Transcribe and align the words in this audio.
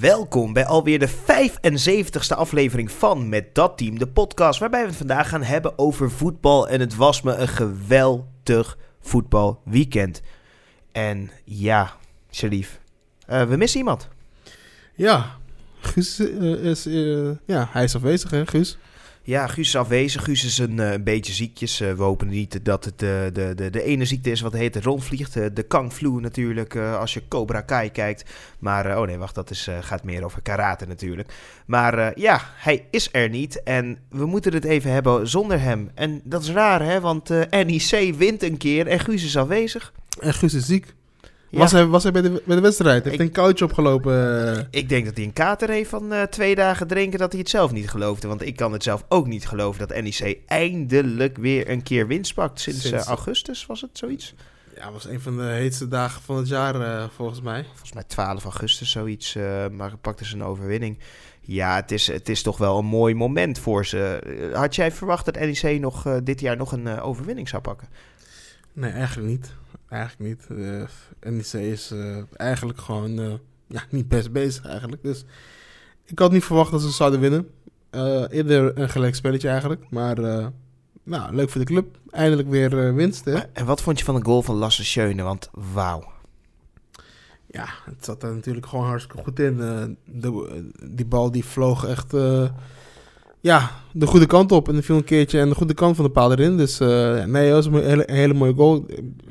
Welkom 0.00 0.52
bij 0.52 0.66
alweer 0.66 0.98
de 0.98 1.10
75ste 1.10 2.36
aflevering 2.36 2.90
van 2.90 3.28
Met 3.28 3.54
Dat 3.54 3.78
Team, 3.78 3.98
de 3.98 4.06
podcast 4.06 4.58
waarbij 4.60 4.80
we 4.80 4.86
het 4.86 4.96
vandaag 4.96 5.28
gaan 5.28 5.42
hebben 5.42 5.78
over 5.78 6.10
voetbal. 6.10 6.68
En 6.68 6.80
het 6.80 6.96
was 6.96 7.22
me 7.22 7.34
een 7.34 7.48
geweldig 7.48 8.78
voetbalweekend. 9.00 10.22
En 10.92 11.30
ja, 11.44 11.96
Sharif, 12.30 12.80
uh, 13.30 13.42
we 13.42 13.56
missen 13.56 13.78
iemand. 13.78 14.08
Ja, 14.94 15.36
Guus 15.80 16.20
uh, 16.20 16.64
is, 16.64 16.86
uh, 16.86 17.30
ja, 17.46 17.68
hij 17.70 17.84
is 17.84 17.94
afwezig 17.94 18.30
hè, 18.30 18.46
Guus? 18.46 18.78
Ja, 19.26 19.46
Guus 19.46 19.66
is 19.66 19.76
afwezig. 19.76 20.24
Guus 20.24 20.44
is 20.44 20.58
een, 20.58 20.78
een 20.78 21.04
beetje 21.04 21.32
ziekjes. 21.32 21.78
we 21.78 21.94
hopen 21.96 22.28
niet 22.28 22.64
dat 22.64 22.84
het 22.84 22.98
de, 22.98 23.30
de, 23.32 23.54
de, 23.54 23.70
de 23.70 23.82
ene 23.82 24.04
ziekte 24.04 24.30
is 24.30 24.40
wat 24.40 24.52
heet 24.52 24.76
rondvliegt. 24.76 25.32
de 25.56 25.62
Kang 25.62 25.92
Flu 25.92 26.20
natuurlijk, 26.20 26.76
als 26.76 27.14
je 27.14 27.28
Cobra 27.28 27.60
Kai 27.60 27.90
kijkt. 27.90 28.30
Maar, 28.58 28.98
oh 28.98 29.06
nee, 29.06 29.18
wacht, 29.18 29.34
dat 29.34 29.50
is, 29.50 29.68
gaat 29.80 30.04
meer 30.04 30.24
over 30.24 30.42
karate 30.42 30.86
natuurlijk. 30.86 31.32
Maar 31.66 32.18
ja, 32.20 32.40
hij 32.56 32.86
is 32.90 33.08
er 33.12 33.28
niet 33.28 33.62
en 33.62 33.98
we 34.08 34.26
moeten 34.26 34.52
het 34.52 34.64
even 34.64 34.90
hebben 34.90 35.28
zonder 35.28 35.60
hem. 35.60 35.90
En 35.94 36.20
dat 36.24 36.42
is 36.42 36.50
raar, 36.50 36.82
hè, 36.82 37.00
want 37.00 37.28
NEC 37.50 38.14
wint 38.16 38.42
een 38.42 38.56
keer 38.56 38.86
en 38.86 39.00
Guus 39.00 39.24
is 39.24 39.36
afwezig. 39.36 39.92
En 40.20 40.34
Guus 40.34 40.54
is 40.54 40.66
ziek. 40.66 40.94
Was, 41.54 41.72
hij, 41.72 41.86
was 41.86 42.02
hij 42.02 42.12
bij 42.12 42.22
de, 42.22 42.42
bij 42.44 42.56
de 42.56 42.62
wedstrijd? 42.62 43.04
Heeft 43.04 43.16
hij 43.16 43.26
een 43.26 43.32
coach 43.32 43.62
opgelopen? 43.62 44.68
Ik 44.70 44.88
denk 44.88 45.04
dat 45.04 45.16
hij 45.16 45.24
een 45.24 45.32
kater 45.32 45.68
heeft 45.68 45.90
van 45.90 46.12
uh, 46.12 46.22
twee 46.22 46.54
dagen 46.54 46.86
drinken 46.86 47.18
dat 47.18 47.32
hij 47.32 47.40
het 47.40 47.50
zelf 47.50 47.72
niet 47.72 47.90
geloofde. 47.90 48.28
Want 48.28 48.42
ik 48.42 48.56
kan 48.56 48.72
het 48.72 48.82
zelf 48.82 49.04
ook 49.08 49.26
niet 49.26 49.48
geloven 49.48 49.88
dat 49.88 50.02
NEC 50.02 50.38
eindelijk 50.46 51.36
weer 51.36 51.70
een 51.70 51.82
keer 51.82 52.06
winst 52.06 52.34
pakt. 52.34 52.60
Sinds, 52.60 52.80
Sinds 52.80 53.04
uh, 53.04 53.08
augustus 53.08 53.66
was 53.66 53.80
het 53.80 53.98
zoiets? 53.98 54.34
Ja, 54.76 54.92
was 54.92 55.06
een 55.06 55.20
van 55.20 55.36
de 55.36 55.42
heetste 55.42 55.88
dagen 55.88 56.22
van 56.22 56.36
het 56.36 56.48
jaar 56.48 56.80
uh, 56.80 57.04
volgens 57.14 57.40
mij. 57.40 57.64
Volgens 57.68 57.92
mij 57.92 58.04
12 58.06 58.44
augustus 58.44 58.90
zoiets, 58.90 59.36
maar 59.70 59.96
pakte 59.96 60.24
ze 60.24 60.34
een 60.34 60.44
overwinning. 60.44 60.98
Ja, 61.40 61.76
het 61.76 61.92
is, 61.92 62.06
het 62.06 62.28
is 62.28 62.42
toch 62.42 62.58
wel 62.58 62.78
een 62.78 62.84
mooi 62.84 63.14
moment 63.14 63.58
voor 63.58 63.86
ze. 63.86 64.50
Had 64.54 64.74
jij 64.74 64.92
verwacht 64.92 65.24
dat 65.24 65.34
NEC 65.34 65.80
nog, 65.80 66.06
dit 66.22 66.40
jaar 66.40 66.56
nog 66.56 66.72
een 66.72 67.00
overwinning 67.00 67.48
zou 67.48 67.62
pakken? 67.62 67.88
Nee, 68.72 68.90
eigenlijk 68.90 69.28
niet. 69.28 69.52
Eigenlijk 69.94 70.48
niet. 70.48 70.58
Uh, 70.58 70.82
NEC 71.20 71.52
is 71.52 71.92
uh, 71.92 72.16
eigenlijk 72.36 72.78
gewoon 72.78 73.20
uh, 73.20 73.32
ja, 73.66 73.82
niet 73.90 74.08
best 74.08 74.32
bezig 74.32 74.66
eigenlijk. 74.66 75.02
Dus 75.02 75.24
ik 76.04 76.18
had 76.18 76.32
niet 76.32 76.44
verwacht 76.44 76.70
dat 76.70 76.80
ze 76.80 76.90
zouden 76.90 77.20
winnen. 77.20 77.48
eerder 78.30 78.78
een 78.78 78.88
gelijk 78.88 79.14
spelletje 79.14 79.48
eigenlijk. 79.48 79.90
Maar 79.90 80.16
nou, 81.02 81.34
leuk 81.34 81.50
voor 81.50 81.60
de 81.60 81.66
club. 81.66 81.98
Eindelijk 82.10 82.48
weer 82.48 82.94
winst. 82.94 83.24
Hè? 83.24 83.38
En 83.38 83.66
wat 83.66 83.82
vond 83.82 83.98
je 83.98 84.04
van 84.04 84.14
de 84.14 84.24
goal 84.24 84.42
van 84.42 84.54
Lasse 84.54 84.84
Schöne? 84.84 85.22
Want 85.22 85.50
wauw. 85.52 86.12
Ja, 87.46 87.68
het 87.84 88.04
zat 88.04 88.22
er 88.22 88.34
natuurlijk 88.34 88.66
gewoon 88.66 88.84
hartstikke 88.84 89.22
goed 89.22 89.38
in. 89.38 89.56
de, 90.04 90.70
die 90.90 91.06
bal 91.06 91.30
die 91.30 91.44
vloog 91.44 91.84
echt 91.84 92.12
ja, 93.44 93.70
de 93.92 94.06
goede 94.06 94.26
kant 94.26 94.52
op. 94.52 94.68
En 94.68 94.76
er 94.76 94.82
viel 94.82 94.96
een 94.96 95.04
keertje 95.04 95.40
en 95.40 95.48
de 95.48 95.54
goede 95.54 95.74
kant 95.74 95.96
van 95.96 96.04
de 96.04 96.10
paal 96.10 96.32
erin. 96.32 96.56
Dus 96.56 96.80
uh, 96.80 97.24
nee, 97.24 97.50
dat 97.50 97.64
was 97.64 97.82
een 97.82 97.88
hele, 97.88 98.02
hele 98.06 98.34
mooie 98.34 98.54
goal. 98.54 98.86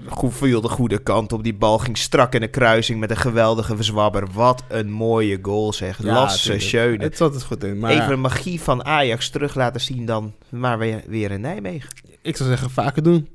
Goed 0.07 0.35
viel 0.35 0.61
de 0.61 0.67
goede 0.67 0.97
kant 0.97 1.33
op. 1.33 1.43
Die 1.43 1.53
bal 1.53 1.77
ging 1.77 1.97
strak 1.97 2.33
in 2.33 2.41
de 2.41 2.47
kruising 2.47 2.99
met 2.99 3.09
een 3.09 3.17
geweldige 3.17 3.75
verzwabber. 3.75 4.27
Wat 4.31 4.63
een 4.67 4.91
mooie 4.91 5.39
goal 5.41 5.73
zeg. 5.73 6.03
Ja, 6.03 6.13
Lasse 6.13 6.59
Schöne. 6.59 7.03
Het 7.03 7.17
zat 7.17 7.33
het 7.33 7.43
goed 7.43 7.63
in. 7.63 7.79
Maar 7.79 7.91
Even 7.91 8.09
de 8.09 8.15
magie 8.15 8.61
van 8.61 8.85
Ajax 8.85 9.29
terug 9.29 9.55
laten 9.55 9.81
zien 9.81 10.05
dan 10.05 10.33
maar 10.49 10.77
weer, 10.77 11.03
weer 11.07 11.31
in 11.31 11.41
Nijmegen. 11.41 11.89
Ik 12.21 12.37
zou 12.37 12.49
zeggen 12.49 12.69
vaker 12.69 13.03
doen. 13.03 13.27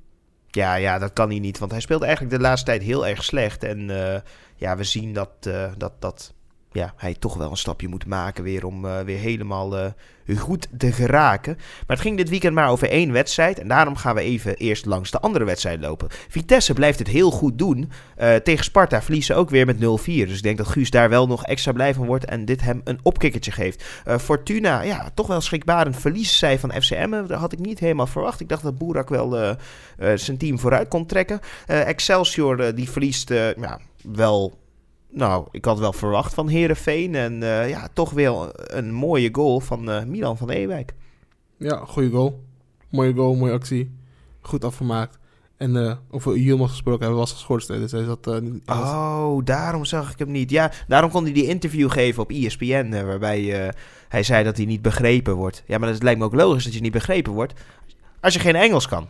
Ja, 0.51 0.75
ja, 0.75 0.99
dat 0.99 1.13
kan 1.13 1.29
hij 1.29 1.39
niet. 1.39 1.59
Want 1.59 1.71
hij 1.71 1.81
speelt 1.81 2.03
eigenlijk 2.03 2.37
de 2.37 2.41
laatste 2.41 2.67
tijd 2.67 2.83
heel 2.83 3.07
erg 3.07 3.25
slecht. 3.25 3.65
En 3.65 3.89
uh, 3.89 4.15
ja, 4.57 4.77
we 4.77 4.85
zien 4.85 5.13
dat, 5.13 5.31
uh, 5.47 5.65
dat, 5.77 5.93
dat 5.99 6.35
ja, 6.73 6.93
hij 6.97 7.15
toch 7.15 7.37
wel 7.37 7.51
een 7.51 7.57
stapje 7.57 7.89
moet 7.89 8.07
maken 8.07 8.45
weer 8.45 8.67
om 8.67 8.85
uh, 8.85 9.01
weer 9.01 9.19
helemaal 9.19 9.79
uh, 9.79 10.39
goed 10.39 10.69
te 10.77 10.93
geraken. 10.93 11.55
Maar 11.57 11.97
het 11.97 12.01
ging 12.01 12.17
dit 12.17 12.29
weekend 12.29 12.55
maar 12.55 12.71
over 12.71 12.91
één 12.91 13.13
wedstrijd. 13.13 13.59
En 13.59 13.69
daarom 13.69 13.97
gaan 13.97 14.15
we 14.15 14.21
even 14.21 14.57
eerst 14.57 14.87
langs 14.87 15.11
de 15.11 15.21
andere 15.21 15.45
wedstrijd 15.45 15.81
lopen. 15.81 16.09
Vitesse 16.29 16.73
blijft 16.73 16.99
het 16.99 17.09
heel 17.09 17.31
goed 17.31 17.59
doen. 17.59 17.91
Uh, 18.19 18.35
tegen 18.35 18.65
Sparta 18.65 19.03
verliezen 19.03 19.37
ook 19.37 19.51
weer 19.51 19.67
met 19.67 19.77
0-4. 19.77 19.81
Dus 20.05 20.37
ik 20.37 20.43
denk 20.43 20.59
dat 20.59 20.67
Guus 20.67 20.91
daar 20.91 21.09
wel 21.09 21.27
nog 21.27 21.45
extra 21.45 21.73
blij 21.73 21.95
van 21.95 22.07
wordt. 22.07 22.25
En 22.25 22.45
dit 22.45 22.61
hem 22.61 22.81
een 22.85 23.01
opkikkertje 23.03 23.51
geeft. 23.51 23.85
Fortuna, 24.21 24.81
ja, 24.81 25.11
toch 25.15 25.27
wel 25.27 25.41
schrikbarend 25.41 25.97
verliezen 25.97 26.37
zij 26.37 26.59
van 26.59 26.73
FCM. 26.73 27.11
Dat 27.11 27.31
had 27.31 27.53
ik 27.53 27.59
niet 27.59 27.79
helemaal 27.79 28.07
verwacht. 28.07 28.41
Ik 28.41 28.49
dacht 28.49 28.63
dat 28.63 28.79
Boerak 28.79 29.09
wel 29.09 29.57
zijn 30.15 30.39
team 30.39 30.59
vooruit 30.59 30.89
kon 30.89 31.07
trekken. 31.07 31.41
Excelsior, 31.67 32.75
die 32.75 32.91
verliest 32.91 33.29
ja, 33.57 33.81
wel 34.03 34.59
nou, 35.11 35.47
ik 35.51 35.65
had 35.65 35.79
wel 35.79 35.93
verwacht 35.93 36.35
van 36.35 36.49
Herenveen. 36.49 37.15
En 37.15 37.33
uh, 37.43 37.69
ja, 37.69 37.89
toch 37.93 38.11
weer 38.11 38.33
een 38.53 38.93
mooie 38.93 39.29
goal 39.33 39.61
van 39.61 39.91
uh, 39.91 40.05
Milan 40.05 40.37
van 40.37 40.51
Ewijk. 40.51 40.95
Ja, 41.57 41.77
goede 41.77 42.11
goal. 42.11 42.43
Mooie 42.89 43.15
goal, 43.15 43.35
mooie 43.35 43.53
actie. 43.53 43.91
Goed 44.41 44.65
afgemaakt. 44.65 45.19
En 45.57 45.75
uh, 45.75 45.93
over 46.11 46.37
Yilmaz 46.37 46.71
gesproken 46.71 47.01
hebben, 47.01 47.19
was 47.19 47.33
geschorst. 47.33 47.69
Dus 47.69 47.93
hij 47.93 48.05
zat, 48.05 48.27
oh, 48.67 49.45
daarom 49.45 49.85
zag 49.85 50.13
ik 50.13 50.19
hem 50.19 50.31
niet. 50.31 50.51
Ja, 50.51 50.73
daarom 50.89 51.11
kon 51.11 51.25
hij 51.25 51.33
die 51.33 51.47
interview 51.47 51.91
geven 51.91 52.23
op 52.23 52.31
ESPN. 52.31 53.05
waarbij 53.05 53.73
hij 54.09 54.23
zei 54.23 54.45
dat 54.45 54.57
hij 54.57 54.67
niet 54.67 54.83
begrepen 54.83 55.35
wordt. 55.35 55.63
Ja, 55.67 55.79
maar 55.79 55.89
het 55.89 56.03
lijkt 56.03 56.19
me 56.19 56.25
ook 56.25 56.35
logisch 56.35 56.65
dat 56.65 56.75
je 56.75 56.81
niet 56.81 56.93
begrepen 56.93 57.33
wordt. 57.33 57.53
Als 58.21 58.35
je 58.35 58.41
geen 58.41 58.57
Engels 58.57 58.89
kan. 58.89 59.09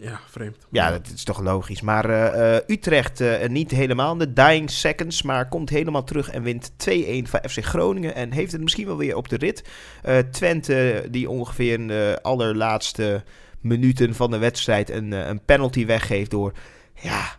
Ja, 0.00 0.20
vreemd. 0.26 0.66
Ja, 0.70 0.90
dat 0.90 1.12
is 1.14 1.24
toch 1.24 1.40
logisch. 1.40 1.80
Maar 1.80 2.10
uh, 2.10 2.56
Utrecht 2.66 3.20
uh, 3.20 3.46
niet 3.46 3.70
helemaal 3.70 4.12
in 4.12 4.18
de 4.18 4.32
dying 4.32 4.70
seconds, 4.70 5.22
maar 5.22 5.48
komt 5.48 5.70
helemaal 5.70 6.04
terug 6.04 6.30
en 6.30 6.42
wint 6.42 6.70
2-1 6.70 6.74
van 7.22 7.40
FC 7.48 7.64
Groningen. 7.64 8.14
En 8.14 8.32
heeft 8.32 8.52
het 8.52 8.60
misschien 8.60 8.86
wel 8.86 8.96
weer 8.96 9.16
op 9.16 9.28
de 9.28 9.36
rit. 9.36 9.64
Uh, 10.08 10.18
Twente, 10.18 11.06
die 11.10 11.30
ongeveer 11.30 11.72
in 11.72 11.88
de 11.88 12.18
allerlaatste 12.22 13.24
minuten 13.60 14.14
van 14.14 14.30
de 14.30 14.38
wedstrijd 14.38 14.90
een, 14.90 15.12
een 15.12 15.44
penalty 15.44 15.86
weggeeft 15.86 16.30
door... 16.30 16.52
Ja, 17.02 17.36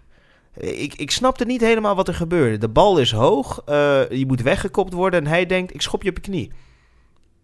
ik, 0.53 0.93
ik 0.93 1.11
snapte 1.11 1.45
niet 1.45 1.61
helemaal 1.61 1.95
wat 1.95 2.07
er 2.07 2.13
gebeurde. 2.13 2.57
De 2.57 2.69
bal 2.69 2.97
is 2.97 3.11
hoog, 3.11 3.61
je 4.09 4.23
moet 4.27 4.41
weggekopt 4.41 4.93
worden 4.93 5.19
en 5.19 5.27
hij 5.27 5.45
denkt, 5.45 5.73
ik 5.73 5.81
schop 5.81 6.03
je 6.03 6.09
op 6.09 6.15
je 6.15 6.21
knie. 6.21 6.51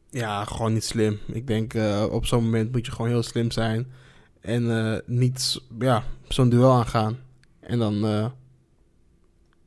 Ja, 0.09 0.45
gewoon 0.45 0.73
niet 0.73 0.83
slim. 0.83 1.19
Ik 1.27 1.47
denk, 1.47 1.73
op 2.11 2.25
zo'n 2.25 2.43
moment 2.43 2.71
moet 2.71 2.85
je 2.85 2.91
gewoon 2.91 3.11
heel 3.11 3.23
slim 3.23 3.51
zijn... 3.51 3.91
En 4.43 4.63
uh, 4.63 4.95
niet 5.05 5.61
ja, 5.79 6.03
zo'n 6.27 6.49
duel 6.49 6.71
aangaan. 6.71 7.17
En 7.59 7.79
dan, 7.79 8.05
uh, 8.05 8.25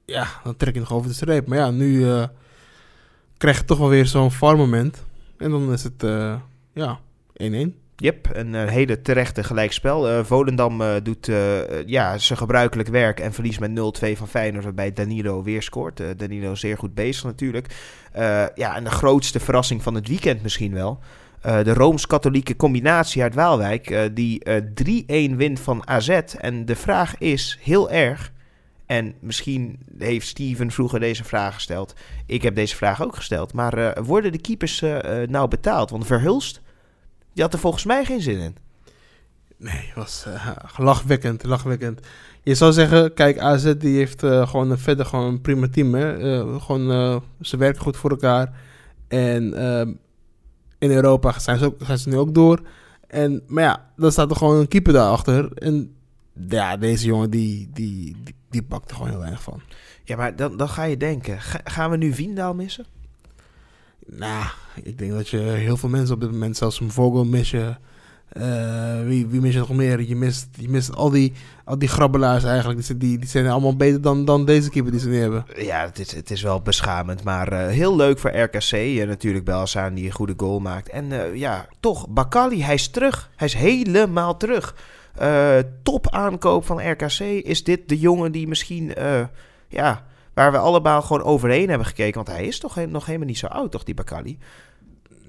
ja, 0.05 0.27
dan 0.45 0.57
trek 0.57 0.75
je 0.75 0.81
nog 0.81 0.93
over 0.93 1.09
de 1.09 1.15
streep. 1.15 1.47
Maar 1.47 1.59
ja, 1.59 1.71
nu 1.71 1.93
uh, 1.93 2.25
krijg 3.37 3.59
je 3.59 3.65
toch 3.65 3.79
wel 3.79 3.89
weer 3.89 4.07
zo'n 4.07 4.31
far 4.31 4.57
moment. 4.57 5.05
En 5.39 5.51
dan 5.51 5.73
is 5.73 5.83
het, 5.83 6.03
ja, 6.73 7.01
1-1. 7.43 7.45
Yep, 7.97 8.29
een 8.33 8.55
hele 8.55 9.03
terechte 9.03 9.45
gelijkspel. 9.45 10.25
Volendam 10.25 10.83
doet 11.03 11.27
ja, 11.87 12.19
zijn 12.19 12.39
gebruikelijk 12.39 12.89
werk 12.89 13.21
en 13.21 13.33
verliest 13.33 13.61
met 13.61 13.71
0-2 13.71 14.17
van 14.17 14.29
Feyenoord, 14.29 14.65
waarbij 14.65 14.93
Danilo 14.93 15.43
weer 15.43 15.63
scoort. 15.63 16.03
Danilo 16.17 16.55
zeer 16.55 16.79
goed 16.79 16.95
bezig 16.95 17.25
natuurlijk. 17.25 17.75
ja, 18.55 18.77
en 18.77 18.85
de 18.85 18.91
grootste 18.91 19.41
verrassing 19.41 19.83
van 19.83 19.95
het 19.95 20.09
weekend 20.09 20.43
misschien 20.43 20.73
wel. 20.73 21.01
Uh, 21.47 21.63
de 21.63 21.75
Rooms-Katholieke 21.75 22.57
combinatie 22.57 23.23
uit 23.23 23.35
Waalwijk, 23.35 23.91
uh, 23.91 24.01
die 24.13 24.41
uh, 25.07 25.31
3-1 25.33 25.37
wint 25.37 25.61
van 25.61 25.89
AZ. 25.89 26.09
En 26.39 26.65
de 26.65 26.77
vraag 26.77 27.19
is 27.19 27.59
heel 27.61 27.91
erg, 27.91 28.33
en 28.87 29.15
misschien 29.21 29.79
heeft 29.99 30.27
Steven 30.27 30.71
vroeger 30.71 31.01
deze 31.01 31.25
vraag 31.25 31.55
gesteld. 31.55 31.95
Ik 32.27 32.43
heb 32.43 32.55
deze 32.55 32.77
vraag 32.77 33.03
ook 33.03 33.17
gesteld. 33.17 33.53
Maar 33.53 34.05
worden 34.05 34.33
de 34.33 34.41
keepers 34.41 34.81
nou 35.27 35.49
betaald? 35.49 35.91
Want 35.91 36.07
Verhulst, 36.07 36.61
die 37.33 37.43
had 37.43 37.53
er 37.53 37.59
volgens 37.59 37.85
mij 37.85 38.05
geen 38.05 38.21
zin 38.21 38.39
in. 38.39 38.57
Nee, 39.57 39.93
was 39.95 40.27
lachwekkend, 40.77 41.45
lachwekkend. 41.45 42.01
Je 42.43 42.55
zou 42.55 42.73
zeggen, 42.73 43.15
kijk, 43.15 43.39
AZ 43.39 43.75
die 43.79 43.97
heeft 43.97 44.21
gewoon 44.21 44.79
verder 44.79 45.07
gewoon 45.07 45.27
een 45.27 45.41
prima 45.41 45.69
team. 45.69 45.95
Hè? 45.95 46.19
gewoon, 46.61 47.23
ze 47.41 47.57
werken 47.57 47.83
goed 47.83 47.97
voor 47.97 48.11
elkaar. 48.11 48.53
En 49.09 49.55
ehm, 49.55 49.93
in 50.79 50.91
Europa 50.91 51.39
zijn 51.39 51.59
ze, 51.59 51.65
ook, 51.65 51.81
zijn 51.85 51.99
ze 51.99 52.09
nu 52.09 52.17
ook 52.17 52.35
door. 52.35 52.61
En, 53.07 53.43
maar 53.47 53.65
ja, 53.65 53.91
dan 53.97 54.13
staat 54.13 54.31
er 54.31 54.37
gewoon 54.37 54.57
een 54.57 54.69
keeper 54.69 54.93
daarachter. 54.93 55.53
En 55.53 55.95
ja, 56.49 56.77
deze 56.77 57.07
jongen 57.07 57.31
die, 57.31 57.71
die, 57.73 58.17
die, 58.25 58.35
die 58.51 58.63
pakt 58.63 58.91
er 58.91 58.97
gewoon 58.97 59.11
heel 59.11 59.21
weinig 59.21 59.43
van. 59.43 59.61
Ja, 60.05 60.17
maar 60.17 60.37
dan, 60.37 60.57
dan 60.57 60.69
ga 60.69 60.83
je 60.83 60.97
denken, 60.97 61.41
gaan 61.65 61.91
we 61.91 61.97
nu 61.97 62.15
Wiendaal 62.15 62.55
missen? 62.55 62.87
Nou, 64.07 64.45
ik 64.83 64.99
denk 64.99 65.13
dat 65.13 65.29
je 65.29 65.39
heel 65.39 65.77
veel 65.77 65.89
mensen 65.89 66.15
op 66.15 66.21
dit 66.21 66.31
moment, 66.31 66.57
zelfs 66.57 66.81
een 66.81 66.91
Vogel 66.91 67.25
missen. 67.25 67.79
Uh, 68.39 69.07
wie, 69.07 69.27
wie 69.27 69.41
mis 69.41 69.53
je 69.53 69.59
nog 69.59 69.73
meer? 69.73 70.03
Je 70.03 70.17
mist, 70.17 70.49
je 70.53 70.69
mist 70.69 70.95
al, 70.95 71.11
die, 71.11 71.33
al 71.65 71.79
die 71.79 71.89
grabbelaars 71.89 72.45
eigenlijk. 72.45 73.01
Die, 73.01 73.19
die, 73.19 73.29
zijn 73.29 73.47
allemaal 73.47 73.77
beter 73.77 74.01
dan, 74.01 74.25
dan 74.25 74.45
deze 74.45 74.71
keeper 74.71 74.91
die 74.91 75.01
ze 75.01 75.09
nu 75.09 75.21
hebben. 75.21 75.45
Ja, 75.57 75.81
het 75.81 75.99
is, 75.99 76.15
het 76.15 76.31
is 76.31 76.43
wel 76.43 76.61
beschamend. 76.61 77.25
Maar 77.25 77.53
uh, 77.53 77.67
heel 77.67 77.97
leuk 77.97 78.19
voor 78.19 78.31
RKC. 78.31 78.73
Uh, 78.73 79.07
natuurlijk 79.07 79.45
Belzaan 79.45 79.95
die 79.95 80.05
een 80.05 80.13
goede 80.13 80.35
goal 80.37 80.61
maakt. 80.61 80.89
En 80.89 81.37
ja, 81.39 81.67
toch, 81.81 82.09
Bakali, 82.09 82.63
hij 82.63 82.75
is 82.75 82.89
terug. 82.89 83.31
Hij 83.37 83.47
is 83.47 83.55
helemaal 83.55 84.37
terug. 84.37 84.75
top 85.83 86.11
aankoop 86.11 86.67
van 86.67 86.91
RKC. 86.91 87.21
Is 87.21 87.65
dit 87.65 87.89
de 87.89 87.99
jongen 87.99 88.33
die 88.33 88.49
misschien 88.49 88.93
ja, 89.69 90.05
Waar 90.37 90.53
we 90.53 90.59
allemaal 90.59 91.03
gewoon 91.03 91.23
overheen 91.23 91.69
hebben 91.69 91.87
gekeken. 91.87 92.15
Want 92.15 92.37
hij 92.37 92.47
is 92.47 92.59
toch 92.59 92.87
nog 92.87 93.07
helemaal 93.07 93.27
niet 93.27 93.39
zo 93.39 93.47
oud, 93.47 93.71
toch, 93.71 93.85
die 93.85 93.95
Bakali? 93.95 94.39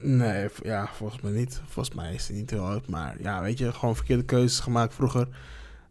Nee, 0.01 0.47
ja, 0.63 0.89
volgens 0.93 1.21
mij 1.21 1.31
niet. 1.31 1.61
Volgens 1.67 1.95
mij 1.95 2.13
is 2.13 2.27
hij 2.27 2.37
niet 2.37 2.49
heel 2.49 2.65
oud. 2.65 2.87
Maar 2.87 3.15
ja, 3.21 3.41
weet 3.41 3.57
je, 3.57 3.73
gewoon 3.73 3.95
verkeerde 3.95 4.23
keuzes 4.23 4.59
gemaakt 4.59 4.93
vroeger. 4.93 5.27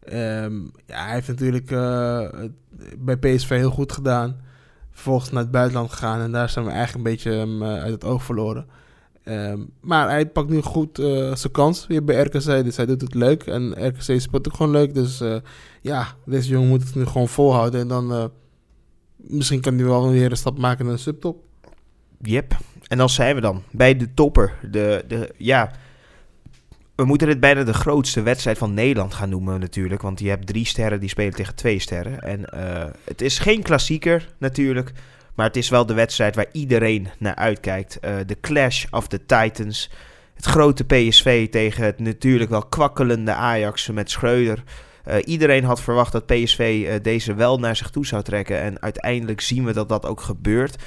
Ehm, 0.03 0.61
ja, 0.85 1.03
hij 1.03 1.13
heeft 1.13 1.27
natuurlijk 1.27 1.69
het 1.69 2.51
bij 2.97 3.17
PSV 3.17 3.49
heel 3.49 3.71
goed 3.71 3.91
gedaan. 3.91 4.41
Vervolgens 4.91 5.31
naar 5.31 5.41
het 5.41 5.51
buitenland 5.51 5.91
gegaan. 5.91 6.21
En 6.21 6.31
daar 6.31 6.49
zijn 6.49 6.65
we 6.65 6.71
eigenlijk 6.71 7.05
een 7.05 7.11
beetje 7.11 7.31
hem 7.31 7.63
eh, 7.63 7.81
uit 7.81 7.91
het 7.91 8.03
oog 8.03 8.23
verloren. 8.23 8.67
Ehm, 9.23 9.59
maar 9.81 10.09
hij 10.09 10.27
pakt 10.27 10.49
nu 10.49 10.61
goed 10.61 10.99
eh, 10.99 11.35
zijn 11.35 11.53
kans 11.53 11.87
weer 11.87 12.03
bij 12.03 12.21
RKC. 12.21 12.63
Dus 12.63 12.77
hij 12.77 12.85
doet 12.85 13.01
het 13.01 13.13
leuk. 13.13 13.43
En 13.43 13.87
RKC 13.87 14.21
speelt 14.21 14.47
ook 14.47 14.55
gewoon 14.55 14.71
leuk. 14.71 14.93
Dus 14.93 15.23
ja, 15.81 16.07
deze 16.25 16.49
jongen 16.49 16.69
moet 16.69 16.83
het 16.83 16.95
nu 16.95 17.05
gewoon 17.05 17.27
volhouden. 17.27 17.79
En 17.79 17.87
dan 17.87 18.31
misschien 19.15 19.61
kan 19.61 19.75
hij 19.75 19.85
wel 19.85 20.09
weer 20.09 20.31
een 20.31 20.37
stap 20.37 20.57
maken 20.57 20.85
naar 20.85 20.95
de 20.95 21.01
subtop. 21.01 21.45
Yep. 22.21 22.57
En 22.87 22.97
dan 22.97 23.09
zijn 23.09 23.35
we 23.35 23.41
dan 23.41 23.63
bij 23.71 23.97
de 23.97 24.13
topper. 24.13 24.53
De, 24.61 25.03
de, 25.07 25.33
ja, 25.37 25.71
we 26.97 27.05
moeten 27.05 27.27
dit 27.27 27.39
bijna 27.39 27.63
de 27.63 27.73
grootste 27.73 28.21
wedstrijd 28.21 28.57
van 28.57 28.73
Nederland 28.73 29.13
gaan 29.13 29.29
noemen 29.29 29.59
natuurlijk. 29.59 30.01
Want 30.01 30.19
je 30.19 30.29
hebt 30.29 30.47
drie 30.47 30.65
sterren 30.65 30.99
die 30.99 31.09
spelen 31.09 31.33
tegen 31.33 31.55
twee 31.55 31.79
sterren. 31.79 32.21
En 32.21 32.45
eh, 32.45 32.85
het 33.03 33.21
is 33.21 33.39
geen 33.39 33.61
klassieker 33.61 34.27
natuurlijk. 34.37 34.91
Maar 35.35 35.45
het 35.45 35.55
is 35.55 35.69
wel 35.69 35.85
de 35.85 35.93
wedstrijd 35.93 36.35
waar 36.35 36.45
iedereen 36.51 37.07
naar 37.17 37.35
uitkijkt. 37.35 37.99
Eh, 37.99 38.15
De 38.25 38.39
clash 38.39 38.85
of 38.91 39.07
the 39.07 39.25
Titans. 39.25 39.89
Het 40.33 40.45
grote 40.45 40.83
PSV 40.85 41.49
tegen 41.49 41.83
het 41.83 41.99
natuurlijk 41.99 42.49
wel 42.49 42.65
kwakkelende 42.65 43.33
Ajax 43.33 43.87
met 43.87 44.11
Schreuder. 44.11 44.63
Eh, 45.03 45.15
iedereen 45.25 45.63
had 45.63 45.81
verwacht 45.81 46.11
dat 46.11 46.25
PSV 46.25 47.01
deze 47.01 47.33
wel 47.33 47.59
naar 47.59 47.75
zich 47.75 47.89
toe 47.89 48.05
zou 48.05 48.23
trekken. 48.23 48.61
En 48.61 48.81
uiteindelijk 48.81 49.41
zien 49.41 49.65
we 49.65 49.73
dat 49.73 49.89
dat 49.89 50.05
ook 50.05 50.21
gebeurt. 50.21 50.83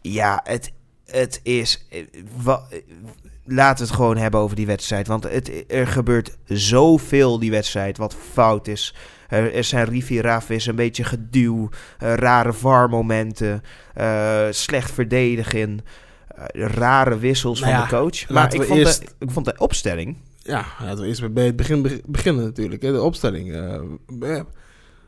Ja, 0.00 0.40
het, 0.44 0.72
het 1.10 1.40
is. 1.42 1.86
eh, 1.90 2.00
eh, 2.46 2.56
laten 3.44 3.84
we 3.84 3.90
het 3.90 4.00
gewoon 4.00 4.16
hebben 4.16 4.40
over 4.40 4.56
die 4.56 4.66
wedstrijd. 4.66 5.06
Want 5.06 5.24
het, 5.24 5.64
er 5.68 5.86
gebeurt 5.86 6.36
zoveel 6.44 7.38
die 7.38 7.50
wedstrijd 7.50 7.96
wat 7.96 8.16
fout 8.32 8.66
is. 8.66 8.94
Er, 9.28 9.64
zijn 9.64 9.84
riffie-raffis, 9.88 10.66
een 10.66 10.76
beetje 10.76 11.04
geduw, 11.04 11.68
eh, 11.98 12.14
rare 12.14 12.52
VAR-momenten, 12.52 13.62
slecht 14.50 14.90
verdedigen, 14.90 15.80
rare 16.52 17.18
wissels 17.18 17.60
Nou 17.60 17.72
van 17.72 17.80
ja, 17.82 17.86
de 17.88 17.94
coach. 17.96 18.28
Maar 18.28 18.54
ik 18.54 18.62
vond, 18.62 18.78
eerst- 18.78 19.00
de, 19.00 19.06
ik 19.18 19.30
vond 19.30 19.44
de 19.46 19.54
opstelling 19.58 20.16
Ja, 20.38 20.64
laten 20.82 21.00
we 21.02 21.06
eerst 21.08 21.32
bij 21.32 21.44
het 21.46 21.56
begin 21.56 21.82
be- 21.82 22.00
beginnen 22.06 22.44
natuurlijk. 22.44 22.82
Hè, 22.82 22.92
de 22.92 23.02
opstelling. 23.02 23.52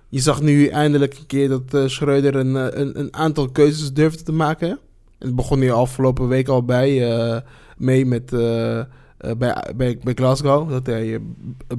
Je 0.08 0.20
zag 0.20 0.40
nu 0.40 0.66
eindelijk 0.66 1.14
een 1.18 1.26
keer 1.26 1.48
dat 1.48 1.90
Schreuder 1.90 2.34
een, 2.36 2.54
een, 2.80 2.98
een 2.98 3.14
aantal 3.16 3.50
keuzes 3.50 3.92
durfde 3.92 4.22
te 4.22 4.32
maken. 4.32 4.78
Het 5.20 5.34
begon 5.34 5.60
hier 5.60 5.72
afgelopen 5.72 6.28
week 6.28 6.48
al 6.48 6.64
bij, 6.64 7.12
eh, 7.12 7.40
mee 7.76 8.06
met, 8.06 8.32
eh, 8.32 8.78
eh, 8.78 8.86
bij, 9.16 9.72
bij, 9.76 9.98
bij 10.02 10.14
Glasgow. 10.14 10.70
Dat 10.70 10.86
hij 10.86 11.20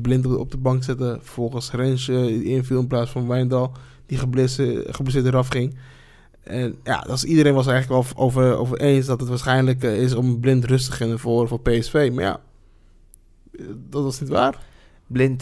blind 0.02 0.26
op 0.26 0.52
de, 0.52 0.58
bank 0.58 0.84
zette. 0.84 1.18
Vervolgens 1.22 1.72
Rens 1.72 2.10
inviel 2.10 2.80
in 2.80 2.88
plaats 2.88 3.12
van 3.12 3.28
Wijndal. 3.28 3.72
Die 4.06 4.18
geblesseerd, 4.18 5.26
eraf 5.26 5.48
ging. 5.48 5.78
En 6.44 6.76
ja, 6.84 7.02
dat 7.02 7.16
is, 7.16 7.24
iedereen 7.24 7.54
was 7.54 7.68
eigenlijk 7.68 8.08
wel 8.08 8.26
over, 8.26 8.58
over 8.58 8.80
eens 8.80 9.06
dat 9.06 9.20
het 9.20 9.30
waarschijnlijk 9.30 9.84
is 9.84 10.14
om 10.14 10.40
blind 10.40 10.66
rustig 10.66 11.02
in 11.02 11.18
voor, 11.18 11.48
voor 11.48 11.62
PSV. 11.62 12.10
Maar 12.14 12.24
ja, 12.24 12.40
dat 13.90 14.04
was 14.04 14.20
niet 14.20 14.30
waar. 14.30 14.60
Blind, 15.08 15.42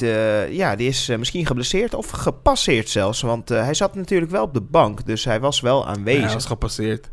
ja, 0.50 0.76
die 0.76 0.88
is 0.88 1.08
misschien 1.18 1.46
geblesseerd 1.46 1.94
of 1.94 2.10
gepasseerd 2.10 2.90
zelfs. 2.90 3.22
Want 3.22 3.50
hij 3.50 3.74
zat 3.74 3.96
natuurlijk 3.96 4.32
wel 4.32 4.44
op 4.44 4.54
de 4.54 4.62
bank, 4.62 5.06
dus 5.06 5.26
hij 5.26 5.40
was 5.40 5.62
wel 5.62 5.88
aanwezig. 5.88 6.24
hij 6.24 6.34
was 6.34 6.46
gepasseerd. 6.46 7.10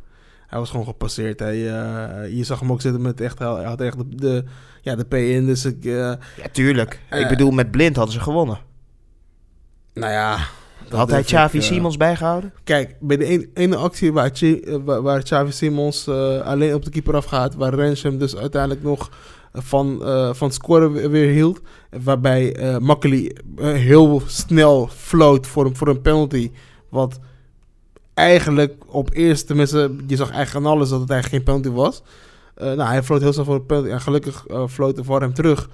Hij 0.46 0.58
was 0.58 0.70
gewoon 0.70 0.86
gepasseerd. 0.86 1.38
Hij, 1.40 1.54
eh, 1.54 2.36
je 2.36 2.44
zag 2.44 2.60
hem 2.60 2.72
ook 2.72 2.80
zitten 2.80 3.02
met 3.02 3.20
echt, 3.20 3.38
hij 3.38 3.48
had 3.64 3.80
echt 3.80 3.96
de, 3.98 4.04
de, 4.16 4.44
ja, 4.82 4.94
de 4.96 5.04
P 5.04 5.14
in. 5.14 5.46
Dus 5.46 5.64
ik, 5.64 5.84
eh, 5.84 5.92
Ja, 5.92 6.18
tuurlijk. 6.52 7.00
Eh. 7.08 7.20
ik 7.20 7.28
bedoel, 7.28 7.50
met 7.50 7.70
Blind 7.70 7.96
hadden 7.96 8.14
ze 8.14 8.20
gewonnen. 8.20 8.58
nou 9.94 10.12
ja. 10.12 10.38
Had 10.90 11.10
hij 11.10 11.22
Xavi 11.22 11.58
eh, 11.58 11.64
Simons 11.64 11.96
bijgehouden? 11.96 12.52
Kijk, 12.64 12.96
bij 13.00 13.16
de 13.16 13.32
een- 13.32 13.50
ene 13.54 13.76
actie 13.76 14.12
waar, 14.12 14.30
eh, 14.40 14.76
waar, 14.84 15.02
waar 15.02 15.22
Xavi 15.22 15.52
Simons 15.52 16.06
eh, 16.06 16.40
alleen 16.40 16.74
op 16.74 16.84
de 16.84 16.90
keeper 16.90 17.14
afgaat, 17.16 17.54
waar 17.54 17.74
Rens 17.74 18.02
hem 18.02 18.18
dus 18.18 18.36
uiteindelijk 18.36 18.82
nog 18.82 19.10
van, 19.52 20.04
eh, 20.04 20.34
van 20.34 20.50
scoren 20.52 20.92
weer, 20.92 21.10
weer 21.10 21.30
hield. 21.32 21.60
Waarbij 22.02 22.54
eh 22.56 22.78
Makkeli 22.78 23.26
eh, 23.56 23.72
heel 23.72 24.22
snel 24.26 24.88
floot 24.92 25.46
voor, 25.46 25.66
een- 25.66 25.76
voor 25.76 25.88
een 25.88 26.00
penalty. 26.02 26.50
Wat 26.90 27.18
eigenlijk 28.16 28.74
op 28.86 29.10
eerste, 29.12 29.46
tenminste, 29.46 29.96
je 30.06 30.16
zag 30.16 30.30
eigenlijk 30.30 30.66
aan 30.66 30.72
alles 30.72 30.88
dat 30.88 31.00
het 31.00 31.10
eigenlijk 31.10 31.44
geen 31.44 31.54
penalty 31.54 31.80
was. 31.80 32.02
Eh, 32.54 32.66
nou, 32.66 32.90
hij 32.90 33.02
floot 33.02 33.20
heel 33.20 33.32
snel 33.32 33.44
voor 33.44 33.54
een 33.54 33.66
penalty 33.66 33.88
en 33.88 34.00
gelukkig 34.00 34.46
eh 34.46 34.66
floot 34.68 34.96
de 34.96 35.12
hem 35.12 35.34
terug. 35.34 35.70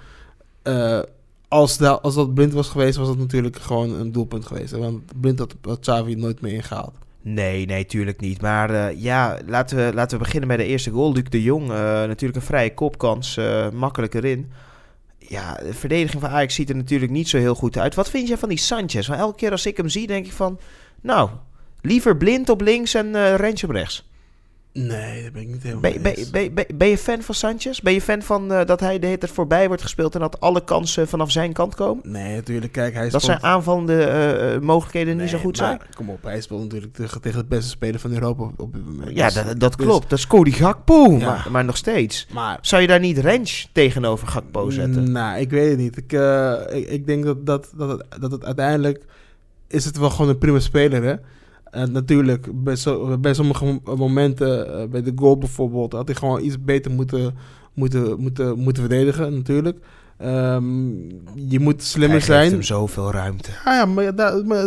Eh, 0.62 1.00
als, 1.48 1.80
als 1.80 2.14
dat 2.14 2.34
blind 2.34 2.52
was 2.52 2.68
geweest, 2.68 2.96
was 2.96 3.08
dat 3.08 3.18
natuurlijk 3.18 3.56
gewoon 3.56 3.92
een 3.92 4.12
doelpunt 4.12 4.46
geweest. 4.46 4.72
Want 4.72 5.20
blind 5.20 5.38
had, 5.38 5.54
had 5.62 5.80
Xavi 5.80 6.14
nooit 6.14 6.40
meer 6.40 6.52
ingehaald. 6.52 6.94
Nee, 7.22 7.66
nee, 7.66 7.86
tuurlijk 7.86 8.20
niet. 8.20 8.40
Maar 8.40 8.94
ja, 8.94 9.38
laten 9.46 9.76
we, 9.76 9.94
laten 9.94 10.18
we 10.18 10.24
beginnen 10.24 10.48
bij 10.48 10.56
de 10.56 10.64
eerste 10.64 10.90
goal. 10.90 11.12
Luc 11.12 11.24
de 11.28 11.42
Jong, 11.42 11.68
natuurlijk 11.68 12.36
een 12.36 12.46
vrije 12.46 12.74
kopkans, 12.74 13.36
eh, 13.36 13.70
makkelijk 13.70 14.14
erin. 14.14 14.50
Ja, 15.18 15.54
de 15.54 15.74
verdediging 15.74 16.22
van 16.22 16.30
Ajax 16.30 16.54
ziet 16.54 16.68
er 16.68 16.76
natuurlijk 16.76 17.12
niet 17.12 17.28
zo 17.28 17.38
heel 17.38 17.54
goed 17.54 17.78
uit. 17.78 17.94
Wat 17.94 18.10
vind 18.10 18.28
jij 18.28 18.38
van 18.38 18.48
die 18.48 18.58
Sanchez? 18.58 19.06
Want 19.06 19.20
elke 19.20 19.36
keer 19.36 19.50
als 19.50 19.66
ik 19.66 19.76
hem 19.76 19.88
zie, 19.88 20.06
denk 20.06 20.26
ik 20.26 20.32
van... 20.32 20.58
Nou, 21.00 21.30
liever 21.82 22.16
blind 22.16 22.48
op 22.48 22.60
links 22.60 22.94
en 22.94 23.36
Rens 23.36 23.64
op 23.64 23.70
rechts. 23.70 24.10
Nee, 24.72 25.22
dat 25.22 25.32
ben 25.32 25.42
ik 25.42 25.48
niet 25.48 25.62
helemaal 25.62 25.90
Ben, 25.92 26.02
ben, 26.02 26.14
ben, 26.32 26.54
ben, 26.54 26.66
ben 26.74 26.88
je 26.88 26.98
fan 26.98 27.22
van 27.22 27.34
Sanchez? 27.34 27.80
Ben 27.80 27.92
je 27.92 28.00
fan 28.00 28.22
van 28.22 28.52
eh, 28.52 28.66
dat 28.66 28.80
hij 28.80 28.98
de 28.98 29.06
hele 29.06 29.18
tijd 29.18 29.32
voorbij 29.32 29.66
wordt 29.66 29.82
gespeeld... 29.82 30.14
en 30.14 30.20
dat 30.20 30.40
alle 30.40 30.64
kansen 30.64 31.08
vanaf 31.08 31.30
zijn 31.30 31.52
kant 31.52 31.74
komen? 31.74 32.10
Nee, 32.10 32.34
natuurlijk. 32.34 32.72
Kijk, 32.72 32.94
hij 32.94 33.08
Dat 33.08 33.22
zijn 33.22 33.42
aanvallende 33.42 34.04
eh, 34.04 34.60
mogelijkheden 34.60 35.16
niet 35.16 35.28
zo 35.28 35.38
goed 35.38 35.58
maar 35.58 35.66
zijn? 35.68 35.80
Kom 35.94 36.10
op, 36.10 36.22
hij 36.22 36.40
speelt 36.40 36.62
natuurlijk 36.62 36.92
tegen, 37.22 37.40
de 37.40 37.44
beste 37.44 37.70
speler 37.70 38.00
van 38.00 38.12
Europa 38.12 38.50
op, 38.56 38.72
dit 38.72 38.84
moment. 38.86 39.16
Ja, 39.16 39.24
Dus- 39.24 39.34
dat, 39.34 39.60
dat 39.60 39.76
dus- 39.76 39.86
klopt. 39.86 40.10
Dat 40.10 40.18
is 40.18 40.26
Cody 40.26 40.50
Gakpo, 40.50 41.10
Ja. 41.10 41.26
maar, 41.26 41.46
maar 41.50 41.64
nog 41.64 41.76
steeds. 41.76 42.26
Maar 42.32 42.58
Zou 42.60 42.82
je 42.82 42.88
daar 42.88 43.00
niet 43.00 43.18
Rens 43.18 43.68
tegenover 43.72 44.26
Gakpo 44.28 44.70
zetten? 44.70 45.12
Nou, 45.12 45.38
ik 45.40 45.50
weet 45.50 45.68
het 45.70 45.78
niet. 45.78 45.96
Ik, 45.96 46.12
ik, 46.72 46.88
ik 46.88 47.06
denk 47.06 47.24
dat, 47.24 47.46
dat, 47.46 47.72
dat, 47.76 47.88
het, 47.88 48.20
dat 48.20 48.30
het 48.30 48.44
uiteindelijk... 48.44 49.04
is 49.68 49.84
het 49.84 49.98
wel 49.98 50.10
gewoon 50.10 50.28
een 50.30 50.38
prima 50.38 50.58
speler, 50.58 51.02
hè? 51.02 51.14
En 51.72 51.92
natuurlijk, 51.92 52.62
bij, 52.64 52.76
zo, 52.76 53.18
bij 53.18 53.34
sommige 53.34 53.64
mo- 53.64 53.96
momenten, 53.96 54.78
eh, 54.80 54.88
bij 54.88 55.02
de 55.02 55.12
goal 55.16 55.38
bijvoorbeeld... 55.38 55.92
had 55.92 56.06
hij 56.06 56.16
gewoon 56.16 56.42
iets 56.42 56.64
beter 56.64 56.90
moeten, 56.90 57.34
moeten, 57.74 58.20
moeten, 58.20 58.58
moeten 58.58 58.82
verdedigen, 58.82 59.34
natuurlijk. 59.34 59.78
Ehm, 60.18 60.88
je 61.48 61.60
moet 61.60 61.82
slimmer 61.82 62.18
Hij 62.18 62.26
geeft 62.26 62.38
zijn. 62.38 62.50
hem 62.52 62.62
zoveel 62.62 63.10
ruimte. 63.12 63.50
Ja, 63.64 63.74
ja 63.74 63.84
maar, 63.86 64.04
ja, 64.04 64.12
daar- 64.12 64.44
maar 64.46 64.66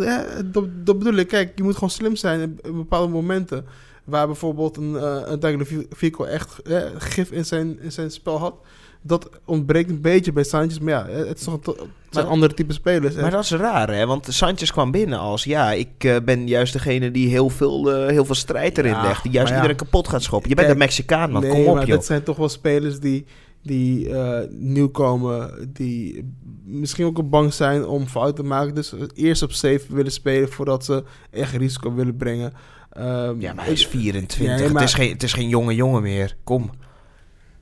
dat, 0.51 0.65
dat 0.83 0.97
bedoel 0.99 1.13
ik. 1.15 1.27
Kijk, 1.27 1.51
je 1.55 1.63
moet 1.63 1.73
gewoon 1.73 1.89
slim 1.89 2.15
zijn 2.15 2.41
in 2.41 2.75
bepaalde 2.75 3.11
momenten. 3.13 3.65
Waar 4.05 4.25
bijvoorbeeld 4.27 4.77
een, 4.77 4.91
uh, 4.91 5.21
een 5.25 5.39
Tagliafico 5.39 6.23
echt 6.23 6.61
eh, 6.61 6.83
gif 6.97 7.31
in 7.31 7.45
zijn, 7.45 7.79
in 7.79 7.91
zijn 7.91 8.11
spel 8.11 8.37
had. 8.37 8.55
Dat 9.01 9.29
ontbreekt 9.45 9.89
een 9.89 10.01
beetje 10.01 10.31
bij 10.31 10.43
Sanchez. 10.43 10.77
Maar 10.77 10.93
ja, 10.93 11.07
het, 11.07 11.37
is 11.37 11.43
toch 11.43 11.53
een 11.53 11.89
het 12.15 12.23
zijn 12.23 12.35
andere 12.35 12.53
type 12.53 12.73
spelers. 12.73 13.15
Maar 13.15 13.31
dat 13.31 13.43
is 13.43 13.51
raar, 13.51 13.89
hè? 13.89 14.05
Want 14.05 14.27
Sanchez 14.29 14.71
kwam 14.71 14.91
binnen 14.91 15.19
als... 15.19 15.43
Ja, 15.43 15.71
ik 15.71 16.03
eh, 16.03 16.15
ben 16.25 16.47
juist 16.47 16.73
degene 16.73 17.11
die 17.11 17.29
heel 17.29 17.49
veel, 17.49 17.91
eh, 17.91 18.09
heel 18.09 18.25
veel 18.25 18.35
strijd 18.35 18.77
erin 18.77 18.91
Ja, 18.91 19.01
legt. 19.01 19.23
Die 19.23 19.31
juist 19.31 19.49
ja. 19.49 19.55
iedereen 19.55 19.77
kapot 19.77 20.07
gaat 20.07 20.23
schoppen. 20.23 20.49
Je 20.49 20.55
bent 20.55 20.69
een 20.69 20.77
Mexicaan, 20.77 21.31
man. 21.31 21.41
nee, 21.41 21.51
Kom 21.51 21.67
op, 21.67 21.75
maar 21.75 21.85
joh. 21.85 21.95
dat 21.95 22.05
zijn 22.05 22.23
toch 22.23 22.37
wel 22.37 22.49
spelers 22.49 22.99
die, 22.99 23.25
die 23.61 24.09
eh, 24.09 24.47
nieuw 24.49 24.89
komen. 24.89 25.69
Die 25.73 26.33
misschien 26.63 27.05
ook 27.05 27.29
bang 27.29 27.53
zijn 27.53 27.85
om 27.85 28.07
fouten 28.07 28.35
te 28.35 28.49
maken. 28.49 28.75
Dus 28.75 28.93
eerst 29.13 29.43
op 29.43 29.51
safe 29.51 29.83
willen 29.89 30.11
spelen 30.11 30.51
voordat 30.51 30.85
ze 30.85 31.03
echt 31.31 31.55
risico 31.55 31.93
willen 31.93 32.17
brengen. 32.17 32.53
Ehm, 32.95 33.39
Ja, 33.41 33.53
maar 33.53 33.63
hij 33.63 33.73
is 33.73 33.81
ik- 33.83 33.87
24. 33.89 34.59
Ja, 34.67 34.71
maar- 34.71 34.81
het, 34.81 34.89
is 34.89 34.95
geen, 34.95 35.11
het 35.11 35.23
is 35.23 35.33
geen 35.33 35.49
jonge 35.49 35.75
jongen 35.75 36.01
meer. 36.01 36.37
Kom. 36.43 36.69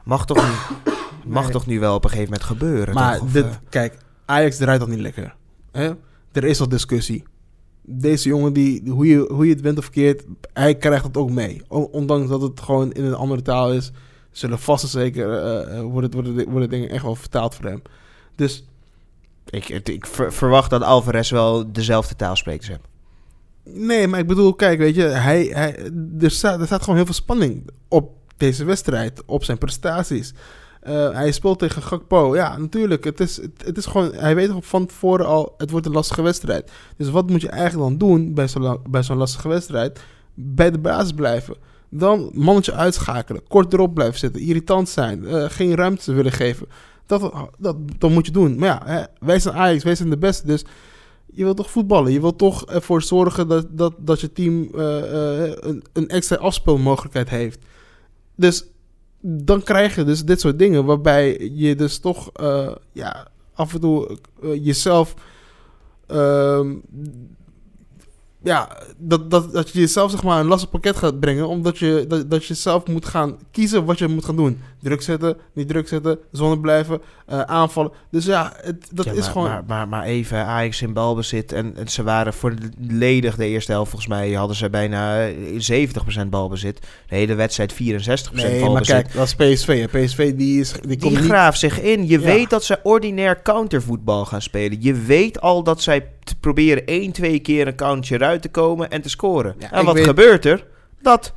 Mag 0.03 0.25
toch, 0.25 0.37
nu, 0.43 0.51
mag 1.31 1.49
toch 1.51 1.65
nu 1.65 1.79
wel 1.79 1.95
op 1.95 2.03
een 2.03 2.09
gegeven 2.09 2.31
moment 2.31 2.49
gebeuren, 2.49 2.93
Maar 2.93 3.13
toch? 3.17 3.23
Of, 3.25 3.31
dit, 3.31 3.45
eh, 3.45 3.51
kijk, 3.69 3.97
Ajax 4.25 4.57
draait 4.57 4.81
al 4.81 4.87
niet 4.87 4.99
lekker. 4.99 5.35
Hè? 5.71 5.91
Er 6.31 6.43
is 6.43 6.59
al 6.59 6.69
discussie. 6.69 7.23
Deze 7.81 8.27
jongen, 8.29 8.53
die, 8.53 8.89
hoe, 8.91 9.05
je, 9.07 9.17
hoe 9.31 9.45
je 9.47 9.53
het 9.53 9.61
went 9.61 9.77
of 9.77 9.89
keert, 9.89 10.23
hij 10.53 10.75
krijgt 10.75 11.03
het 11.05 11.17
ook 11.17 11.29
mee. 11.31 11.61
Ondanks 11.67 12.29
dat 12.29 12.41
het 12.41 12.59
gewoon 12.61 12.91
in 12.91 13.03
een 13.03 13.13
andere 13.15 13.41
taal 13.41 13.73
is, 13.73 13.91
zullen 14.31 14.59
vast 14.59 14.83
en 14.83 14.89
zeker 14.89 15.37
eh, 15.43 15.81
worden, 15.81 16.11
worden, 16.11 16.49
worden 16.49 16.69
dingen 16.69 16.89
echt 16.89 17.03
wel 17.03 17.15
vertaald 17.15 17.55
voor 17.55 17.65
hem. 17.65 17.81
Dus 18.35 18.65
ik, 19.49 19.69
ik 19.69 20.05
ver- 20.05 20.33
verwacht 20.33 20.69
dat 20.69 20.81
Alvarez 20.81 21.31
wel 21.31 21.71
dezelfde 21.71 22.15
taal 22.15 22.35
spreekt 22.35 22.59
als 22.59 22.67
hem. 22.69 22.81
Nee, 23.63 24.07
maar 24.07 24.19
ik 24.19 24.27
bedoel, 24.27 24.53
kijk, 24.53 24.79
weet 24.79 24.95
je, 24.95 25.03
hij, 25.03 25.43
hij, 25.43 25.91
er, 26.19 26.31
staat, 26.31 26.59
er 26.59 26.65
staat 26.65 26.81
gewoon 26.81 26.95
heel 26.95 27.05
veel 27.05 27.13
spanning 27.13 27.69
op 27.87 28.11
deze 28.37 28.63
wedstrijd, 28.63 29.21
op 29.25 29.43
zijn 29.43 29.57
prestaties. 29.57 30.33
Eh, 30.81 31.11
hij 31.11 31.31
speelt 31.31 31.59
tegen 31.59 31.81
Gakpo. 31.81 32.35
Ja, 32.35 32.57
natuurlijk. 32.57 33.03
Het 33.03 33.19
is, 33.19 33.39
het, 33.57 33.77
is 33.77 33.85
gewoon, 33.85 34.13
hij 34.13 34.35
weet 34.35 34.51
van 34.59 34.85
tevoren 34.85 35.25
al, 35.25 35.53
het 35.57 35.69
wordt 35.69 35.85
een 35.85 35.91
lastige 35.91 36.21
wedstrijd. 36.21 36.71
Dus 36.97 37.09
wat 37.09 37.29
moet 37.29 37.41
je 37.41 37.49
eigenlijk 37.49 37.89
dan 37.89 37.97
doen 37.97 38.33
bij 38.33 38.47
zo'n 38.47 38.79
bij 38.89 39.03
zo'n 39.03 39.17
lastige 39.17 39.47
wedstrijd? 39.47 39.99
bij 40.33 40.71
de 40.71 40.79
basis 40.79 41.11
blijven. 41.11 41.55
Dan 41.89 42.29
mannetje 42.33 42.73
uitschakelen, 42.73 43.47
kort 43.47 43.73
erop 43.73 43.93
blijven 43.93 44.19
zitten, 44.19 44.41
irritant 44.41 44.89
zijn, 44.89 45.25
eh, 45.25 45.45
geen 45.47 45.75
ruimte 45.75 46.13
willen 46.13 46.31
geven. 46.31 46.67
Dat, 47.05 47.33
dat, 47.57 47.75
dat 47.97 48.09
moet 48.09 48.25
je 48.25 48.31
doen. 48.31 48.59
Maar 48.59 48.67
ja, 48.67 48.81
hè, 48.85 49.03
wij 49.19 49.39
zijn 49.39 49.55
Ajax, 49.55 49.83
wij 49.83 49.95
zijn 49.95 50.09
de 50.09 50.17
beste. 50.17 50.47
Dus 50.47 50.65
je 51.33 51.43
wilt 51.43 51.57
toch 51.57 51.71
voetballen. 51.71 52.11
Je 52.11 52.21
wilt 52.21 52.37
toch 52.37 52.65
ervoor 52.65 53.01
zorgen 53.01 53.47
dat, 53.47 53.67
dat, 53.69 53.93
dat 53.97 54.21
je 54.21 54.33
team 54.33 54.69
eh, 54.75 55.47
eh, 55.47 55.53
een, 55.59 55.83
een 55.93 56.07
extra 56.07 56.35
afspeelmogelijkheid 56.35 57.29
heeft. 57.29 57.59
Dus 58.35 58.65
dan 59.21 59.63
krijg 59.63 59.95
je 59.95 60.03
dus 60.03 60.23
dit 60.25 60.39
soort 60.39 60.59
dingen 60.59 60.85
waarbij 60.85 61.51
je 61.53 61.75
dus 61.75 61.99
toch 61.99 62.29
eh, 62.33 62.71
ja, 62.91 63.27
af 63.53 63.73
en 63.73 63.79
toe 63.79 64.17
jezelf 64.61 65.13
ehm, 66.07 66.75
ja, 68.43 68.77
dat, 68.97 69.31
dat, 69.31 69.53
dat 69.53 69.69
je 69.69 69.79
jezelf 69.79 70.11
zeg 70.11 70.23
maar 70.23 70.39
een 70.39 70.45
lastig 70.45 70.69
pakket 70.69 70.95
gaat 70.95 71.19
brengen. 71.19 71.47
Omdat 71.47 71.77
je, 71.77 72.05
dat, 72.07 72.31
dat 72.31 72.45
je 72.45 72.53
zelf 72.53 72.87
moet 72.87 73.05
gaan 73.05 73.37
kiezen 73.51 73.85
wat 73.85 73.97
je 73.99 74.07
moet 74.07 74.25
gaan 74.25 74.35
doen. 74.35 74.59
Druk 74.81 75.01
zetten, 75.01 75.37
niet 75.53 75.67
druk 75.67 75.87
zetten, 75.87 76.19
zonne 76.31 76.59
blijven, 76.59 77.01
eh, 77.25 77.41
aanvallen. 77.41 77.91
Dus 78.11 78.25
ja, 78.25 78.53
het, 78.61 78.87
dat 78.93 79.05
Ja, 79.05 79.11
is 79.11 79.17
maar, 79.19 79.29
gewoon... 79.31 79.47
Maar, 79.49 79.63
maar, 79.67 79.87
maar 79.87 80.03
even, 80.03 80.45
Ajax 80.45 80.81
in 80.81 80.93
balbezit. 80.93 81.51
En, 81.51 81.73
en 81.77 81.87
ze 81.87 82.03
waren 82.03 82.33
volledig 82.33 83.35
de 83.35 83.45
eerste 83.47 83.71
helft. 83.71 83.89
Volgens 83.89 84.09
mij 84.11 84.31
hadden 84.31 84.55
ze 84.55 84.69
bijna 84.69 85.27
eh, 85.27 85.87
70% 86.23 86.27
balbezit. 86.29 86.79
De 87.09 87.15
hele 87.15 87.35
wedstrijd 87.35 87.73
64% 87.73 87.77
nee, 87.77 88.59
maar 88.59 88.59
balbezit. 88.59 88.85
kijk, 88.95 89.13
dat 89.13 89.25
is 89.25 89.35
PSV. 89.35 89.87
Hè. 89.91 89.99
PSV 90.03 90.33
die, 90.35 90.59
is, 90.59 90.71
die, 90.87 90.97
Die 90.97 91.09
niet... 91.09 91.19
graaft 91.19 91.59
zich 91.59 91.81
in. 91.81 92.07
Je 92.07 92.19
Ja. 92.19 92.25
weet 92.25 92.49
dat 92.49 92.63
ze 92.63 92.79
ordinair 92.83 93.41
countervoetbal 93.41 94.25
gaan 94.25 94.41
spelen. 94.41 94.77
Je 94.81 94.93
weet 94.93 95.41
al 95.41 95.63
dat 95.63 95.81
zij 95.81 96.07
proberen 96.39 96.85
één, 96.85 97.11
twee 97.11 97.39
keer 97.39 97.67
een 97.67 97.75
countertje 97.75 98.17
te 98.39 98.49
komen 98.49 98.89
en 98.89 99.01
te 99.01 99.09
scoren. 99.09 99.55
Ja, 99.59 99.71
en 99.71 99.85
wat 99.85 99.95
weet- 99.95 100.05
gebeurt 100.05 100.45
er? 100.45 100.65
Dat. 101.01 101.33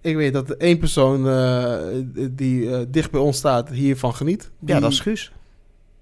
Ik 0.00 0.16
weet 0.16 0.32
dat 0.32 0.50
één 0.50 0.78
persoon 0.78 1.28
eh, 1.28 1.74
die 2.30 2.74
eh, 2.74 2.80
dicht 2.88 3.10
bij 3.10 3.20
ons 3.20 3.36
staat 3.36 3.68
hiervan 3.68 4.14
geniet. 4.14 4.50
Ja, 4.66 4.80
dat 4.80 4.92
is 4.92 5.00
Guus. 5.00 5.32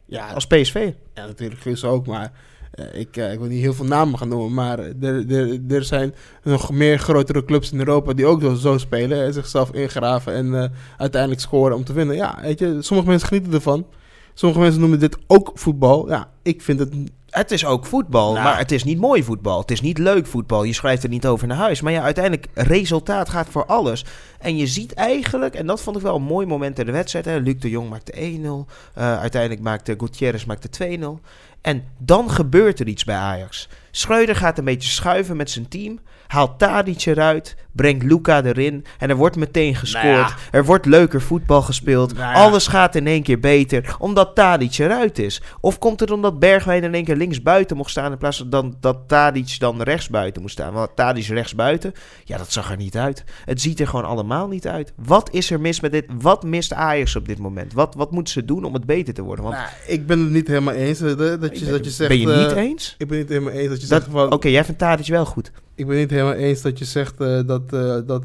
Ja, 0.05 0.33
Als 0.33 0.47
PSV. 0.47 0.91
Ja, 1.15 1.27
natuurlijk 1.27 1.61
Guus 1.61 1.85
ook, 1.85 2.07
maar 2.07 2.33
eh, 2.71 3.01
ik, 3.01 3.17
ik 3.17 3.39
wil 3.39 3.49
niet 3.49 3.61
heel 3.61 3.75
veel 3.75 3.85
namen 3.85 4.19
gaan 4.19 4.29
noemen. 4.29 4.55
Maar 4.55 4.79
er, 4.79 5.31
er, 5.31 5.61
er 5.69 5.85
zijn 5.85 6.15
nog 6.43 6.71
meer 6.71 6.99
grotere 6.99 7.45
clubs 7.45 7.73
in 7.73 7.79
Europa 7.79 8.13
die 8.13 8.27
ook 8.27 8.41
zo, 8.41 8.55
zo 8.55 8.79
spelen. 8.79 9.25
En 9.25 9.33
zichzelf 9.33 9.73
ingraven 9.73 10.33
en 10.33 10.73
uiteindelijk 10.97 11.41
scoren 11.41 11.77
om 11.77 11.85
te 11.85 11.93
winnen. 11.93 12.17
Ja, 12.17 12.39
weet 12.41 12.59
je, 12.59 12.77
sommige 12.81 13.09
mensen 13.09 13.29
genieten 13.29 13.53
ervan. 13.53 13.87
Sommige 14.35 14.61
mensen 14.61 14.81
noemen 14.81 14.99
dit 14.99 15.19
ook 15.27 15.51
voetbal. 15.55 16.09
Ja, 16.09 16.31
ik 16.43 16.63
vind 16.63 16.79
het... 16.79 16.95
Het 17.39 17.51
is 17.51 17.65
ook 17.65 17.87
voetbal, 17.87 18.33
Nou. 18.33 18.45
maar 18.45 18.59
het 18.59 18.73
is 18.73 18.85
niet 18.85 18.99
mooi 18.99 19.25
voetbal. 19.25 19.61
Het 19.61 19.71
is 19.71 19.81
niet 19.81 19.99
leuk 19.99 20.27
voetbal. 20.27 20.63
Je 20.63 20.73
schrijft 20.73 21.03
er 21.03 21.09
niet 21.09 21.27
over 21.27 21.47
naar 21.47 21.57
huis. 21.57 21.81
Maar 21.81 21.93
ja, 21.93 22.03
uiteindelijk, 22.03 22.47
resultaat 22.55 23.29
gaat 23.29 23.47
voor 23.51 23.67
alles. 23.67 24.05
En 24.39 24.57
je 24.57 24.67
ziet 24.67 24.95
eigenlijk, 24.95 25.55
en 25.55 25.67
dat 25.67 25.81
vond 25.81 25.97
ik 25.97 26.03
wel 26.03 26.17
een 26.17 26.23
mooi 26.23 26.47
moment 26.47 26.79
in 26.79 26.87
de 26.87 26.93
wedstrijd. 26.93 27.25
Hè. 27.25 27.37
Luc 27.39 27.59
de 27.59 27.71
Jong 27.71 27.91
maakte 27.91 28.13
1-0. 28.13 28.67
eh, 28.95 29.19
uiteindelijk 29.19 29.63
maakte 29.63 29.95
Gutierrez 29.99 30.45
maakte 30.45 30.69
2-0. 30.69 31.21
En 31.61 31.85
dan 31.99 32.31
gebeurt 32.31 32.81
er 32.81 32.87
iets 32.87 33.05
bij 33.05 33.17
Ajax. 33.17 33.69
Schreuder 33.91 34.37
gaat 34.37 34.59
een 34.59 34.65
beetje 34.65 34.91
schuiven 34.91 35.37
met 35.37 35.51
zijn 35.51 35.69
team. 35.69 35.99
Haalt 36.27 36.59
Tadic 36.59 37.07
eruit. 37.07 37.57
Brengt 37.73 38.05
Luca 38.05 38.43
erin. 38.43 38.85
En 38.99 39.11
er 39.11 39.17
wordt 39.17 39.37
meteen 39.37 39.75
gescoord. 39.75 40.05
Nou 40.05 40.17
ja. 40.17 40.35
Er 40.51 40.65
wordt 40.65 40.87
leuker 40.87 41.23
voetbal 41.23 41.63
gespeeld. 41.63 42.15
Nou 42.15 42.33
ja. 42.33 42.41
Alles 42.43 42.67
gaat 42.67 42.95
in 42.95 43.07
één 43.07 43.23
keer 43.23 43.41
beter. 43.41 43.97
Omdat 43.99 44.35
Tadic 44.35 44.79
eruit 44.79 45.19
is. 45.19 45.43
Of 45.61 45.79
komt 45.79 46.01
het 46.01 46.11
omdat 46.11 46.39
Bergwijn 46.39 46.83
in 46.85 46.95
één 46.95 47.05
keer 47.05 47.17
links 47.17 47.43
buiten 47.43 47.77
mocht 47.77 47.91
staan. 47.91 48.13
In 48.13 48.19
plaats 48.19 48.39
van 48.51 48.77
dat 48.81 48.99
Tadic 49.07 49.57
dan 49.59 49.83
rechts 49.83 50.09
buiten 50.09 50.43
moest 50.43 50.55
staan. 50.55 50.73
Want 50.73 50.91
Tadic 50.97 51.27
rechts 51.27 51.55
buiten. 51.55 51.93
Ja, 52.25 52.37
dat 52.39 52.53
zag 52.53 52.71
er 52.71 52.77
niet 52.77 52.97
uit. 52.97 53.25
Het 53.45 53.61
ziet 53.61 53.81
er 53.81 53.89
gewoon 53.89 54.05
allemaal 54.05 54.28
niet 54.49 54.67
uit. 54.67 54.93
Wat 55.05 55.29
is 55.33 55.51
er 55.51 55.61
mis 55.61 55.81
met 55.81 55.93
dit? 55.93 56.05
Wat 56.21 56.43
mist 56.43 56.73
Ajax 56.73 57.17
op 57.17 57.27
dit 57.27 57.39
moment? 57.39 57.73
Wat, 57.73 57.95
wat 57.95 58.11
moeten 58.11 58.33
ze 58.33 58.45
doen 58.45 58.65
om 58.65 58.75
het 58.75 58.85
beter 58.87 59.15
te 59.15 59.23
worden? 59.23 59.45
Want 59.45 59.57
Nou, 59.57 59.69
ik 59.87 60.07
ben 60.07 60.19
het 60.21 60.31
niet 60.31 60.49
helemaal 60.49 60.75
eens 60.75 61.01
eh, 61.01 61.17
dat, 61.17 61.41
dat, 61.41 61.59
je, 61.59 61.65
dat 61.67 61.85
je 61.85 61.91
zegt... 61.91 62.09
ben 62.09 62.21
je 62.21 62.27
niet 62.27 62.53
eh, 62.53 62.63
eens? 62.63 62.95
Ik 62.99 63.09
ben 63.09 63.19
niet 63.19 63.29
helemaal 63.29 63.53
eens 63.53 63.69
dat 63.69 63.81
je 63.81 63.87
Dat- 63.87 64.03
zegt 64.03 64.13
van... 64.13 64.33
Oké, 64.33 64.49
jij 64.49 64.65
vindt 64.65 64.81
Tadic 64.81 65.07
wel 65.07 65.27
goed. 65.27 65.51
Ik 65.75 65.87
ben 65.87 65.97
niet 65.97 66.11
helemaal 66.11 66.33
eens 66.35 66.61
dat 66.63 66.79
je 66.79 66.85
zegt 66.85 67.21
eh, 67.21 67.41
dat, 67.47 67.71
dat 68.07 68.25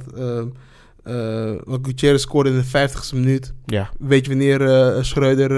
wat 1.64 1.80
Gutierrez 1.82 2.22
scoorde 2.22 2.50
in 2.50 2.56
de 2.56 2.90
50ste 2.90 3.14
minuut. 3.14 3.54
Ja. 3.66 3.90
Weet 4.00 4.26
je 4.26 4.30
wanneer 4.32 4.62
eh 4.62 5.04
Schreuder 5.04 5.50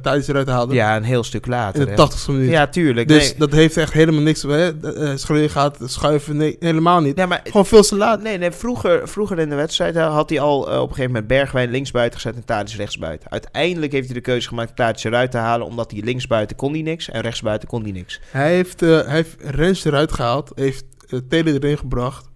Tadic 0.00 0.28
eruit 0.28 0.48
haalde? 0.48 0.74
Ja, 0.74 0.96
een 0.96 1.02
heel 1.02 1.22
stuk 1.22 1.46
later. 1.46 1.88
in 1.88 1.96
de 1.96 2.02
hè. 2.02 2.08
80ste 2.08 2.26
minuut. 2.26 2.50
Ja, 2.50 2.66
tuurlijk. 2.66 3.08
dus 3.08 3.28
nee. 3.28 3.38
dat 3.38 3.52
heeft 3.52 3.76
echt 3.76 3.92
helemaal 3.92 4.20
niks... 4.20 4.42
Hè? 4.42 4.70
Schreuder 5.16 5.50
gaat 5.50 5.78
schuiven, 5.84 6.36
nee, 6.36 6.56
helemaal 6.60 7.00
niet. 7.00 7.16
Nee, 7.16 7.26
maar 7.26 7.40
Gewoon 7.44 7.66
veel 7.66 7.82
te 7.82 7.96
laat. 7.96 8.22
Nee, 8.22 8.38
nee 8.38 8.50
vroeger, 8.50 9.08
vroeger 9.08 9.38
in 9.38 9.48
de 9.48 9.54
wedstrijd 9.54 9.96
had 9.96 10.30
hij 10.30 10.40
al 10.40 10.58
op 10.60 10.68
een 10.68 10.80
gegeven 10.80 11.06
moment 11.06 11.26
Bergwijn 11.26 11.70
linksbuiten 11.70 12.20
gezet 12.20 12.36
en 12.36 12.44
Tadic 12.44 12.74
rechtsbuiten. 12.74 13.30
Uiteindelijk 13.30 13.92
heeft 13.92 14.06
hij 14.06 14.14
de 14.14 14.20
keuze 14.20 14.48
gemaakt 14.48 14.76
Tadic 14.76 15.04
eruit 15.04 15.30
te 15.30 15.38
halen, 15.38 15.66
omdat 15.66 15.90
hij 15.90 16.00
linksbuiten 16.02 16.56
kon 16.56 16.72
hij 16.72 16.82
niks 16.82 17.10
en 17.10 17.20
rechtsbuiten 17.20 17.68
kon 17.68 17.82
hij 17.82 17.92
niks. 17.92 18.20
Hij 18.30 18.54
heeft, 18.54 18.80
hij 18.80 19.04
heeft 19.06 19.36
Rens 19.38 19.84
eruit 19.84 20.12
gehaald, 20.12 20.52
heeft 20.54 20.84
uh, 21.08 21.20
Taylor 21.28 21.54
erin 21.54 21.78
gebracht 21.78 22.32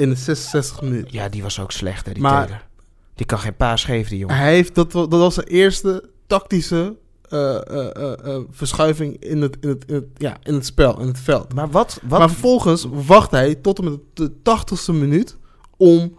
in 0.00 0.08
de 0.10 0.16
66 0.16 0.82
minuut. 0.82 1.12
Ja, 1.12 1.28
die 1.28 1.42
was 1.42 1.60
ook 1.60 1.72
slecht, 1.72 2.06
hè, 2.06 2.12
die 2.12 2.22
Maar- 2.22 2.46
Taylor. 2.46 2.68
Die 3.14 3.26
kan 3.26 3.38
geen 3.38 3.56
paas 3.56 3.84
geven, 3.84 4.10
die 4.10 4.18
jongen. 4.18 4.36
Hij 4.36 4.54
heeft, 4.54 4.74
dat, 4.74 4.92
dat 4.92 5.08
was 5.10 5.34
zijn 5.34 5.46
eerste 5.46 6.08
tactische 6.26 6.96
eh, 7.28 7.56
eh, 7.56 8.12
eh, 8.24 8.42
verschuiving 8.50 9.16
in 9.16 9.42
het, 9.42 9.56
in, 9.60 9.68
het, 9.68 9.84
in, 9.86 9.94
het, 9.94 10.04
ja, 10.16 10.36
in 10.42 10.54
het 10.54 10.66
spel, 10.66 11.00
in 11.00 11.06
het 11.06 11.18
veld. 11.18 11.54
Maar 11.54 11.70
wat... 11.70 12.00
wat 12.02 12.18
Maar 12.18 12.28
vervolgens 12.28 12.86
wacht 12.90 13.30
hij 13.30 13.54
tot 13.54 13.78
en 13.78 13.84
met 13.84 14.00
de 14.14 14.30
80ste 14.30 14.94
minuut 14.94 15.36
om 15.76 16.16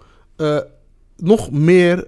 nog 1.18 1.52
meer, 1.52 2.08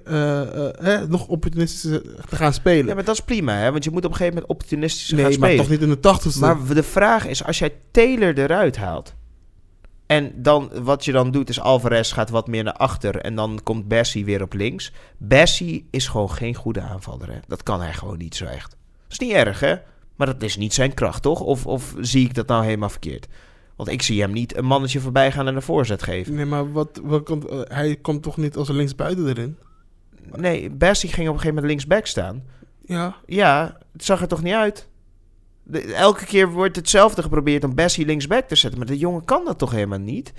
hè, 0.80 1.08
nog 1.08 1.27
opportunistisch 1.27 1.82
te 2.30 2.36
gaan 2.36 2.53
spelen. 2.53 2.86
ja, 2.86 2.94
maar 2.94 3.03
dat 3.03 3.15
is 3.15 3.22
prima, 3.22 3.53
hè, 3.53 3.72
want 3.72 3.84
je 3.84 3.92
moet 3.92 4.06
op 4.06 4.12
een 4.12 4.18
gegeven 4.18 4.34
moment 4.34 4.51
opportunistisch 4.51 5.08
gaan 5.08 5.15
nee, 5.15 5.25
maar 5.25 5.34
spelen. 5.34 5.58
toch 5.58 5.70
niet 5.70 5.82
in 5.82 5.89
de 5.89 6.34
80ste. 6.36 6.39
Maar 6.39 6.58
de 6.74 6.84
vraag 6.84 7.27
is, 7.27 7.44
als 7.44 7.60
jij 7.60 7.74
Taylor 7.92 8.38
eruit 8.38 8.77
haalt... 8.77 9.13
En 10.06 10.32
dan, 10.36 10.72
wat 10.84 11.06
je 11.06 11.12
dan 11.12 11.32
doet, 11.32 11.50
is 11.50 11.60
Alvarez 11.60 12.14
gaat 12.14 12.30
wat 12.30 12.48
meer 12.48 12.64
naar 12.64 12.74
achter. 12.74 13.18
En 13.18 13.36
dan 13.36 13.60
komt 13.64 13.88
Bessie 13.88 14.26
weer 14.26 14.42
op 14.42 14.54
links. 14.54 14.92
Bessie 15.18 15.88
is 15.92 16.08
gewoon 16.08 16.32
geen 16.32 16.56
goede 16.56 16.82
aanvaller. 16.82 17.32
Hè? 17.32 17.40
Dat 17.48 17.64
kan 17.64 17.82
hij 17.82 17.94
gewoon 17.94 18.18
niet 18.18 18.36
zo 18.36 18.46
echt. 18.46 18.70
Dat 18.70 19.12
is 19.12 19.20
niet 19.20 19.32
erg, 19.32 19.60
hè? 19.60 19.76
Maar 20.16 20.28
dat 20.28 20.44
is 20.44 20.58
niet 20.58 20.74
zijn 20.74 20.94
kracht, 20.94 21.22
toch? 21.22 21.40
Of, 21.40 21.68
of 21.68 21.96
zie 22.00 22.26
ik 22.26 22.34
dat 22.34 22.48
nou 22.48 22.64
helemaal 22.66 22.90
verkeerd? 22.90 23.28
Want 23.76 23.90
ik 23.90 24.02
zie 24.02 24.22
hem 24.22 24.32
niet 24.32 24.58
een 24.58 24.66
mannetje 24.66 25.00
voorbij 25.00 25.32
gaan 25.32 25.48
en 25.48 25.56
een 25.56 25.62
voorzet 25.62 26.04
geven. 26.04 26.34
Nee, 26.34 26.46
maar 26.46 26.72
wat, 26.72 27.00
wat 27.04 27.24
komt, 27.24 27.46
eh, 27.46 27.60
hij 27.64 27.96
komt 27.96 28.24
toch 28.24 28.38
niet 28.38 28.56
als 28.56 28.70
een 28.70 28.76
linksbuiten 28.76 29.28
erin? 29.28 29.58
Nee, 30.36 30.70
Bessie 30.70 31.10
ging 31.10 31.28
op 31.28 31.34
een 31.34 31.40
gegeven 31.40 31.56
moment 31.56 31.74
linksback 31.74 32.06
staan. 32.06 32.44
Ja, 32.86 33.16
Ja, 33.26 33.78
het 33.92 34.04
zag 34.04 34.22
er 34.22 34.28
toch 34.28 34.44
niet 34.44 34.54
uit? 34.54 34.88
De- 35.63 35.93
elke 35.93 36.25
keer 36.25 36.50
wordt 36.51 36.75
hetzelfde 36.75 37.22
geprobeerd 37.22 37.63
om 37.63 37.75
Bessie 37.75 38.05
linksback 38.05 38.48
te 38.48 38.55
zetten. 38.55 38.79
Maar 38.79 38.88
de 38.88 38.98
jongen 38.98 39.25
kan 39.25 39.46
dat 39.46 39.58
toch 39.58 39.72
helemaal 39.72 40.00
niet? 40.00 40.34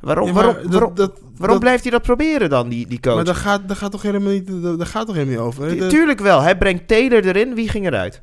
Waarom, 0.00 0.26
Ja, 0.26 0.32
waarom, 0.32 0.54
dat- 0.54 0.64
waarom, 0.72 0.94
dat- 0.94 1.18
waarom 1.20 1.48
dat- 1.48 1.58
blijft 1.60 1.82
hij 1.82 1.92
dat 1.92 2.02
proberen 2.02 2.50
dan, 2.50 2.68
die, 2.68 2.86
die 2.86 3.00
coach? 3.00 3.14
Maar 3.14 3.24
daar 3.24 3.34
gaat, 3.34 3.68
daar 3.68 3.76
gaat 3.76 3.90
toch 3.90 4.02
helemaal 4.02 4.32
niet, 4.32 4.62
daar, 4.62 4.76
daar 4.76 4.86
gaat 4.86 5.06
toch 5.06 5.14
helemaal 5.14 5.34
niet 5.36 5.44
over? 5.46 5.64
hè? 5.64 5.76
De- 5.76 5.86
Tuurlijk 5.86 6.20
wel. 6.20 6.40
Hij 6.40 6.58
brengt 6.58 6.88
Taylor 6.88 7.24
erin. 7.26 7.54
Wie 7.54 7.68
ging 7.68 7.86
eruit? 7.86 8.22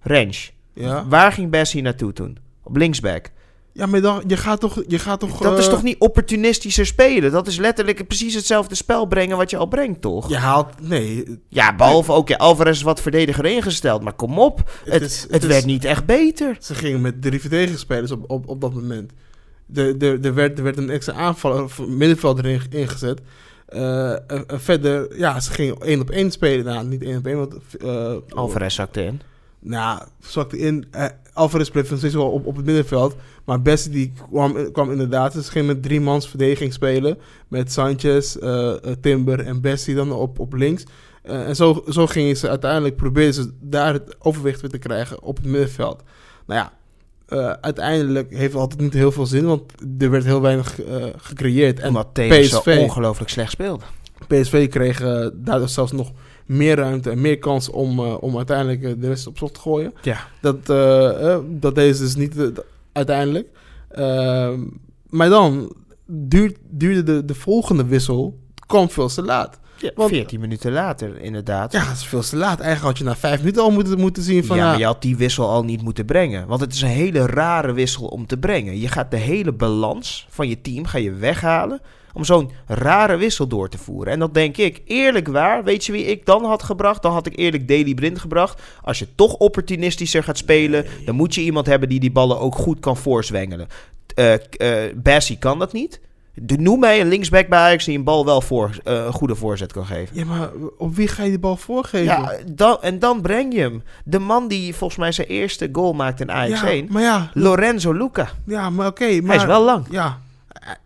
Range. 0.00 0.34
ja. 0.74 1.06
Waar 1.08 1.32
ging 1.32 1.50
Bessie 1.50 1.82
naartoe 1.82 2.12
toen? 2.12 2.38
Op 2.62 2.76
linksback. 2.76 3.30
Ja, 3.72 3.86
maar 3.86 4.00
dan, 4.00 4.22
je 4.26 4.36
gaat 4.36 4.60
toch, 4.60 4.82
je 4.86 4.98
gaat 4.98 5.20
toch... 5.20 5.38
Dat 5.40 5.58
is 5.58 5.64
eh, 5.66 5.70
toch 5.70 5.82
niet 5.82 5.98
opportunistischer 5.98 6.86
spelen? 6.86 7.30
Dat 7.32 7.46
is 7.46 7.56
letterlijk 7.56 8.06
precies 8.06 8.34
hetzelfde 8.34 8.74
spel 8.74 9.06
brengen 9.06 9.36
wat 9.36 9.50
je 9.50 9.56
al 9.56 9.66
brengt, 9.66 10.00
toch? 10.00 10.28
Je 10.28 10.36
haalt, 10.36 10.68
nee, 10.80 11.24
Ja, 11.48 11.76
behalve 11.76 12.12
ook, 12.12 12.28
ja, 12.28 12.36
Alvarez 12.36 12.76
is 12.76 12.82
wat 12.82 13.00
verdediger 13.00 13.44
ingesteld. 13.46 14.02
Maar 14.02 14.12
kom 14.12 14.38
op, 14.38 14.70
het, 14.84 15.02
is- 15.02 15.26
het, 15.30 15.42
is- 15.42 15.48
werd 15.48 15.64
niet 15.64 15.84
echt 15.84 16.06
beter. 16.06 16.56
Ze 16.60 16.74
gingen 16.74 17.00
met 17.00 17.22
drie 17.22 17.40
verdedigingspelers 17.40 18.10
op, 18.10 18.30
op, 18.30 18.48
op 18.48 18.60
dat 18.60 18.74
moment. 18.74 19.12
De, 19.66 19.96
de, 19.96 20.18
er, 20.22 20.34
werd, 20.34 20.58
er 20.58 20.64
werd 20.64 20.76
een 20.76 20.90
extra 20.90 21.12
aanvaller, 21.14 21.62
of 21.62 21.86
middenvelder 21.86 22.46
in, 22.46 22.60
ingezet. 22.70 23.20
Eh, 23.66 24.12
verder, 24.46 25.18
ja, 25.18 25.40
ze 25.40 25.50
gingen 25.52 25.76
één 25.80 26.00
op 26.00 26.10
één 26.10 26.30
spelen. 26.30 26.64
Nou, 26.64 26.86
niet 26.86 27.02
één 27.02 27.16
op 27.18 27.26
één, 27.26 27.36
want... 27.36 27.54
eh, 27.80 28.14
Alvarez 28.28 28.74
zakte 28.74 29.02
in. 29.04 29.20
Nou, 29.60 30.02
zakte 30.20 30.58
in. 30.58 30.86
Eh, 30.90 31.06
Alvarez 31.32 31.68
bleef 31.68 31.90
nog 31.90 31.98
steeds 31.98 32.14
wel 32.14 32.30
op, 32.30 32.46
op 32.46 32.56
het 32.56 32.64
middenveld. 32.64 33.14
Maar 33.44 33.62
Bessie 33.62 33.90
die 33.90 34.12
kwam, 34.30 34.72
kwam 34.72 34.90
inderdaad. 34.90 35.32
Ze 35.32 35.42
ging 35.42 35.66
met 35.66 35.82
drie 35.82 36.00
mans 36.00 36.28
verdediging 36.28 36.72
spelen. 36.72 37.18
Met 37.48 37.72
Sanchez, 37.72 38.36
eh, 38.36 38.70
eh, 38.70 38.76
Timber 39.00 39.40
en 39.40 39.60
Bessie 39.60 39.94
dan 39.94 40.12
op, 40.12 40.38
op 40.38 40.54
links. 40.54 40.84
Eh, 41.22 41.48
en 41.48 41.56
zo, 41.56 41.84
zo 41.88 42.06
gingen 42.06 42.36
ze 42.36 42.48
uiteindelijk 42.48 42.96
proberen 42.96 43.34
ze 43.34 43.50
daar 43.60 43.92
het 43.92 44.16
overwicht 44.18 44.60
weer 44.60 44.70
te 44.70 44.78
krijgen 44.78 45.22
op 45.22 45.36
het 45.36 45.46
middenveld. 45.46 46.02
Nou 46.46 46.60
ja, 46.60 46.72
uiteindelijk 47.60 48.30
heeft 48.30 48.52
het 48.52 48.60
altijd 48.60 48.80
niet 48.80 48.92
heel 48.92 49.12
veel 49.12 49.26
zin, 49.26 49.44
want 49.44 49.62
er 49.98 50.10
werd 50.10 50.24
heel 50.24 50.40
weinig 50.40 50.78
gecreëerd. 51.16 51.80
En 51.80 51.88
Omdat 51.88 52.12
PSV. 52.12 52.76
ongelooflijk 52.80 53.30
slecht 53.30 53.50
speelde. 53.50 53.84
PSV 54.26 54.68
kreeg 54.68 54.98
daardoor 55.34 55.68
zelfs 55.68 55.92
nog 55.92 56.12
meer 56.46 56.76
ruimte 56.76 57.10
en 57.10 57.20
meer 57.20 57.38
kans 57.38 57.68
om, 57.68 58.00
om 58.00 58.36
uiteindelijk 58.36 59.00
de 59.00 59.08
rest 59.08 59.26
op 59.26 59.36
slot 59.36 59.54
te 59.54 59.60
gooien. 59.60 59.94
Ja. 60.02 60.28
Dat, 60.40 60.66
dat 61.60 61.74
deze 61.74 62.02
dus 62.02 62.14
niet 62.14 62.34
uiteindelijk. 62.92 63.48
Ehm, 63.88 64.60
maar 65.08 65.28
dan, 65.28 65.74
duurt, 66.06 66.56
duurde 66.70 67.02
de, 67.02 67.24
de 67.24 67.34
volgende 67.34 67.84
wissel, 67.84 68.38
kwam 68.66 68.90
veel 68.90 69.08
te 69.08 69.22
laat. 69.22 69.60
Ja, 69.76 69.90
Want- 69.94 70.10
14 70.10 70.40
minuten 70.40 70.72
later, 70.72 71.20
inderdaad. 71.20 71.72
Ja, 71.72 71.84
dat 71.84 71.96
is 71.96 72.06
veel 72.06 72.20
te 72.22 72.36
laat. 72.36 72.60
Eigenlijk 72.60 72.82
had 72.82 72.98
je 72.98 73.04
na 73.04 73.16
vijf 73.16 73.38
minuten 73.38 73.62
al 73.62 73.70
moeten, 73.70 73.98
moeten 74.00 74.22
zien 74.22 74.44
van... 74.44 74.56
ja, 74.56 74.62
Ja, 74.62 74.68
maar 74.70 74.78
je 74.78 74.84
had 74.84 75.02
die 75.02 75.16
wissel 75.16 75.48
al 75.48 75.64
niet 75.64 75.82
moeten 75.82 76.04
brengen. 76.04 76.46
Want 76.46 76.60
het 76.60 76.72
is 76.74 76.82
een 76.82 76.88
hele 76.88 77.26
rare 77.26 77.72
wissel 77.72 78.06
om 78.06 78.26
te 78.26 78.36
brengen. 78.36 78.80
Je 78.80 78.88
gaat 78.88 79.10
de 79.10 79.16
hele 79.16 79.52
balans 79.52 80.26
van 80.30 80.48
je 80.48 80.60
team 80.60 80.84
ga 80.86 80.98
je 80.98 81.12
weghalen 81.12 81.80
om 82.12 82.24
zo'n 82.24 82.50
rare 82.66 83.16
wissel 83.16 83.46
door 83.46 83.68
te 83.68 83.78
voeren. 83.78 84.12
En 84.12 84.18
dat 84.18 84.34
denk 84.34 84.56
ik, 84.56 84.80
eerlijk 84.84 85.28
waar, 85.28 85.64
weet 85.64 85.84
je 85.84 85.92
wie 85.92 86.04
ik 86.04 86.26
dan 86.26 86.44
had 86.44 86.62
gebracht? 86.62 87.02
Dan 87.02 87.12
had 87.12 87.26
ik 87.26 87.38
eerlijk 87.38 87.68
Daily 87.68 87.94
Blind 87.94 88.18
gebracht. 88.18 88.62
Als 88.82 88.98
je 88.98 89.06
toch 89.14 89.34
opportunistischer 89.34 90.22
gaat 90.24 90.38
spelen, 90.38 90.84
dan 91.04 91.14
moet 91.14 91.34
je 91.34 91.40
iemand 91.40 91.66
hebben 91.66 91.88
die 91.88 92.00
die 92.00 92.12
ballen 92.12 92.40
ook 92.40 92.54
goed 92.54 92.80
kan 92.80 92.96
voorzwengelen. 92.96 93.68
Bassie 94.94 95.38
kan 95.38 95.58
dat 95.58 95.72
niet. 95.72 96.00
De- 96.34 96.56
Noem 96.58 96.80
mij 96.80 97.00
een 97.00 97.08
linksback 97.08 97.48
bij 97.48 97.58
Ajax 97.58 97.84
die 97.84 97.98
een 97.98 98.04
bal 98.04 98.24
wel 98.24 98.40
voor, 98.40 98.70
eh, 98.84 98.94
een 99.04 99.12
goede 99.12 99.34
voorzet 99.34 99.72
kan 99.72 99.86
geven. 99.86 100.16
ja, 100.16 100.24
maar 100.24 100.50
op 100.78 100.94
wie 100.94 101.08
ga 101.08 101.22
je 101.22 101.28
die 101.28 101.38
bal 101.38 101.56
voorgeven? 101.56 102.04
Ja, 102.04 102.32
dan, 102.52 102.76
en 102.80 102.98
dan 102.98 103.20
breng 103.20 103.54
je 103.54 103.60
hem. 103.60 103.82
De 104.04 104.18
man 104.18 104.48
die 104.48 104.74
volgens 104.74 104.98
mij 104.98 105.12
zijn 105.12 105.26
eerste 105.26 105.68
goal 105.72 105.92
maakt 105.92 106.20
in 106.20 106.30
Ajax 106.30 106.60
Ja, 106.60 106.68
1. 106.68 106.86
maar 106.90 107.02
ja, 107.02 107.30
Lorenzo 107.34 107.92
Luca. 107.92 108.28
ja 108.46 108.70
maar 108.70 108.86
oké. 108.86 109.20
maar 109.20 109.26
Hij 109.28 109.36
is 109.36 109.44
wel 109.44 109.64
lang. 109.64 109.86
Ja, 109.90 110.20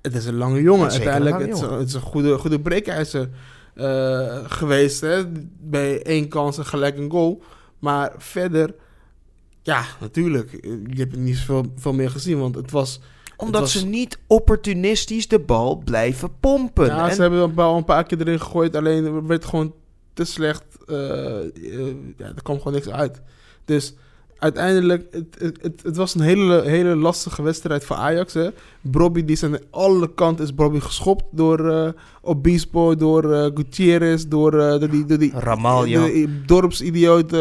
het 0.02 0.14
is 0.14 0.26
een 0.26 0.36
lange 0.36 0.62
jongen. 0.62 0.90
Uiteindelijk, 0.90 1.30
lange 1.36 1.46
het, 1.48 1.54
is, 1.56 1.60
het 1.78 1.88
is 1.88 1.94
een 1.94 2.00
goede, 2.00 2.38
goede 2.38 2.60
breekijzer 2.60 3.28
eh, 3.74 4.38
geweest. 4.46 5.00
Hè? 5.00 5.22
Bij 5.60 6.02
één 6.02 6.28
kans 6.28 6.58
en 6.58 6.66
gelijk 6.66 6.98
een 6.98 7.10
goal. 7.10 7.42
Maar 7.78 8.12
verder, 8.18 8.74
ja, 9.62 9.84
natuurlijk. 10.00 10.50
Je 10.86 10.96
hebt 10.96 11.16
niet 11.16 11.36
zoveel 11.36 11.72
veel 11.76 11.92
meer 11.92 12.10
gezien. 12.10 12.38
Want 12.38 12.54
het 12.54 12.70
was... 12.70 13.00
Omdat 13.36 13.60
was- 13.60 13.72
ze 13.72 13.86
niet 13.86 14.18
opportunistisch 14.26 15.28
de 15.28 15.38
bal 15.38 15.76
blijven 15.84 16.30
pompen. 16.40 16.86
Ja, 16.86 17.08
En- 17.08 17.14
ze 17.14 17.20
hebben 17.20 17.48
de 17.48 17.54
bal 17.54 17.76
een 17.76 17.84
paar 17.84 18.04
keer 18.04 18.20
erin 18.20 18.40
gegooid. 18.40 18.76
Alleen 18.76 19.04
er 19.04 19.26
werd 19.26 19.44
gewoon 19.44 19.74
te 20.12 20.24
slecht. 20.24 20.64
eh, 20.86 21.38
eh, 21.40 21.94
ja, 22.16 22.24
er 22.26 22.42
kwam 22.42 22.56
gewoon 22.56 22.72
niks 22.72 22.88
uit. 22.88 23.20
Dus 23.64 23.94
uiteindelijk, 24.38 25.06
het, 25.10 25.36
het, 25.38 25.58
het, 25.62 25.80
het 25.82 25.96
was 25.96 26.14
een 26.14 26.20
hele, 26.20 26.62
hele 26.62 26.96
lastige 26.96 27.42
wedstrijd 27.42 27.84
voor 27.84 27.96
Ajax. 27.96 28.34
Hè. 28.34 28.48
Brobby, 28.80 29.24
die 29.24 29.36
zijn 29.36 29.52
aan 29.54 29.60
alle 29.70 30.14
kanten 30.14 30.44
is 30.44 30.52
Brobby 30.52 30.78
geschopt 30.80 31.24
door 31.30 31.70
eh 31.70 31.88
Obispo, 32.22 32.96
door 32.96 33.32
eh, 33.34 33.50
Gutierrez, 33.54 34.24
door, 34.24 34.50
door 34.50 34.90
die, 34.90 35.04
door 35.04 35.18
die 35.18 35.32
Ramaljo. 35.34 36.04
de 36.06 36.42
dorpsidioot 36.46 37.32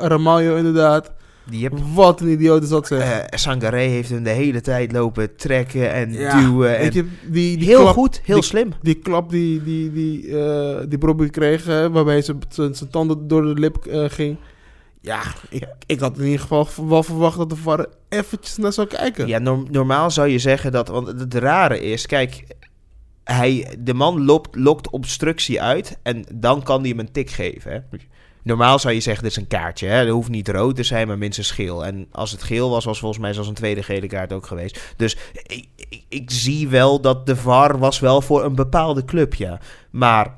Ramaljo 0.00 0.56
inderdaad. 0.56 1.12
die 1.50 1.62
heb, 1.62 1.72
Wat 1.94 2.20
een 2.20 2.28
idioot 2.28 2.62
is 2.62 2.68
dat 2.68 2.86
zeg. 2.86 3.24
Sangaré 3.30 3.78
heeft 3.80 4.10
hem 4.10 4.22
de 4.22 4.30
hele 4.30 4.60
tijd 4.60 4.92
lopen 4.92 5.36
trekken 5.36 5.92
en 5.92 6.12
Ja, 6.12 6.40
duwen. 6.40 6.78
En 6.78 6.84
je, 6.92 7.04
die, 7.30 7.56
die 7.56 7.66
heel 7.66 7.80
klap- 7.80 7.94
goed, 7.94 8.20
heel 8.24 8.34
die- 8.34 8.44
slim. 8.44 8.72
Die 8.82 8.94
klap 8.94 9.30
die, 9.30 9.62
die, 9.62 9.92
die, 9.92 10.34
die 10.88 10.98
Brobby 10.98 11.28
kreeg, 11.28 11.64
waarbij 11.64 12.22
ze 12.22 12.34
zijn 12.48 12.74
tanden 12.90 13.28
door 13.28 13.42
de 13.54 13.60
lip 13.60 13.76
ging. 14.10 14.36
Ja, 15.00 15.22
ik, 15.86 16.00
had 16.00 16.18
in 16.18 16.24
ieder 16.24 16.40
geval 16.40 16.68
wel 16.88 17.02
verwacht 17.02 17.36
dat 17.38 17.50
de 17.50 17.56
VAR 17.56 17.86
eventjes 18.08 18.56
naar 18.56 18.72
zou 18.72 18.86
kijken. 18.86 19.26
Ja, 19.26 19.38
norm- 19.38 19.66
normaal 19.70 20.10
zou 20.10 20.28
je 20.28 20.38
zeggen 20.38 20.72
dat... 20.72 20.88
Want 20.88 21.06
het 21.06 21.34
rare 21.34 21.80
is, 21.80 22.06
kijk... 22.06 22.44
Hij, 23.24 23.76
de 23.78 23.94
man 23.94 24.24
lokt, 24.24 24.56
lokt 24.56 24.90
obstructie 24.90 25.62
uit 25.62 25.98
en 26.02 26.24
dan 26.34 26.62
kan 26.62 26.80
hij 26.80 26.88
hem 26.88 26.98
een 26.98 27.12
tik 27.12 27.30
geven. 27.30 27.72
Hè? 27.72 27.98
Normaal 28.42 28.78
zou 28.78 28.94
je 28.94 29.00
zeggen, 29.00 29.22
dit 29.22 29.32
is 29.32 29.38
een 29.38 29.46
kaartje. 29.46 29.86
Hè? 29.86 30.04
Dat 30.04 30.14
hoeft 30.14 30.28
niet 30.28 30.48
rood 30.48 30.76
te 30.76 30.82
zijn, 30.82 31.06
maar 31.06 31.18
minstens 31.18 31.50
geel. 31.50 31.84
En 31.84 32.06
als 32.12 32.30
het 32.30 32.42
geel 32.42 32.70
was, 32.70 32.84
was 32.84 32.98
volgens 32.98 33.20
mij 33.20 33.32
zelfs 33.32 33.48
een 33.48 33.54
tweede 33.54 33.82
gele 33.82 34.06
kaart 34.06 34.32
ook 34.32 34.46
geweest. 34.46 34.94
Dus 34.96 35.16
ik, 35.46 35.68
ik, 36.08 36.30
zie 36.30 36.68
wel 36.68 37.00
dat 37.00 37.26
de 37.26 37.36
VAR 37.36 37.78
was 37.78 37.98
wel 37.98 38.20
voor 38.20 38.44
een 38.44 38.54
bepaalde 38.54 39.04
club, 39.04 39.34
ja. 39.34 39.60
Maar 39.90 40.37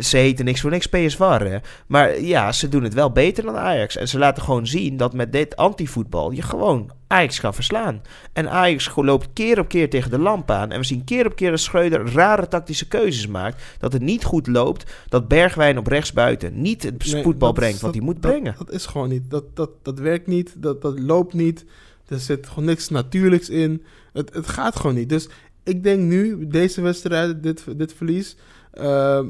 ze 0.00 0.16
heten 0.16 0.44
niks 0.44 0.60
voor 0.60 0.70
niks 0.70 0.86
PSVAR, 0.86 1.40
hè. 1.40 1.58
Maar 1.86 2.20
ja, 2.20 2.52
ze 2.52 2.68
doen 2.68 2.82
het 2.82 2.94
wel 2.94 3.10
beter 3.12 3.44
dan 3.44 3.56
Ajax. 3.56 3.96
En 3.96 4.08
ze 4.08 4.18
laten 4.18 4.42
gewoon 4.42 4.66
zien 4.66 4.96
dat 4.96 5.12
met 5.14 5.32
dit 5.32 5.56
antivoetbal 5.56 6.30
je 6.30 6.42
gewoon 6.42 6.90
Ajax 7.06 7.40
kan 7.40 7.54
verslaan. 7.54 8.02
En 8.32 8.50
Ajax 8.50 8.90
loopt 8.94 9.28
keer 9.32 9.58
op 9.58 9.68
keer 9.68 9.90
tegen 9.90 10.10
de 10.10 10.18
lamp 10.18 10.50
aan. 10.50 10.70
En 10.72 10.78
we 10.80 10.86
zien 10.86 11.04
keer 11.04 11.26
op 11.26 11.36
keer 11.36 11.50
dat 11.50 11.60
Schreuder 11.60 12.12
rare 12.12 12.48
tactische 12.48 12.88
keuzes 12.88 13.26
maakt. 13.26 13.62
Dat 13.78 13.92
het 13.92 14.02
niet 14.02 14.24
goed 14.24 14.46
loopt. 14.46 14.90
Dat 15.08 15.28
Bergwijn 15.28 15.78
op 15.78 15.86
rechtsbuiten 15.86 16.60
niet 16.62 16.82
het 16.82 17.12
Nee, 17.12 17.22
voetbal 17.22 17.48
is- 17.50 17.54
brengt 17.58 17.80
wat 17.80 17.94
hij 17.94 18.02
moet 18.02 18.22
dat- 18.22 18.30
brengen. 18.32 18.54
Dat 18.58 18.70
is 18.72 18.86
gewoon 18.86 19.08
niet. 19.08 19.30
Dat, 19.30 19.44
dat, 19.56 19.70
dat 19.82 19.98
werkt 19.98 20.26
niet. 20.26 20.54
Dat, 20.56 20.82
dat 20.82 20.98
loopt 20.98 21.34
niet. 21.34 21.64
Er 22.08 22.18
zit 22.18 22.46
gewoon 22.48 22.64
niks 22.64 22.88
natuurlijks 22.88 23.48
in. 23.48 23.82
Het, 24.12 24.34
het 24.34 24.48
gaat 24.48 24.76
gewoon 24.76 24.94
niet. 24.96 25.08
Dus 25.08 25.28
ik 25.64 25.82
denk 25.82 26.00
nu, 26.00 26.46
deze 26.48 26.80
wedstrijd, 26.80 27.42
dit, 27.42 27.64
dit 27.76 27.92
verlies. 27.94 28.36
ehm, 28.72 29.26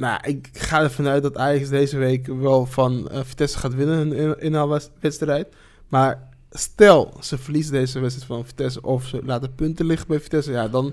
nou, 0.00 0.20
ik 0.22 0.48
ga 0.52 0.82
ervan 0.82 1.06
uit 1.06 1.22
dat 1.22 1.36
Ajax 1.36 1.68
deze 1.68 1.98
week 1.98 2.26
wel 2.26 2.66
van 2.66 3.08
eh, 3.08 3.20
Vitesse 3.24 3.58
gaat 3.58 3.74
winnen 3.74 4.12
in 4.12 4.28
een 4.28 4.40
inhaalwedstrijd. 4.40 5.48
Maar 5.88 6.28
stel, 6.50 7.16
ze 7.20 7.38
verliezen 7.38 7.72
deze 7.72 8.00
wedstrijd 8.00 8.28
van 8.28 8.46
Vitesse 8.46 8.82
of 8.82 9.06
ze 9.06 9.20
laten 9.24 9.54
punten 9.54 9.86
liggen 9.86 10.08
bij 10.08 10.20
Vitesse. 10.20 10.52
Ja, 10.52 10.68
dan 10.68 10.92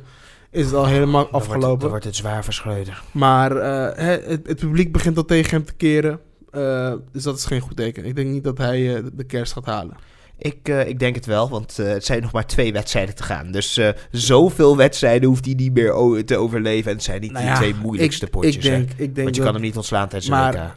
is 0.52 0.65
het 0.65 0.74
al 0.74 0.86
helemaal 0.86 1.22
Dan 1.22 1.32
wordt, 1.32 1.48
afgelopen. 1.48 1.72
het, 1.72 1.80
dan 1.80 1.89
wordt 1.89 2.06
het 2.06 2.15
zwaar 2.15 2.43
voor 2.43 2.54
Schreuder. 2.54 3.04
Maar 3.12 3.58
eh, 3.58 4.06
het, 4.28 4.48
het 4.48 4.60
publiek 4.60 4.91
begint 4.91 5.17
al 5.17 5.26
tegen 5.26 5.52
hem 5.52 5.65
te 5.65 5.74
keren. 5.74 6.20
Eh, 6.52 6.93
dus 7.12 7.24
dat 7.24 7.38
is 7.38 7.46
geen 7.46 7.62
goed 7.62 7.76
teken. 7.76 8.06
Ik 8.06 8.15
denk 8.15 8.30
niet 8.30 8.43
dat 8.43 8.58
hij 8.58 9.04
de 9.13 9.24
kerst 9.24 9.54
gaat 9.54 9.65
halen. 9.65 9.96
Ik, 10.39 10.58
eh, 10.69 10.88
ik 10.88 11.00
denk 11.00 11.15
het 11.15 11.26
wel, 11.26 11.50
want 11.50 11.80
eh, 11.80 11.88
het 11.88 12.06
zijn 12.06 12.21
nog 12.21 12.32
maar 12.32 12.45
twee 12.45 12.73
wedstrijden 12.73 13.15
te 13.15 13.23
gaan. 13.23 13.52
Dus 13.52 13.78
eh, 13.78 13.89
zoveel 14.12 14.78
wedstrijden 14.78 15.30
hoeft 15.30 15.45
hij 15.45 15.54
niet 15.54 15.73
meer 15.73 16.26
te 16.26 16.38
overleven. 16.38 16.89
En 16.91 16.95
het 16.95 17.06
zijn 17.06 17.21
niet 17.21 17.32
Nou 17.32 17.43
de 17.43 17.50
ja, 17.52 17.56
twee 17.58 17.76
moeilijkste 17.82 18.26
ik, 18.26 18.32
potjes. 18.32 18.56
Ik 18.56 18.63
hè. 18.63 18.69
denk, 18.69 18.89
ik 18.89 18.97
denk 18.97 19.15
Want 19.15 19.36
je 19.36 19.41
kan 19.41 19.54
hem 19.54 19.62
niet 19.62 19.76
ontslaan 19.76 20.08
tijdens 20.08 20.26
de 20.26 20.32
Maar 20.32 20.54
WK. 20.54 20.60
eh, 20.60 20.69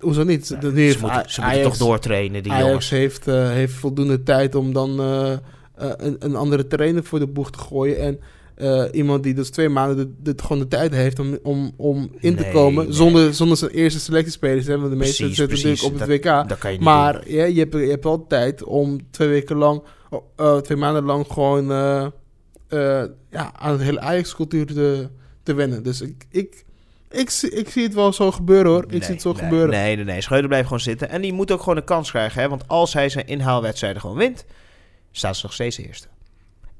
hoezo 0.00 0.22
niet? 0.24 0.48
Ja, 0.48 0.60
ze 0.60 0.66
heeft 0.76 1.00
moeten, 1.00 1.30
ze 1.30 1.40
moeten 1.40 1.62
toch 1.62 1.76
doortrainen, 1.76 2.42
die 2.42 2.52
Ajax 2.52 2.66
jongens. 2.66 2.90
heeft, 2.90 3.24
heeft 3.24 3.74
voldoende 3.74 4.22
tijd 4.22 4.54
om 4.54 4.72
dan 4.72 4.98
een, 5.74 6.16
een 6.18 6.34
andere 6.36 6.66
trainer 6.66 7.04
voor 7.04 7.18
de 7.18 7.26
boeg 7.26 7.50
te 7.50 7.58
gooien. 7.58 7.98
En 7.98 8.20
eh, 8.54 8.84
iemand 8.92 9.22
die 9.22 9.34
dus 9.34 9.50
twee 9.50 9.68
maanden 9.68 9.96
de, 10.22 10.32
de- 10.34 10.42
gewoon 10.42 10.58
de 10.58 10.68
tijd 10.68 10.92
heeft 10.92 11.18
om, 11.18 11.38
om, 11.42 11.72
om 11.76 12.10
in 12.20 12.36
te 12.36 12.42
Nee, 12.42 12.52
komen. 12.52 12.84
nee. 12.84 12.92
Zonder, 12.94 13.34
zonder 13.34 13.56
zijn 13.56 13.70
eerste 13.70 14.00
selectiespelers. 14.00 14.66
Hè, 14.66 14.78
want 14.78 14.90
de 14.90 14.96
meeste 14.96 15.26
zitten 15.34 15.48
natuurlijk 15.48 15.82
op 15.82 15.98
het 15.98 16.08
WK. 16.08 16.22
Dat 16.48 16.58
kan 16.58 16.70
je 16.70 16.76
niet. 16.76 16.86
Maar 16.86 17.30
ja, 17.30 17.44
je, 17.44 17.58
hebt, 17.58 17.72
je 17.72 17.78
hebt 17.78 18.04
wel 18.04 18.26
tijd 18.26 18.64
om 18.64 19.00
twee 19.10 19.28
weken 19.28 19.56
lang, 19.56 19.82
oh, 20.10 20.22
eh, 20.36 20.56
twee 20.56 20.78
maanden 20.78 21.04
lang 21.04 21.26
gewoon 21.30 21.72
eh, 21.72 22.06
ja, 23.30 23.52
aan 23.54 23.72
het 23.72 23.80
hele 23.82 24.00
Ajax-cultuur 24.00 24.66
te, 24.66 25.08
te 25.42 25.54
wennen. 25.54 25.82
Dus 25.82 26.00
ik, 26.00 26.24
ik, 26.30 26.64
ik, 27.10 27.30
zie- 27.30 27.50
ik 27.50 27.68
zie 27.68 27.82
het 27.82 27.94
wel 27.94 28.12
zo 28.12 28.30
gebeuren 28.32 28.70
hoor. 28.72 28.82
Ik 28.82 28.90
Nee, 28.90 29.02
zie 29.02 29.12
het 29.12 29.22
zo 29.22 29.32
nee, 29.32 29.42
gebeuren. 29.42 29.70
Nee, 29.70 29.96
nee, 29.96 30.04
nee. 30.04 30.20
Schreuder 30.20 30.48
blijft 30.48 30.66
gewoon 30.66 30.82
zitten. 30.82 31.08
En 31.08 31.20
die 31.22 31.32
moet 31.32 31.50
ook 31.50 31.58
gewoon 31.60 31.76
een 31.76 31.84
kans 31.84 32.10
krijgen. 32.10 32.42
Hè? 32.42 32.48
Want 32.48 32.68
als 32.68 32.92
hij 32.92 33.08
zijn 33.08 33.26
inhaalwedstrijden 33.26 34.00
gewoon 34.00 34.16
wint, 34.16 34.44
staat 35.12 35.36
ze 35.36 35.40
nog 35.42 35.52
steeds 35.52 35.78
eerste. 35.78 36.06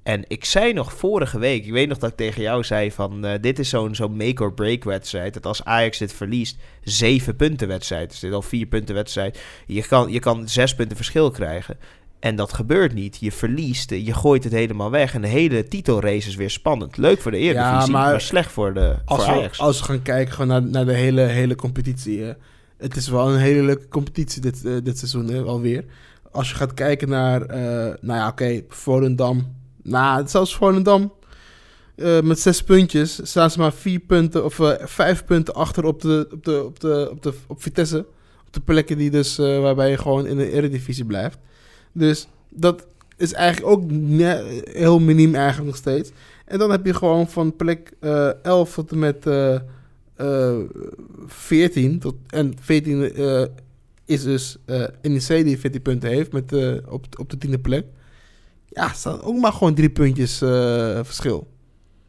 En 0.03 0.25
ik 0.29 0.45
zei 0.45 0.73
nog 0.73 0.93
vorige 0.93 1.39
week, 1.39 1.65
ik 1.65 1.73
weet 1.73 1.89
nog 1.89 1.99
dat 1.99 2.11
ik 2.11 2.17
tegen 2.17 2.43
jou 2.43 2.65
zei 2.65 2.93
van... 2.93 3.25
eh, 3.25 3.33
dit 3.41 3.59
is 3.59 3.69
zo'n 3.69 3.95
zo'n 3.95 4.17
make-or-break 4.17 4.85
wedstrijd. 4.85 5.35
Dat 5.35 5.47
als 5.47 5.65
Ajax 5.65 5.99
dit 5.99 6.13
verliest, 6.13 6.57
zeven 6.83 7.37
punten 7.37 7.69
wedstrijd. 7.69 8.11
Dus 8.11 8.21
dit 8.21 8.31
is 8.31 8.37
al 8.37 8.43
vier 8.43 8.67
punten 8.67 8.95
wedstrijd. 8.95 9.39
Je 9.67 9.83
kan, 9.87 10.11
je 10.13 10.19
kan 10.19 10.49
zes 10.49 10.75
punten 10.75 10.97
verschil 10.97 11.31
krijgen. 11.31 11.77
En 12.21 12.37
dat 12.37 12.53
gebeurt 12.53 12.95
niet. 12.95 13.17
Je 13.21 13.33
verliest, 13.33 13.91
je 13.91 14.15
gooit 14.15 14.45
het 14.45 14.53
helemaal 14.53 14.91
weg. 14.91 15.15
En 15.15 15.21
de 15.21 15.29
hele 15.29 15.69
titelrace 15.69 16.29
is 16.29 16.35
weer 16.35 16.51
spannend. 16.51 16.97
Leuk 16.97 17.21
voor 17.21 17.31
de 17.31 17.37
Eredivisie, 17.37 17.93
maar 17.93 18.11
maar, 18.11 18.21
slecht 18.21 18.53
voor, 18.53 18.75
de, 18.75 18.97
voor 19.05 19.17
Als 19.17 19.27
we, 19.27 19.33
Ajax. 19.33 19.59
als 19.59 19.79
we 19.79 19.85
gaan 19.85 20.03
kijken 20.03 20.33
gewoon 20.35 20.49
naar, 20.49 20.63
naar 20.63 20.85
de 20.85 20.95
hele, 20.95 21.21
hele 21.21 21.55
competitie. 21.55 22.21
hè. 22.23 22.33
Het 22.77 22.97
is 22.97 23.09
wel 23.09 23.31
een 23.33 23.39
hele 23.41 23.63
leuke 23.63 23.89
competitie 23.89 24.41
dit, 24.41 24.65
eh, 24.65 24.73
dit 24.83 24.99
seizoen 24.99 25.29
hè, 25.29 25.43
alweer. 25.43 25.85
Als 26.31 26.49
je 26.49 26.55
gaat 26.55 26.75
kijken 26.75 27.09
naar, 27.09 27.43
eh, 27.43 27.95
nou 28.01 28.19
ja, 28.19 28.29
oké, 28.29 28.63
Volendam. 28.69 29.61
Nou, 29.83 30.29
zelfs 30.29 30.57
Volendam. 30.57 31.13
eh, 31.95 32.21
met 32.21 32.39
zes 32.39 32.63
puntjes 32.63 33.21
staan 33.23 33.51
ze 33.51 33.59
maar 33.59 33.73
vier 33.73 34.01
punten 34.01 34.45
of 34.45 34.61
eh, 34.61 34.87
vijf 34.87 35.25
punten 35.25 35.55
achter 35.55 35.85
op, 35.85 36.01
de, 36.01 36.29
op, 36.33 36.45
de, 36.45 36.65
op, 36.65 36.81
de, 36.81 37.09
op, 37.11 37.23
de, 37.23 37.33
op 37.47 37.63
Vitesse. 37.63 37.99
Op 38.47 38.53
de 38.53 38.61
plekken 38.61 38.99
die 38.99 39.11
dus, 39.11 39.39
eh, 39.39 39.61
waarbij 39.61 39.91
je 39.91 39.99
gewoon 39.99 40.27
in 40.27 40.37
de 40.37 40.51
Eredivisie 40.51 41.05
blijft. 41.05 41.39
Dus 41.93 42.29
dat 42.49 42.87
is 43.17 43.33
eigenlijk 43.33 43.73
ook 43.73 43.91
heel 44.73 44.99
miniem 44.99 45.35
eigenlijk 45.35 45.67
nog 45.67 45.77
steeds. 45.77 46.11
En 46.45 46.59
dan 46.59 46.71
heb 46.71 46.87
je 46.87 46.95
gewoon 46.95 47.29
van 47.29 47.57
plek 47.57 47.93
eh 48.01 48.45
11 48.45 48.75
tot 48.75 48.93
en 48.93 48.99
met 48.99 49.27
eh 49.27 49.55
eh 50.15 50.59
14. 51.27 51.99
Tot, 51.99 52.15
en 52.29 52.55
14 52.61 53.15
eh, 53.15 53.45
is 54.05 54.23
dus 54.23 54.57
NEC 55.03 55.27
die 55.45 55.59
14 55.59 55.83
punten 55.83 56.09
heeft 56.09 56.33
met, 56.33 56.53
op, 56.89 57.07
op 57.19 57.31
de 57.31 57.39
tiende 57.39 57.59
plek. 57.59 57.85
Ja, 58.73 58.93
staan 58.93 59.23
ook 59.23 59.37
maar 59.37 59.53
gewoon 59.53 59.75
drie 59.75 59.91
puntjes 59.91 60.43
eh, 60.43 61.01
verschil. 61.03 61.53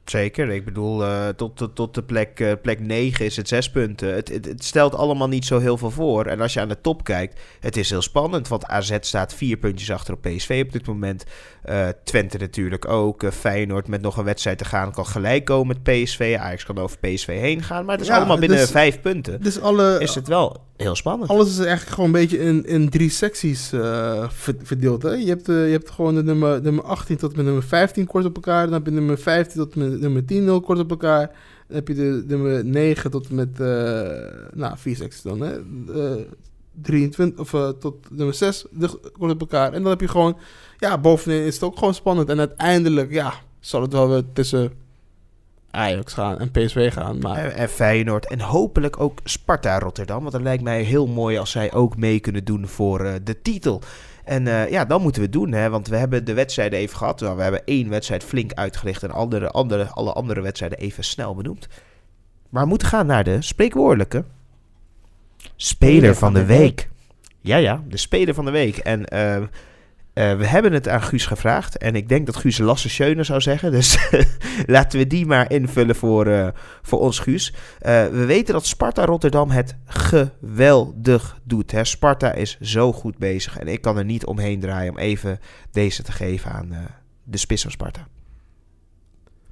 Zeker, 0.06 0.50
ik 0.50 0.66
bedoel, 0.66 1.04
uh, 1.04 1.28
tot, 1.28 1.58
tot, 1.58 1.76
tot 1.76 1.96
de 1.96 2.04
plek, 2.04 2.40
uh, 2.40 2.52
plek 2.62 2.80
9 2.80 3.26
is 3.26 3.36
het 3.36 3.48
6 3.48 3.70
punten. 3.70 4.14
Het, 4.14 4.30
het, 4.30 4.46
het, 4.46 4.64
stelt 4.64 4.96
allemaal 4.96 5.28
niet 5.28 5.46
zo 5.46 5.60
heel 5.60 5.78
veel 5.78 5.92
voor. 5.92 6.26
En 6.26 6.42
als 6.42 6.54
je 6.54 6.60
aan 6.60 6.68
de 6.68 6.82
top 6.82 7.04
kijkt, 7.04 7.42
het 7.60 7.78
is 7.78 7.90
heel 7.90 8.02
spannend. 8.02 8.48
Want 8.48 8.66
AZ 8.66 8.98
staat 9.00 9.34
vier 9.34 9.58
puntjes 9.58 9.92
achter 9.92 10.14
op 10.14 10.22
PSV 10.22 10.64
op 10.66 10.72
dit 10.72 10.88
moment. 10.88 11.24
Uh, 11.70 11.88
Twente 12.04 12.38
natuurlijk 12.38 12.88
ook. 12.88 13.34
Feyenoord 13.34 13.88
met 13.88 14.02
nog 14.02 14.18
een 14.18 14.24
wedstrijd 14.24 14.58
te 14.58 14.66
gaan 14.66 14.92
kan 14.92 15.06
gelijk 15.06 15.46
komen 15.46 15.68
met 15.68 16.04
PSV. 16.04 16.38
Ajax 16.40 16.64
kan 16.64 16.78
over 16.78 16.98
PSV 17.00 17.40
heen 17.40 17.64
gaan. 17.64 17.86
Maar 17.86 17.94
het 17.94 18.04
is 18.04 18.10
ja, 18.10 18.18
allemaal 18.18 18.40
binnen 18.40 18.58
dus, 18.58 18.72
vijf 18.72 19.02
punten. 19.02 19.42
Dus 19.42 19.60
alle, 19.60 19.98
is 20.00 20.16
het 20.16 20.28
wel 20.28 20.64
heel 20.76 20.96
spannend. 20.96 21.30
Alles 21.30 21.50
is 21.50 21.58
eigenlijk 21.58 21.90
gewoon 21.90 22.06
een 22.06 22.22
beetje 22.22 22.40
in, 22.40 22.66
in 22.66 22.90
drie 22.90 23.10
secties 23.10 23.70
verdeeld. 24.40 25.04
Hè? 25.04 25.12
Je, 25.12 25.28
hebt, 25.28 25.46
je 25.46 25.54
hebt 25.54 25.90
gewoon 25.90 26.16
de 26.16 26.24
nummer, 26.24 26.62
nummer 26.62 26.84
18 26.84 27.18
tot 27.18 27.36
met 27.36 27.46
nummer 27.46 27.64
15 27.64 28.06
kort 28.06 28.26
op 28.26 28.36
elkaar. 28.36 28.64
Dan 28.64 28.74
heb 28.74 28.86
je 28.86 28.92
nummer 28.92 29.18
15 29.18 29.62
tot 29.62 29.76
met 29.76 30.00
nummer 30.00 30.26
10 30.26 30.44
heel 30.44 30.62
kort 30.62 30.80
op 30.80 30.90
elkaar. 30.90 31.28
Dan 31.68 31.76
heb 31.76 31.88
je 31.88 31.94
de 31.94 32.24
nummer 32.28 32.66
9 32.66 33.12
tot 33.12 33.30
met, 33.30 33.60
uh, 33.60 33.68
nou, 34.54 34.78
4 34.78 34.96
secties 34.96 35.22
dan, 35.22 35.42
hè. 35.42 35.60
Uh, 35.90 36.22
23, 36.82 37.40
of 37.40 37.76
tot 37.80 37.96
nummer 38.12 38.36
6 38.36 38.66
kort 39.18 39.32
op 39.32 39.40
elkaar. 39.40 39.74
En 39.74 39.82
dan 39.82 39.92
heb 39.92 40.02
je 40.02 40.08
gewoon, 40.08 40.38
ja, 40.78 40.98
bovenin 40.98 41.46
is 41.46 41.54
het 41.54 41.64
ook 41.64 41.78
gewoon 41.78 41.94
spannend. 41.94 42.30
En 42.30 42.40
uiteindelijk, 42.40 43.12
ja, 43.12 43.34
zal 43.60 43.82
het 43.82 43.94
wel 43.94 44.10
weer 44.10 44.24
tussen 44.34 44.72
Ajax 45.74 46.14
gaan 46.14 46.40
en 46.40 46.52
PSV 46.52 46.94
gaan. 46.94 47.20
Maar... 47.20 47.38
En, 47.38 47.56
en 47.56 47.70
Feyenoord 47.70 48.28
en 48.28 48.40
hopelijk 48.40 49.00
ook 49.00 49.20
Sparta 49.24 49.80
Rotterdam. 49.80 50.20
Want 50.20 50.32
dat 50.32 50.42
lijkt 50.42 50.64
mij 50.64 50.82
heel 50.82 51.08
mooi 51.08 51.38
als 51.38 51.52
zij 51.52 51.72
ook 51.72 51.98
mee 51.98 52.20
kunnen 52.20 52.44
doen 52.44 52.68
voor 52.68 53.06
uh, 53.06 53.14
de 53.24 53.42
titel. 53.42 53.82
En 54.24 54.46
uh, 54.46 54.70
ja, 54.70 54.86
dan 54.86 55.02
moeten 55.02 55.22
we 55.22 55.28
het 55.28 55.36
doen, 55.36 55.52
hè, 55.52 55.70
want 55.70 55.88
we 55.88 55.96
hebben 55.96 56.26
de 56.26 56.34
wedstrijden 56.34 56.80
even 56.80 56.98
gehad. 56.98 57.20
Nou, 57.20 57.36
we 57.36 57.42
hebben 57.42 57.66
één 57.66 57.90
wedstrijd 57.90 58.24
flink 58.24 58.54
uitgelicht 58.54 59.04
en 59.04 59.12
andere, 59.12 59.50
andere, 59.50 59.88
alle 59.88 60.14
andere 60.14 60.42
wedstrijden 60.42 60.78
even 60.78 61.04
snel 61.04 61.36
benoemd. 61.36 61.68
Maar 62.50 62.64
we 62.64 62.70
moeten 62.70 62.88
gaan 62.88 63.06
naar 63.06 63.24
de 63.24 63.42
spreekwoordelijke 63.42 64.24
speler 65.56 66.16
van 66.16 66.34
de 66.34 66.46
week. 66.46 66.90
Ja, 67.42 67.58
ja, 67.58 67.84
de 67.88 67.98
speler 67.98 68.34
van 68.34 68.46
de 68.46 68.52
week. 68.52 68.78
En 68.78 69.06
uh, 69.14 69.48
uh, 70.14 70.36
we 70.36 70.46
hebben 70.46 70.74
het 70.74 70.88
aan 70.88 71.02
Guus 71.02 71.26
gevraagd. 71.26 71.78
En 71.78 71.96
ik 71.96 72.10
denk 72.10 72.26
dat 72.26 72.36
Guus 72.36 72.58
Lasse 72.58 72.90
Schöne 72.90 73.24
zou 73.24 73.42
zeggen. 73.42 73.72
Dus 73.72 74.10
laten 74.66 75.00
we 75.00 75.08
die 75.08 75.26
maar 75.26 75.52
invullen 75.52 75.96
voor, 75.96 76.28
uh, 76.28 76.48
voor 76.82 77.00
ons, 77.00 77.20
Guus. 77.20 77.54
Uh, 77.54 77.58
we 78.08 78.26
weten 78.26 78.54
dat 78.54 78.66
Sparta 78.66 79.06
Rotterdam 79.06 79.50
het 79.50 79.76
geweldig 79.86 81.40
doet. 81.44 81.72
Hè? 81.72 81.84
Sparta 81.84 82.32
is 82.32 82.58
zo 82.62 82.94
goed 82.94 83.18
bezig. 83.18 83.58
En 83.58 83.68
ik 83.68 83.82
kan 83.82 83.98
er 83.98 84.06
niet 84.06 84.26
omheen 84.26 84.60
draaien 84.60 84.92
om 84.92 84.98
even 84.98 85.40
deze 85.72 86.04
te 86.04 86.12
geven 86.12 86.52
aan 86.52 86.88
de 87.24 87.38
spits 87.38 87.62
van 87.62 87.72
Sparta. 87.72 88.08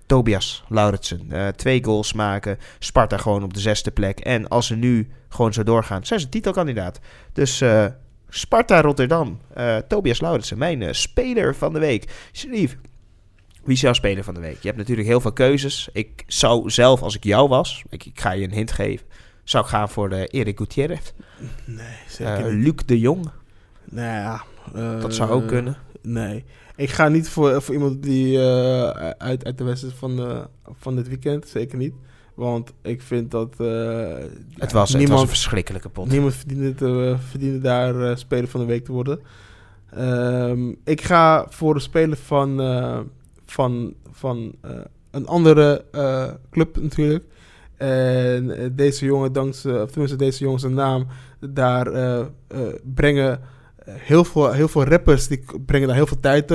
Tobias 0.06 0.63
Lauritsen. 0.67 1.32
twee 1.56 1.84
goals 1.84 2.13
maken. 2.13 2.58
Sparta 2.80 3.17
gewoon 3.17 3.43
op 3.43 3.54
de 3.54 3.60
zesde 3.60 3.91
plek. 3.91 4.19
En 4.19 4.47
als 4.47 4.67
ze 4.67 4.76
nu 4.76 5.10
gewoon 5.30 5.54
zo 5.54 5.63
doorgaan, 5.63 6.06
zijn 6.06 6.19
ze 6.19 6.30
titelkandidaat. 6.30 7.00
Dus 7.34 7.63
Sparta 8.34 8.82
Rotterdam. 8.82 9.39
Uh, 9.58 9.78
Tobias 9.78 10.22
Lauritsen, 10.22 10.58
mijn 10.58 10.82
uh, 10.82 10.91
speler 10.91 11.56
van 11.56 11.74
de 11.74 11.80
week. 11.80 12.30
Sharif, 12.34 12.78
wie 13.63 13.74
is 13.74 13.82
jouw 13.82 13.94
speler 13.94 14.24
van 14.24 14.34
de 14.34 14.39
week? 14.39 14.58
Je 14.62 14.67
hebt 14.67 14.78
natuurlijk 14.78 15.08
heel 15.08 15.22
veel 15.22 15.34
keuzes. 15.34 15.89
Ik 15.94 16.24
zou 16.28 16.70
zelf, 16.70 17.02
als 17.02 17.15
ik 17.15 17.24
jou 17.24 17.50
was, 17.50 17.84
ik, 17.89 18.06
ik 18.06 18.20
ga 18.20 18.32
je 18.32 18.44
een 18.44 18.54
hint 18.54 18.72
geven, 18.72 19.06
zou 19.44 19.63
ik 19.63 19.70
gaan 19.70 19.89
voor 19.89 20.10
de 20.10 20.28
Erik 20.28 20.58
Gutierrez. 20.58 21.12
Nee, 21.65 21.98
zeker 22.08 22.52
uh, 22.52 22.63
Luc 22.63 22.76
de 22.86 23.00
Jong. 23.00 23.30
Nou 23.84 24.08
ja, 24.08 24.44
dat 25.00 25.13
zou 25.13 25.30
ook 25.30 25.48
kunnen. 25.48 25.78
Nee, 26.02 26.44
ik 26.76 26.89
ga 26.89 27.08
niet 27.08 27.30
voor, 27.30 27.62
voor 27.62 27.74
iemand 27.74 28.04
die 28.04 28.39
uit, 29.17 29.46
uit 29.46 29.58
de 29.58 29.63
wedstrijd 29.63 29.96
van, 29.96 30.48
van 30.80 30.96
dit 30.96 31.08
weekend, 31.08 31.48
zeker 31.48 31.78
niet. 31.78 31.94
Want 32.42 32.74
ik 32.82 33.02
vind 33.02 33.32
dat... 33.32 33.56
Uh, 33.58 33.68
het, 34.58 34.72
was, 34.72 34.90
niemand, 34.90 34.92
het 34.92 35.10
was 35.10 35.22
een 35.22 35.28
verschrikkelijke 35.28 35.90
pot. 35.90 36.10
Niemand 36.10 36.36
verdiende, 36.36 36.74
te, 36.74 37.16
verdiende 37.30 37.60
daar 37.60 37.96
uh, 37.96 38.16
speler 38.16 38.48
van 38.48 38.60
de 38.60 38.66
week 38.66 38.86
te 38.86 38.92
worden. 38.92 39.20
Um, 39.98 40.78
ik 40.84 41.02
ga 41.02 41.46
voor 41.50 41.74
de 41.74 41.80
speler 41.80 42.18
van, 42.18 42.58
van, 43.46 43.94
van 44.12 44.56
een 45.12 45.28
andere 45.28 45.86
club 46.52 46.82
natuurlijk. 46.82 47.26
En 47.78 48.72
deze 48.76 49.06
jongen, 49.06 49.34
dankzij, 49.34 49.82
of 49.82 49.90
tenminste 49.90 50.18
deze 50.18 50.44
jongen 50.44 50.60
zijn 50.60 50.74
naam, 50.74 51.08
daar 51.40 51.92
brengen 52.84 53.40
heel 53.86 54.24
veel, 54.24 54.52
heel 54.52 54.68
veel 54.68 54.84
rappers, 54.84 55.28
die 55.28 55.44
brengen 55.66 55.88
daar 55.88 55.98
heel 55.98 56.08
veel 56.08 56.20
tijd 56.20 56.52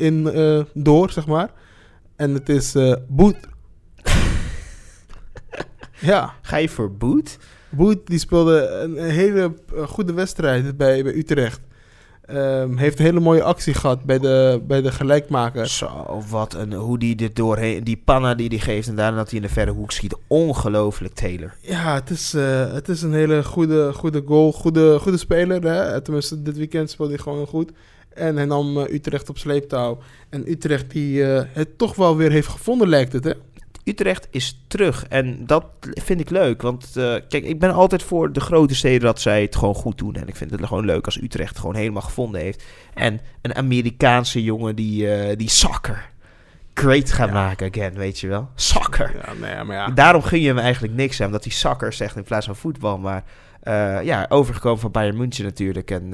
in 0.00 0.28
door, 0.74 1.10
zeg 1.10 1.26
maar. 1.26 1.50
En 2.16 2.34
het 2.34 2.48
is 2.48 2.76
Boet 3.08 3.36
ja. 6.00 6.34
Ga 6.42 6.56
je 6.56 6.68
voor 6.68 6.92
Boet? 6.92 7.38
Boet 7.68 8.06
die 8.06 8.18
speelde 8.18 8.68
een, 8.68 8.96
hele 8.96 9.54
eh, 9.76 9.82
goede 9.82 10.12
wedstrijd 10.12 10.76
bij, 10.76 11.02
bij 11.02 11.14
Utrecht. 11.14 11.60
Um, 12.34 12.76
heeft 12.76 12.98
een 12.98 13.04
hele 13.04 13.20
mooie 13.20 13.42
actie 13.42 13.74
gehad 13.74 14.04
bij 14.04 14.18
de, 14.18 14.62
bij 14.66 14.82
de 14.82 14.92
gelijkmaker. 14.92 15.66
Zo, 15.66 16.22
wat 16.28 16.54
een, 16.54 16.72
hoe 16.72 16.98
die 16.98 17.16
dit 17.16 17.36
doorheen, 17.36 17.84
die 17.84 18.02
panna 18.04 18.34
die 18.34 18.48
hij 18.48 18.58
geeft 18.58 18.88
en 18.88 18.94
daarna 18.94 19.16
dat 19.16 19.30
hij 19.30 19.40
in 19.40 19.46
de 19.46 19.52
verre 19.52 19.70
hoek 19.70 19.90
schiet. 19.90 20.16
Ongelooflijk, 20.26 21.14
Taylor. 21.14 21.54
Ja, 21.60 21.94
het 21.94 22.10
is, 22.10 22.34
uh, 22.34 22.72
het 22.72 22.88
is 22.88 23.02
een 23.02 23.12
hele 23.12 23.44
goede, 23.44 23.92
goede 23.92 24.22
goal, 24.26 24.52
goede, 24.52 24.98
goede 24.98 25.18
speler. 25.18 25.62
Hè? 25.62 26.00
Tenminste, 26.00 26.42
dit 26.42 26.56
weekend 26.56 26.90
speelde 26.90 27.12
hij 27.12 27.22
gewoon 27.22 27.46
goed. 27.46 27.72
En 28.14 28.36
hij 28.36 28.44
nam 28.44 28.76
uh, 28.76 28.92
Utrecht 28.92 29.28
op 29.28 29.38
sleeptouw. 29.38 29.98
En 30.28 30.50
Utrecht 30.50 30.90
die 30.90 31.22
uh, 31.22 31.40
het 31.52 31.78
toch 31.78 31.94
wel 31.94 32.16
weer 32.16 32.30
heeft 32.30 32.48
gevonden, 32.48 32.88
lijkt 32.88 33.12
het, 33.12 33.24
hè? 33.24 33.32
Utrecht 33.84 34.28
is 34.30 34.64
terug. 34.66 35.06
En 35.08 35.46
dat 35.46 35.64
vind 35.80 36.20
ik 36.20 36.30
leuk. 36.30 36.62
Want 36.62 36.86
uh, 36.96 37.14
kijk, 37.28 37.44
ik 37.44 37.58
ben 37.58 37.72
altijd 37.72 38.02
voor 38.02 38.32
de 38.32 38.40
grote 38.40 38.74
steden 38.74 39.00
dat 39.00 39.20
zij 39.20 39.42
het 39.42 39.56
gewoon 39.56 39.74
goed 39.74 39.98
doen. 39.98 40.14
En 40.14 40.28
ik 40.28 40.36
vind 40.36 40.50
het 40.50 40.66
gewoon 40.66 40.84
leuk 40.84 41.04
als 41.04 41.20
Utrecht 41.20 41.58
gewoon 41.58 41.74
helemaal 41.74 42.02
gevonden 42.02 42.40
heeft. 42.40 42.64
En 42.94 43.20
een 43.42 43.54
Amerikaanse 43.54 44.42
jongen 44.42 44.76
die, 44.76 45.28
uh, 45.28 45.36
die 45.36 45.50
soccer 45.50 46.08
great 46.74 47.12
gaat 47.12 47.32
maken 47.32 47.70
again, 47.70 47.94
weet 47.94 48.18
je 48.18 48.28
wel. 48.28 48.48
Soccer. 48.54 49.16
Ja, 49.24 49.32
nee, 49.32 49.64
maar 49.64 49.76
ja. 49.76 49.88
Daarom 49.88 50.22
gun 50.22 50.40
je 50.40 50.48
hem 50.48 50.58
eigenlijk 50.58 50.94
niks 50.94 51.20
aan. 51.20 51.26
Omdat 51.26 51.44
hij 51.44 51.52
soccer 51.52 51.92
zegt 51.92 52.16
in 52.16 52.22
plaats 52.22 52.46
van 52.46 52.56
voetbal. 52.56 52.98
Maar 52.98 53.24
uh, 53.64 54.02
ja, 54.02 54.26
overgekomen 54.28 54.80
van 54.80 54.90
Bayern 54.90 55.16
München 55.16 55.44
natuurlijk. 55.44 55.90
En 55.90 56.10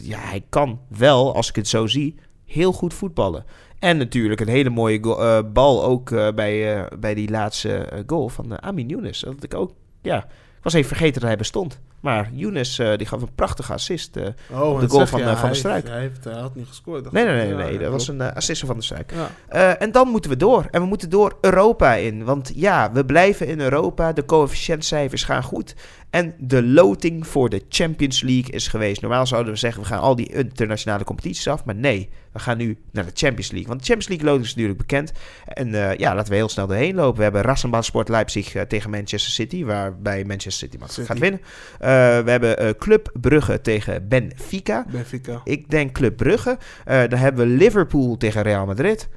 ja, 0.00 0.18
hij 0.18 0.44
kan 0.48 0.80
wel, 0.88 1.34
als 1.34 1.48
ik 1.48 1.56
het 1.56 1.68
zo 1.68 1.86
zie, 1.86 2.18
heel 2.52 2.72
goed 2.72 2.94
voetballen. 2.94 3.44
En 3.78 3.96
natuurlijk 3.96 4.40
een 4.40 4.48
hele 4.48 4.70
mooie 4.70 5.00
uh, 5.00 5.38
bal 5.52 5.84
ook 5.84 6.10
uh, 6.10 6.28
bij, 6.34 6.76
uh, 6.76 6.86
bij 6.98 7.14
die 7.14 7.30
laatste 7.30 8.02
goal 8.06 8.28
van 8.28 8.62
Amin 8.62 8.88
Younes. 8.88 9.20
Dat 9.20 9.42
ik 9.42 9.54
ook, 9.54 9.72
ja, 10.02 10.18
ik 10.24 10.62
was 10.62 10.72
even 10.72 10.88
vergeten 10.88 11.20
dat 11.20 11.28
hij 11.28 11.38
bestond. 11.38 11.80
Maar 12.00 12.30
Younes 12.32 12.76
die 12.96 13.06
gaf 13.06 13.22
een 13.22 13.34
prachtige 13.34 13.72
assist 13.72 14.16
oh, 14.16 14.72
op 14.72 14.80
de 14.80 14.88
goal 14.88 15.06
van, 15.06 15.36
van 15.36 15.48
de 15.48 15.54
Struik. 15.54 15.88
Hij, 15.88 16.00
heeft, 16.00 16.24
hij 16.24 16.32
had 16.32 16.54
niet 16.54 16.66
gescoord. 16.66 17.12
Nee, 17.12 17.24
nee, 17.24 17.34
nee, 17.34 17.54
nee, 17.54 17.78
dat 17.78 17.90
was 17.90 18.08
een 18.08 18.20
assist 18.22 18.64
van 18.64 18.76
de 18.76 18.82
Struik. 18.82 19.12
Ja. 19.48 19.76
en 19.76 19.92
dan 19.92 20.08
moeten 20.08 20.30
we 20.30 20.36
door. 20.36 20.66
En 20.70 20.80
we 20.80 20.86
moeten 20.86 21.10
door 21.10 21.38
Europa 21.40 21.94
in. 21.94 22.24
Want 22.24 22.52
ja, 22.54 22.92
we 22.92 23.04
blijven 23.04 23.46
in 23.46 23.60
Europa. 23.60 24.12
De 24.12 24.24
coëfficiëntcijfers 24.24 25.24
gaan 25.24 25.42
goed. 25.42 25.74
En 26.10 26.34
de 26.38 26.62
loting 26.62 27.26
voor 27.26 27.48
de 27.48 27.62
Champions 27.68 28.22
League 28.22 28.50
is 28.50 28.68
geweest. 28.68 29.00
Normaal 29.00 29.26
zouden 29.26 29.52
we 29.52 29.58
zeggen, 29.58 29.82
we 29.82 29.88
gaan 29.88 30.00
al 30.00 30.16
die 30.16 30.32
internationale 30.32 31.04
competities 31.04 31.48
af. 31.48 31.64
Maar 31.64 31.74
nee, 31.74 32.08
we 32.32 32.38
gaan 32.38 32.56
nu 32.56 32.78
naar 32.92 33.04
de 33.04 33.10
Champions 33.14 33.50
League. 33.50 33.68
Want 33.68 33.80
de 33.80 33.86
Champions 33.86 34.08
League 34.08 34.26
loting 34.26 34.44
is 34.44 34.54
natuurlijk 34.54 34.78
bekend. 34.78 35.12
En 35.44 35.68
uh, 35.68 35.96
ja, 35.96 36.14
laten 36.14 36.30
we 36.30 36.36
heel 36.36 36.48
snel 36.48 36.66
doorheen 36.66 36.94
lopen. 36.94 37.16
We 37.16 37.22
hebben 37.22 37.42
Rassenbahnsport 37.42 38.08
Leipzig 38.08 38.54
uh, 38.54 38.62
tegen 38.62 38.90
Manchester 38.90 39.32
City. 39.32 39.64
Waarbij 39.64 40.24
Manchester 40.24 40.68
City, 40.68 40.84
City. 40.86 41.06
gaat 41.06 41.18
winnen. 41.18 41.40
Uh, 41.80 41.89
we 42.24 42.30
hebben 42.30 42.76
Club 42.78 43.10
Brugge 43.20 43.60
tegen 43.60 44.08
Benfica. 44.08 44.86
Benfica. 44.90 45.40
Ik 45.44 45.70
denk 45.70 45.92
Club 45.92 46.16
Brugge. 46.16 46.58
dan 46.84 47.18
hebben 47.18 47.48
we 47.48 47.54
Liverpool 47.54 48.16
tegen 48.16 48.42
Real 48.42 48.66
Madrid 48.66 49.08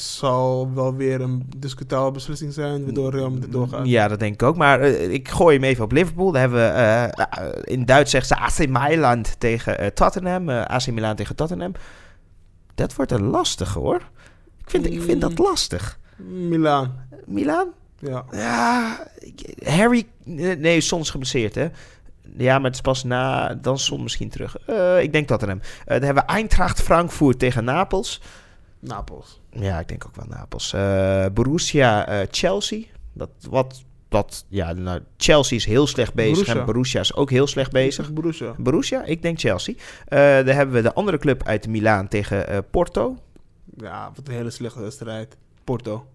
zal 0.00 0.70
wel 0.74 0.94
weer 0.94 1.20
een 1.20 1.46
discutabele 1.56 2.10
beslissing 2.10 2.52
zijn 2.52 2.84
waardoor 2.84 3.10
Real 3.10 3.30
Madrid 3.30 3.52
doorgaat. 3.52 3.86
Ja, 3.86 4.08
dat 4.08 4.18
denk 4.18 4.34
ik 4.34 4.42
ook. 4.42 4.56
Maar 4.56 4.80
uh, 4.80 5.12
ik 5.12 5.28
gooi 5.28 5.54
hem 5.56 5.64
even 5.64 5.84
op 5.84 5.92
Liverpool. 5.92 6.32
Daar 6.32 6.40
hebben 6.40 6.58
we 6.58 7.12
uh, 7.38 7.74
in 7.74 7.84
Duits 7.84 8.10
zegt 8.10 8.26
ze 8.26 8.36
AC 8.36 8.68
Milan 8.68 9.24
tegen 9.38 9.94
Tottenham. 9.94 10.48
AC 10.48 10.86
Milan 10.86 11.16
tegen 11.16 11.36
Tottenham. 11.36 11.72
Dat 12.74 12.94
wordt 12.94 13.12
een 13.12 13.24
lastige 13.24 13.78
hoor. 13.78 14.10
Ik 14.58 14.70
vind, 14.70 14.86
ik 14.86 15.02
vind 15.02 15.20
dat 15.20 15.38
mm. 15.38 15.44
lastig. 15.44 15.98
Milaan. 16.48 17.08
Milaan? 17.26 17.68
Ja. 17.98 18.24
Ja, 18.30 19.06
Harry... 19.64 20.06
Nee, 20.24 20.80
soms 20.80 21.10
geblesseerd 21.10 21.54
hè. 21.54 21.68
Ja, 22.36 22.54
maar 22.54 22.66
het 22.66 22.74
is 22.74 22.80
pas 22.80 23.04
na... 23.04 23.54
Dan 23.54 23.78
soms 23.78 24.02
misschien 24.02 24.28
terug. 24.28 24.56
ik 25.00 25.12
denk 25.12 25.26
Tottenham. 25.26 25.60
dan 25.84 26.02
hebben 26.02 26.24
we 26.26 26.32
Eintracht 26.32 26.82
Frankfurt 26.82 27.38
tegen 27.38 27.64
Napels. 27.64 28.20
Napels. 28.80 29.40
Ja, 29.50 29.78
ik 29.78 29.88
denk 29.88 30.06
ook 30.06 30.16
wel 30.16 30.26
Napels. 30.28 30.72
Uh, 30.72 31.26
Borussia, 31.32 32.20
uh, 32.20 32.26
Chelsea. 32.30 32.82
Dat, 33.12 33.30
wat, 33.50 33.84
dat, 34.08 34.44
ja, 34.48 34.72
nou, 34.72 35.00
Chelsea 35.16 35.56
is 35.56 35.64
heel 35.64 35.86
slecht 35.86 36.14
bezig 36.14 36.32
Borussia. 36.32 36.60
en 36.60 36.66
Borussia 36.66 37.00
is 37.00 37.14
ook 37.14 37.30
heel 37.30 37.46
slecht 37.46 37.72
bezig. 37.72 38.12
Borussia. 38.12 38.54
Borussia, 38.58 39.04
ik 39.04 39.22
denk 39.22 39.38
Chelsea. 39.38 39.74
Uh, 39.74 40.46
dan 40.46 40.54
hebben 40.54 40.74
we 40.74 40.82
de 40.82 40.94
andere 40.94 41.18
club 41.18 41.46
uit 41.46 41.68
Milaan 41.68 42.08
tegen 42.08 42.64
Porto. 42.70 43.16
Ja, 43.76 44.12
wat 44.14 44.28
een 44.28 44.34
hele 44.34 44.50
slechte 44.50 44.80
wedstrijd. 44.80 45.36
Porto. 45.64 46.06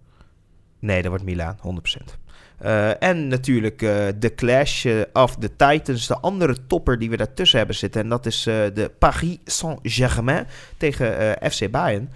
Nee, 0.83 1.01
dat 1.01 1.09
wordt 1.09 1.23
Milaan, 1.23 1.57
100%. 1.61 2.17
Eh, 2.57 3.03
en 3.03 3.27
natuurlijk 3.27 3.81
eh, 3.81 4.07
de 4.19 4.35
clash 4.35 4.85
eh, 4.85 5.01
of 5.13 5.35
the 5.35 5.55
Titans, 5.55 6.07
de 6.07 6.17
andere 6.17 6.65
topper 6.67 6.99
die 6.99 7.09
we 7.09 7.17
daartussen 7.17 7.57
hebben 7.57 7.75
zitten. 7.75 8.01
En 8.01 8.09
dat 8.09 8.25
is 8.25 8.43
de 8.43 8.91
Paris 8.99 9.37
Saint-Germain 9.45 10.47
tegen 10.77 11.37
FC 11.51 11.71
Bayern. 11.71 12.09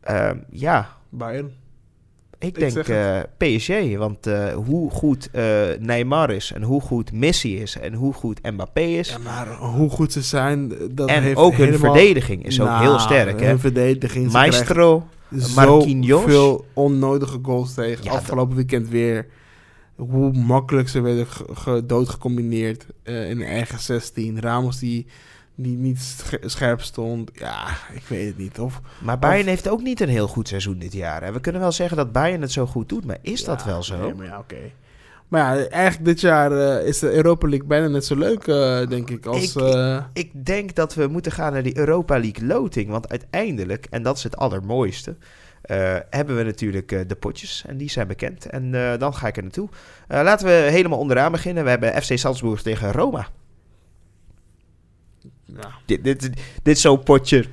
Ehm, 0.00 0.38
ja, 0.50 0.88
Bayern. 1.08 1.52
Ik 2.46 2.58
denk 2.58 2.76
eh, 2.76 3.18
PSG. 3.38 3.96
Want 3.98 4.26
eh, 4.26 4.54
hoe 4.54 4.90
goed 4.90 5.28
eh, 5.32 5.42
Neymar 5.78 6.30
is 6.30 6.52
en 6.52 6.62
hoe 6.62 6.80
goed 6.80 7.12
Messi 7.12 7.60
is 7.60 7.78
en 7.78 7.94
hoe 7.94 8.12
goed 8.12 8.50
Mbappé 8.50 8.80
is. 8.80 9.08
Ja, 9.08 9.18
maar 9.18 9.56
hoe 9.56 9.90
goed 9.90 10.12
ze 10.12 10.22
zijn, 10.22 10.72
dat 10.90 11.08
en 11.08 11.22
heeft 11.22 11.36
ook 11.36 11.52
hun 11.54 11.66
helemaal... 11.66 11.94
verdediging 11.94 12.44
is 12.46 12.60
ook 12.60 12.66
Nou, 12.66 12.82
heel 12.82 12.98
sterk. 12.98 13.40
Hè? 13.40 13.46
Hun 13.46 13.58
verdediging. 13.58 14.30
ze 14.30 14.36
Maestro, 14.36 15.06
Marquinhos. 15.54 16.20
Zoveel 16.22 16.64
onnodige 16.72 17.38
goals 17.42 17.74
tegen. 17.74 18.04
Ja, 18.04 18.10
Afgelopen 18.10 18.56
weekend 18.56 18.88
weer. 18.88 19.26
Hoe 19.96 20.32
makkelijk 20.32 20.88
ze 20.88 21.00
werden 21.00 21.26
ge- 21.26 21.44
ge- 21.54 21.82
doodgecombineerd 21.86 22.86
in 23.04 23.38
de 23.38 23.44
eigen 23.44 23.78
16. 23.78 24.40
Ramos 24.40 24.78
die, 24.78 25.06
die 25.56 25.76
niet 25.76 25.98
sche- 26.00 26.40
scherp 26.48 26.80
stond. 26.82 27.30
Ja, 27.34 27.66
ik 27.94 28.02
weet 28.08 28.26
het 28.26 28.38
niet. 28.38 28.58
Of, 28.58 28.80
maar 28.98 29.18
Bayern 29.18 29.40
Of- 29.40 29.46
heeft 29.46 29.68
ook 29.68 29.82
niet 29.82 30.00
een 30.00 30.08
heel 30.08 30.28
goed 30.28 30.48
seizoen 30.48 30.78
dit 30.78 30.92
jaar. 30.92 31.22
Hè? 31.24 31.32
We 31.32 31.40
kunnen 31.40 31.60
wel 31.60 31.72
zeggen 31.72 31.96
dat 31.96 32.12
Bayern 32.12 32.40
het 32.42 32.52
zo 32.52 32.66
goed 32.66 32.88
doet, 32.88 33.04
maar 33.04 33.18
is 33.22 33.44
dat 33.44 33.64
wel 33.64 33.82
zo? 33.82 33.98
nee, 34.00 34.14
maar 34.14 34.26
ja, 34.26 34.38
oké. 34.38 34.56
Maar 35.28 35.58
ja, 35.58 35.66
eigenlijk 35.68 36.04
dit 36.04 36.20
jaar 36.20 36.52
eh, 36.52 36.86
is 36.86 36.98
de 36.98 37.12
Europa 37.12 37.48
League 37.48 37.66
bijna 37.68 37.88
net 37.88 38.04
zo 38.04 38.16
leuk, 38.16 38.46
eh, 38.46 38.86
denk 38.88 39.10
ik, 39.10 39.26
als... 39.26 39.56
Ik- 39.56 39.62
eh, 39.62 40.02
Ik 40.12 40.44
denk 40.46 40.74
dat 40.74 40.94
we 40.94 41.06
moeten 41.06 41.32
gaan 41.32 41.52
naar 41.52 41.62
die 41.62 41.78
Europa 41.78 42.18
League 42.18 42.46
loting. 42.46 42.90
Want 42.90 43.08
uiteindelijk, 43.08 43.86
en 43.90 44.02
dat 44.02 44.16
is 44.16 44.22
het 44.22 44.36
allermooiste, 44.36 45.16
hebben 46.10 46.36
we 46.36 46.42
natuurlijk 46.42 47.08
de 47.08 47.14
potjes. 47.16 47.64
En 47.66 47.76
die 47.76 47.90
zijn 47.90 48.06
bekend. 48.06 48.46
En 48.46 48.70
dan 48.98 49.14
ga 49.14 49.26
ik 49.26 49.36
er 49.36 49.42
naartoe. 49.42 49.68
Laten 50.08 50.46
we 50.46 50.52
helemaal 50.52 50.98
onderaan 50.98 51.32
beginnen. 51.32 51.64
We 51.64 51.70
hebben 51.70 52.02
FC 52.02 52.18
Salzburg 52.18 52.62
tegen 52.62 52.92
Roma. 52.92 53.28
Ja, 55.60 55.70
Dit, 55.84 56.04
dit, 56.04 56.20
dit 56.62 56.76
is 56.76 56.80
zo'n 56.80 57.02
potje 57.02 57.44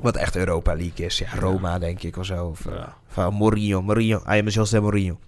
wat 0.00 0.16
echt 0.16 0.36
Europa 0.36 0.74
League 0.76 1.06
is. 1.06 1.18
Ja, 1.18 1.26
Roma 1.38 1.78
denk 1.78 2.02
ik 2.02 2.16
of 2.16 2.26
zo. 2.26 2.44
Of, 2.46 2.66
eh, 2.66 2.74
Ja. 2.74 2.96
Van 3.08 3.34
Mourinho. 3.34 3.82
Mourinho. 3.82 4.18
I 4.18 4.38
am 4.38 4.48
José 4.48 4.80
Mourinho. 4.80 5.18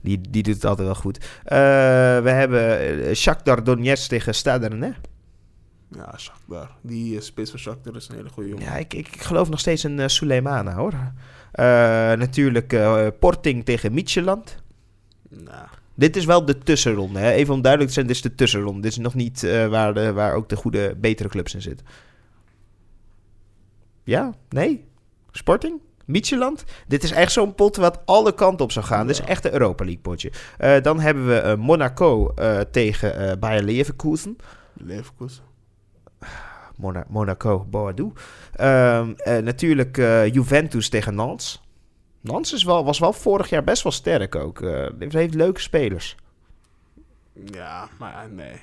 Die, 0.00 0.20
die 0.30 0.42
doet 0.42 0.54
het 0.54 0.64
altijd 0.64 0.86
wel 0.86 0.96
goed. 0.96 1.18
Eh, 1.44 1.56
we 2.22 2.30
hebben 2.30 2.80
eh, 3.08 3.14
Shakhtar 3.14 3.64
Donetsk 3.64 4.08
tegen 4.08 4.34
Stade 4.34 4.66
Rennais. 4.68 4.94
ja, 5.88 6.14
Shakhtar. 6.16 6.70
Die 6.80 7.14
uh, 7.14 7.20
spits 7.20 7.50
van 7.50 7.58
Shakhtar 7.58 7.96
is 7.96 8.08
een 8.08 8.16
hele 8.16 8.28
goede 8.28 8.48
jongen. 8.48 8.64
Ja, 8.64 8.76
ik, 8.76 8.94
ik, 8.94 9.08
ik 9.14 9.22
geloof 9.22 9.48
nog 9.48 9.60
steeds 9.60 9.84
in 9.84 9.98
uh, 9.98 10.06
Suleimana 10.06 10.74
hoor. 10.74 10.92
Natuurlijk 12.18 12.76
Porting 13.18 13.64
tegen 13.64 13.92
Midtjylland. 13.94 14.56
Nou. 15.28 15.66
Dit 15.94 16.16
is 16.16 16.24
wel 16.24 16.44
de 16.44 16.58
tussenronde. 16.58 17.18
Hè? 17.18 17.30
Even 17.30 17.54
om 17.54 17.60
duidelijk 17.60 17.92
te 17.92 17.96
zijn, 17.96 18.06
dit 18.06 18.16
is 18.16 18.22
de 18.22 18.34
tussenronde. 18.34 18.80
Dit 18.80 18.90
is 18.90 18.98
nog 18.98 19.14
niet 19.14 19.42
uh, 19.42 19.66
waar, 19.66 19.94
de, 19.94 20.12
waar 20.12 20.34
ook 20.34 20.48
de 20.48 20.56
goede, 20.56 20.94
betere 20.96 21.28
clubs 21.28 21.54
in 21.54 21.62
zitten. 21.62 21.86
Ja? 24.04 24.34
Nee? 24.48 24.84
Sporting? 25.30 25.80
Midtjylland? 26.04 26.64
Dit 26.86 27.02
is 27.02 27.10
echt 27.10 27.32
zo'n 27.32 27.54
pot 27.54 27.76
wat 27.76 28.00
alle 28.04 28.34
kanten 28.34 28.64
op 28.64 28.72
zou 28.72 28.86
gaan. 28.86 29.00
Ja. 29.00 29.06
Dit 29.06 29.18
is 29.18 29.24
echt 29.24 29.44
een 29.44 29.52
Europa 29.52 29.84
League 29.84 30.02
potje. 30.02 30.32
Uh, 30.60 30.80
dan 30.80 31.00
hebben 31.00 31.26
we 31.26 31.42
uh, 31.44 31.54
Monaco 31.54 32.34
tegen 32.70 33.38
Bayer 33.38 33.62
Leverkusen. 33.62 34.36
Leverkusen. 34.72 35.44
Mona 36.76 37.04
Monaco, 37.08 37.66
Boadou. 37.70 38.12
Um, 38.60 39.14
natuurlijk 39.44 39.96
Juventus 40.32 40.88
tegen 40.88 41.14
Nantes. 41.14 41.62
Nantes 42.24 42.52
is 42.52 42.64
wel, 42.64 42.84
was 42.84 42.98
wel 42.98 43.12
vorig 43.12 43.48
jaar 43.48 43.64
best 43.64 43.82
wel 43.82 43.92
sterk 43.92 44.34
ook. 44.34 44.60
Uh, 44.60 44.86
heeft 44.98 45.34
leuke 45.34 45.60
spelers. 45.60 46.16
Ja, 47.52 47.88
maar 47.98 48.28
nee. 48.30 48.60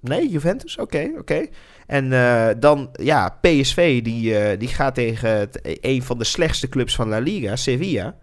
Nee, 0.00 0.28
Juventus? 0.28 0.78
Oké, 0.78 0.96
okay, 0.96 1.08
oké. 1.10 1.18
Okay. 1.18 1.50
En 1.86 2.04
uh, 2.04 2.48
dan, 2.58 2.88
ja, 2.92 3.38
PSV, 3.40 4.02
die, 4.02 4.52
uh, 4.52 4.58
die 4.58 4.68
gaat 4.68 4.94
tegen 4.94 5.30
het, 5.30 5.60
een 5.80 6.02
van 6.02 6.18
de 6.18 6.24
slechtste 6.24 6.68
clubs 6.68 6.94
van 6.94 7.08
La 7.08 7.18
Liga, 7.18 7.56
Sevilla. 7.56 8.16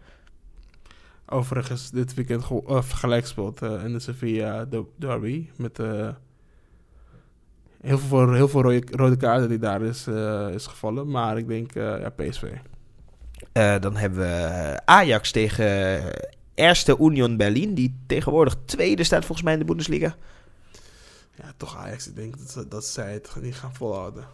Overigens, 1.26 1.92
dit 1.92 2.14
weekend 2.14 2.50
uh, 2.52 2.82
gelijk 2.82 3.24
gespeeld 3.24 3.62
in 3.62 3.94
de 3.94 4.00
Sevilla 4.00 4.68
derby. 4.98 5.50
Met 5.56 5.78
heel 7.82 7.98
veel, 7.98 8.34
heel 8.34 8.48
veel 8.48 8.62
rode, 8.62 8.84
rode 8.92 9.18
kaarten 9.18 9.50
die 9.50 9.60
daar 9.60 9.82
is, 9.82 10.08
is 10.54 10.68
gevallen. 10.68 11.10
Maar 11.10 11.38
ik 11.38 11.48
denk, 11.48 11.74
ja, 11.74 12.10
PSV. 12.10 12.52
Uh, 13.58 13.80
dan 13.80 13.96
hebben 13.96 14.20
we 14.20 14.80
Ajax 14.86 15.32
tegen 15.32 16.02
Eerste 16.56 16.98
Union 17.00 17.38
Berlin, 17.38 17.74
die 17.74 17.96
tegenwoordig 18.08 18.56
tweede 18.66 19.04
staat 19.04 19.26
volgens 19.26 19.42
mij 19.42 19.54
in 19.54 19.60
de 19.60 19.66
Bundesliga. 19.66 20.16
Ja, 21.36 21.54
toch 21.58 21.78
Ajax. 21.78 22.08
Ik 22.08 22.16
denk 22.16 22.54
dat, 22.54 22.72
dat 22.72 22.86
zij 22.86 23.14
het 23.14 23.36
niet 23.42 23.56
gaan 23.56 23.76
volhouden. 23.76 24.26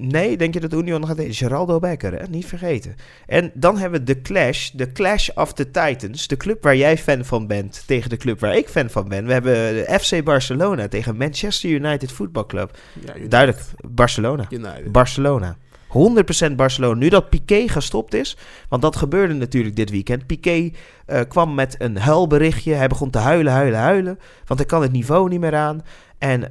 Nee, 0.00 0.36
denk 0.36 0.54
je 0.54 0.60
dat 0.60 0.72
Union 0.72 1.06
gaat? 1.06 1.16
Geraldo 1.20 1.78
Becker, 1.78 2.12
hè? 2.12 2.26
niet 2.28 2.46
vergeten. 2.46 2.96
En 3.26 3.50
dan 3.54 3.78
hebben 3.78 4.00
we 4.00 4.06
de 4.06 4.22
Clash, 4.22 4.70
de 4.70 4.92
Clash 4.92 5.28
of 5.28 5.52
the 5.52 5.70
Titans. 5.70 6.26
De 6.26 6.36
club 6.36 6.62
waar 6.62 6.76
jij 6.76 6.98
fan 6.98 7.24
van 7.24 7.46
bent 7.46 7.82
tegen 7.86 8.10
de 8.10 8.16
club 8.16 8.40
waar 8.40 8.56
ik 8.56 8.68
fan 8.68 8.90
van 8.90 9.08
ben. 9.08 9.26
We 9.26 9.32
hebben 9.32 9.52
de 9.52 9.98
FC 10.00 10.24
Barcelona 10.24 10.88
tegen 10.88 11.16
Manchester 11.16 11.70
United 11.70 12.12
Football 12.12 12.46
Club. 12.46 12.78
Ja. 13.06 13.28
Duidelijk, 13.28 13.64
Barcelona. 13.88 14.46
United. 14.50 14.92
Barcelona. 14.92 15.56
100% 15.88 16.54
Barcelona. 16.56 16.98
Nu 16.98 17.08
dat 17.08 17.30
Piqué 17.30 17.68
gestopt 17.68 18.14
is, 18.14 18.36
want 18.68 18.82
dat 18.82 18.96
gebeurde 18.96 19.34
natuurlijk 19.34 19.76
dit 19.76 19.90
weekend. 19.90 20.26
Piqué 20.26 20.70
uh, 21.06 21.20
kwam 21.28 21.54
met 21.54 21.74
een 21.78 21.96
huilberichtje. 21.96 22.74
Hij 22.74 22.88
begon 22.88 23.10
te 23.10 23.18
huilen, 23.18 23.52
huilen, 23.52 23.78
huilen. 23.78 24.18
Want 24.44 24.60
hij 24.60 24.68
kan 24.68 24.82
het 24.82 24.92
niveau 24.92 25.28
niet 25.28 25.40
meer 25.40 25.54
aan. 25.54 25.82
En 26.18 26.40
uh, 26.40 26.48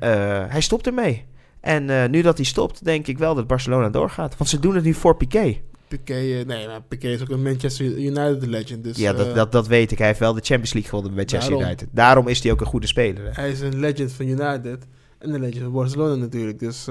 hij 0.47 0.61
stopt 0.61 0.87
ermee. 0.87 1.25
En 1.61 1.89
uh, 1.89 2.05
nu 2.05 2.21
dat 2.21 2.37
hij 2.37 2.45
stopt, 2.45 2.83
denk 2.83 3.07
ik 3.07 3.17
wel 3.17 3.35
dat 3.35 3.47
Barcelona 3.47 3.89
doorgaat. 3.89 4.37
Want 4.37 4.49
ze 4.49 4.59
doen 4.59 4.75
het 4.75 4.83
nu 4.83 4.93
voor 4.93 5.17
Piqué. 5.17 5.61
Piqué, 5.87 6.43
nee, 6.47 6.67
maar 6.67 6.81
Piqué 6.87 7.07
is 7.07 7.21
ook 7.21 7.29
een 7.29 7.43
Manchester 7.43 7.85
United 7.85 8.45
legend. 8.45 8.83
Dus, 8.83 8.97
ja, 8.97 9.13
dat, 9.13 9.35
dat, 9.35 9.51
dat 9.51 9.67
weet 9.67 9.91
ik. 9.91 9.97
Hij 9.97 10.07
heeft 10.07 10.19
wel 10.19 10.33
de 10.33 10.41
Champions 10.41 10.73
League 10.73 10.89
gewonnen 10.89 11.13
met 11.13 11.31
Manchester 11.31 11.51
daarom, 11.51 11.69
United. 11.69 11.89
Daarom 11.91 12.27
is 12.27 12.43
hij 12.43 12.51
ook 12.51 12.61
een 12.61 12.67
goede 12.67 12.87
speler. 12.87 13.23
Hè? 13.23 13.31
Hij 13.31 13.51
is 13.51 13.61
een 13.61 13.79
legend 13.79 14.11
van 14.11 14.27
United. 14.27 14.87
En 15.19 15.33
een 15.33 15.39
legend 15.39 15.63
van 15.63 15.71
Barcelona 15.71 16.15
natuurlijk. 16.15 16.59
Dus 16.59 16.87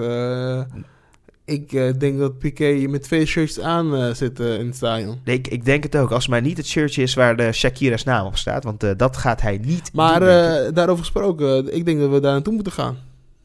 ik 1.47 1.73
uh, 1.73 1.93
denk 1.99 2.19
dat 2.19 2.39
Piqué 2.39 2.87
met 2.89 3.03
twee 3.03 3.27
shirts 3.27 3.61
aan 3.61 3.95
uh, 3.95 4.15
zit 4.15 4.41
uh, 4.41 4.59
in 4.59 4.67
het 4.67 4.77
stadion. 4.77 5.21
Ik, 5.25 5.49
ik 5.49 5.65
denk 5.65 5.83
het 5.83 5.97
ook. 5.97 6.11
Als 6.11 6.23
het 6.23 6.33
maar 6.33 6.41
niet 6.43 6.57
het 6.57 6.67
shirtje 6.67 7.03
is 7.03 7.15
waar 7.15 7.37
de 7.37 7.53
Shakira's 7.53 8.05
naam 8.05 8.27
op 8.27 8.37
staat. 8.37 8.65
Want 8.65 8.99
dat 8.99 9.17
gaat 9.17 9.41
hij 9.41 9.59
niet 9.65 9.91
Maar 9.93 10.21
doen, 10.21 10.75
daarover 10.75 11.05
gesproken, 11.05 11.75
ik 11.75 11.85
denk 11.85 12.01
dat 12.01 12.11
we 12.11 12.21
daar 12.21 12.33
naartoe 12.33 12.55
moeten 12.55 12.73
gaan. 12.73 12.97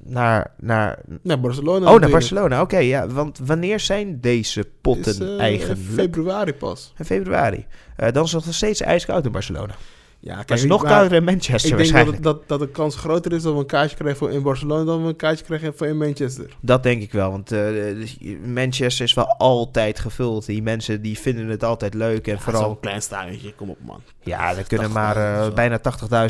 Naar, 0.04 0.54
naar... 0.60 1.00
naar 1.22 1.40
Barcelona. 1.40 1.94
Oh, 1.94 2.00
naar 2.00 2.10
Barcelona. 2.10 2.62
Oké, 2.62 2.76
okay, 2.76 2.88
ja. 2.88 3.08
Want 3.08 3.40
wanneer 3.46 3.80
zijn 3.80 4.20
deze 4.22 4.68
potten 4.82 5.34
is, 5.34 5.38
eigenlijk? 5.38 5.80
februari 5.94 6.54
pas. 6.54 6.94
In 6.98 7.06
februari. 7.06 7.66
dan 7.96 8.24
is 8.24 8.32
het 8.32 8.46
nog 8.46 8.56
steeds 8.56 8.82
ijskoud 8.82 9.26
in 9.26 9.32
Barcelona. 9.32 9.76
Ja, 10.24 10.36
kijk, 10.36 10.50
maar 10.50 10.58
is 10.58 10.64
nog 10.64 10.84
kouder 10.84 11.18
in 11.18 11.24
Manchester 11.24 11.80
Ik 11.80 11.94
denk 11.94 12.06
dat, 12.06 12.24
dat, 12.24 12.48
dat 12.48 12.60
de 12.60 12.70
kans 12.70 12.96
groter 12.96 13.34
is 13.34 13.44
dat 13.44 13.54
we 13.54 13.60
een 13.60 13.66
kaartje 13.66 13.96
krijgen 13.96 14.18
voor 14.18 14.32
in 14.32 14.42
Barcelona 14.42 14.84
dan 14.84 15.02
we 15.02 15.08
een 15.08 15.16
kaartje 15.16 15.46
krijgen 15.46 15.74
voor 15.76 15.88
in 15.88 15.98
Manchester. 15.98 16.56
Dat 16.60 16.84
denk 16.84 17.02
ik 17.02 17.12
wel, 17.12 17.32
want 17.32 17.52
uh, 17.52 18.08
Manchester 18.46 19.06
is 19.06 19.14
wel 19.14 19.28
altijd 19.38 20.00
gevuld. 20.00 20.46
Die 20.46 20.62
mensen 20.62 21.02
die 21.02 21.20
vinden 21.20 21.48
het 21.48 21.64
altijd 21.64 21.94
leuk 21.94 22.28
en 22.28 22.34
ja, 22.34 22.40
vooral... 22.40 22.64
Zo'n 22.64 22.80
klein 22.80 23.02
stadionnetje, 23.02 23.54
kom 23.54 23.70
op 23.70 23.78
man. 23.86 24.02
Ja, 24.24 24.56
er 24.56 24.68
kunnen 24.68 24.92
maar 24.92 25.18
uh, 25.18 25.54
bijna 25.54 25.80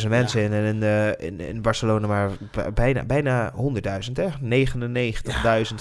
80.000 0.02 0.08
mensen 0.08 0.42
ja. 0.42 0.48
in 0.48 0.54
en 0.54 0.76
in, 0.76 0.82
uh, 0.82 1.28
in, 1.28 1.40
in, 1.40 1.62
Barcelona 1.62 2.08
maar 2.08 2.32
bijna, 2.74 3.04
bijna 3.04 3.54
100.000 3.54 3.60
hè? 4.14 4.28
99.500 4.30 4.38
ja, 5.24 5.58
dus, 5.58 5.74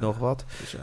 nog 0.00 0.18
wat. 0.18 0.44
Dus 0.60 0.70
ja. 0.70 0.78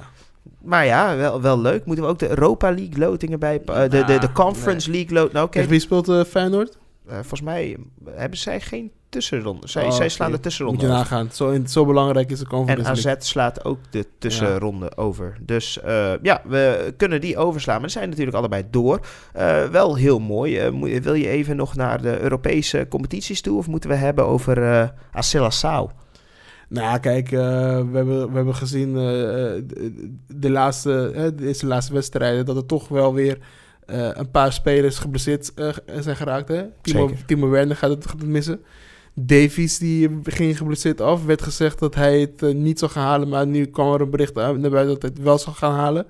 Maar 0.62 0.86
ja, 0.86 1.16
wel, 1.16 1.42
wel 1.42 1.60
leuk. 1.60 1.86
Moeten 1.86 2.06
we 2.06 2.12
ook 2.12 2.20
de 2.20 2.30
Europa 2.30 2.72
League 2.72 2.98
lotingen 2.98 3.40
bij... 3.40 3.62
Uh, 3.70 3.76
de, 3.82 4.04
de, 4.04 4.18
de 4.20 4.32
Conference 4.32 4.90
nee. 4.90 4.98
League 4.98 5.18
loting... 5.18 5.34
Nou, 5.34 5.46
okay. 5.46 5.68
Wie 5.68 5.80
speelt 5.80 6.10
uh, 6.10 6.24
Feyenoord? 6.24 6.78
Uh, 7.08 7.14
volgens 7.14 7.42
mij 7.42 7.78
hebben 8.16 8.40
zij 8.40 8.62
geen 8.62 8.92
tussenronde. 9.10 9.68
Zij, 9.68 9.86
oh, 9.86 9.92
zij 9.92 10.10
slaan 10.10 10.28
okay. 10.28 10.40
de 10.40 10.48
tussenronde 10.48 10.82
Moet 10.82 10.90
je 10.90 10.98
nagaan. 10.98 11.30
Zo, 11.32 11.50
in, 11.50 11.68
zo 11.68 11.86
belangrijk 11.86 12.32
is 12.32 12.40
de 12.40 12.48
Conference 12.48 12.90
En 12.90 12.98
AZ 12.98 13.04
League. 13.04 13.24
slaat 13.24 13.66
ook 13.66 13.80
de 13.90 14.06
tussenronde 14.18 14.86
ja. 14.96 15.02
over. 15.04 15.38
Dus 15.42 15.80
ja, 16.22 16.42
we 16.44 16.94
kunnen 16.98 17.22
die 17.22 17.38
overslaan. 17.38 17.80
Maar 17.80 17.90
ze 17.90 17.98
zijn 17.98 18.10
natuurlijk 18.10 18.38
allebei 18.38 18.64
door. 18.72 19.00
wel 19.72 19.96
heel 19.96 20.20
mooi. 20.20 20.72
wil 21.02 21.14
je 21.14 21.28
even 21.28 21.56
nog 21.56 21.76
naar 21.76 22.02
de 22.02 22.20
Europese 22.20 22.86
competities 22.90 23.42
toe? 23.42 23.58
Of 23.58 23.68
moeten 23.68 23.90
we 23.90 23.96
hebben 23.96 24.26
over 24.26 24.58
uh, 24.58 24.88
Acela 25.12 25.50
nou, 26.68 27.00
kijk, 27.00 27.32
uh, 27.32 27.40
we, 27.92 27.98
hebben, 27.98 28.30
we 28.30 28.36
hebben 28.36 28.56
gezien 28.56 28.90
uh, 28.90 28.96
de, 28.96 30.12
de, 30.28 30.50
laatste, 30.50 31.12
uh, 31.16 31.46
deze 31.48 31.68
laatste 31.68 31.94
wedstrijden 31.94 32.46
dat 32.46 32.56
er 32.56 32.66
toch 32.66 32.88
wel 32.88 33.14
weer 33.14 33.38
een 34.14 34.32
paar 34.32 34.54
spelers 34.54 35.00
geblesseerd 35.00 35.52
zijn 36.00 36.16
geraakt. 36.16 36.48
Hè? 36.48 36.64
Timo, 36.82 37.12
Timo 37.26 37.50
Werner 37.50 37.76
gaat 37.76 37.90
het, 37.90 38.06
gaat 38.06 38.20
het 38.20 38.30
missen. 38.30 38.62
Davies 39.14 39.78
die 39.78 40.20
ging 40.24 40.58
geblesseerd 40.58 41.02
af. 41.02 41.26
Werd 41.26 41.42
gezegd 41.42 41.80
dat 41.80 41.96
hij 41.96 42.20
het 42.20 42.54
niet 42.54 42.80
zou 42.80 42.92
gaan 42.92 43.04
halen, 43.04 43.30
maar 43.30 43.48
nu 43.48 43.66
kwam 43.66 43.94
er 43.94 44.02
een 44.02 44.10
bericht 44.10 44.36
naar 44.36 44.54
buiten 44.54 44.88
dat 44.88 45.02
hij 45.02 45.12
het 45.14 45.24
wel 45.24 45.38
zou 45.38 45.56
gaan 45.56 45.74
halen. 45.74 46.06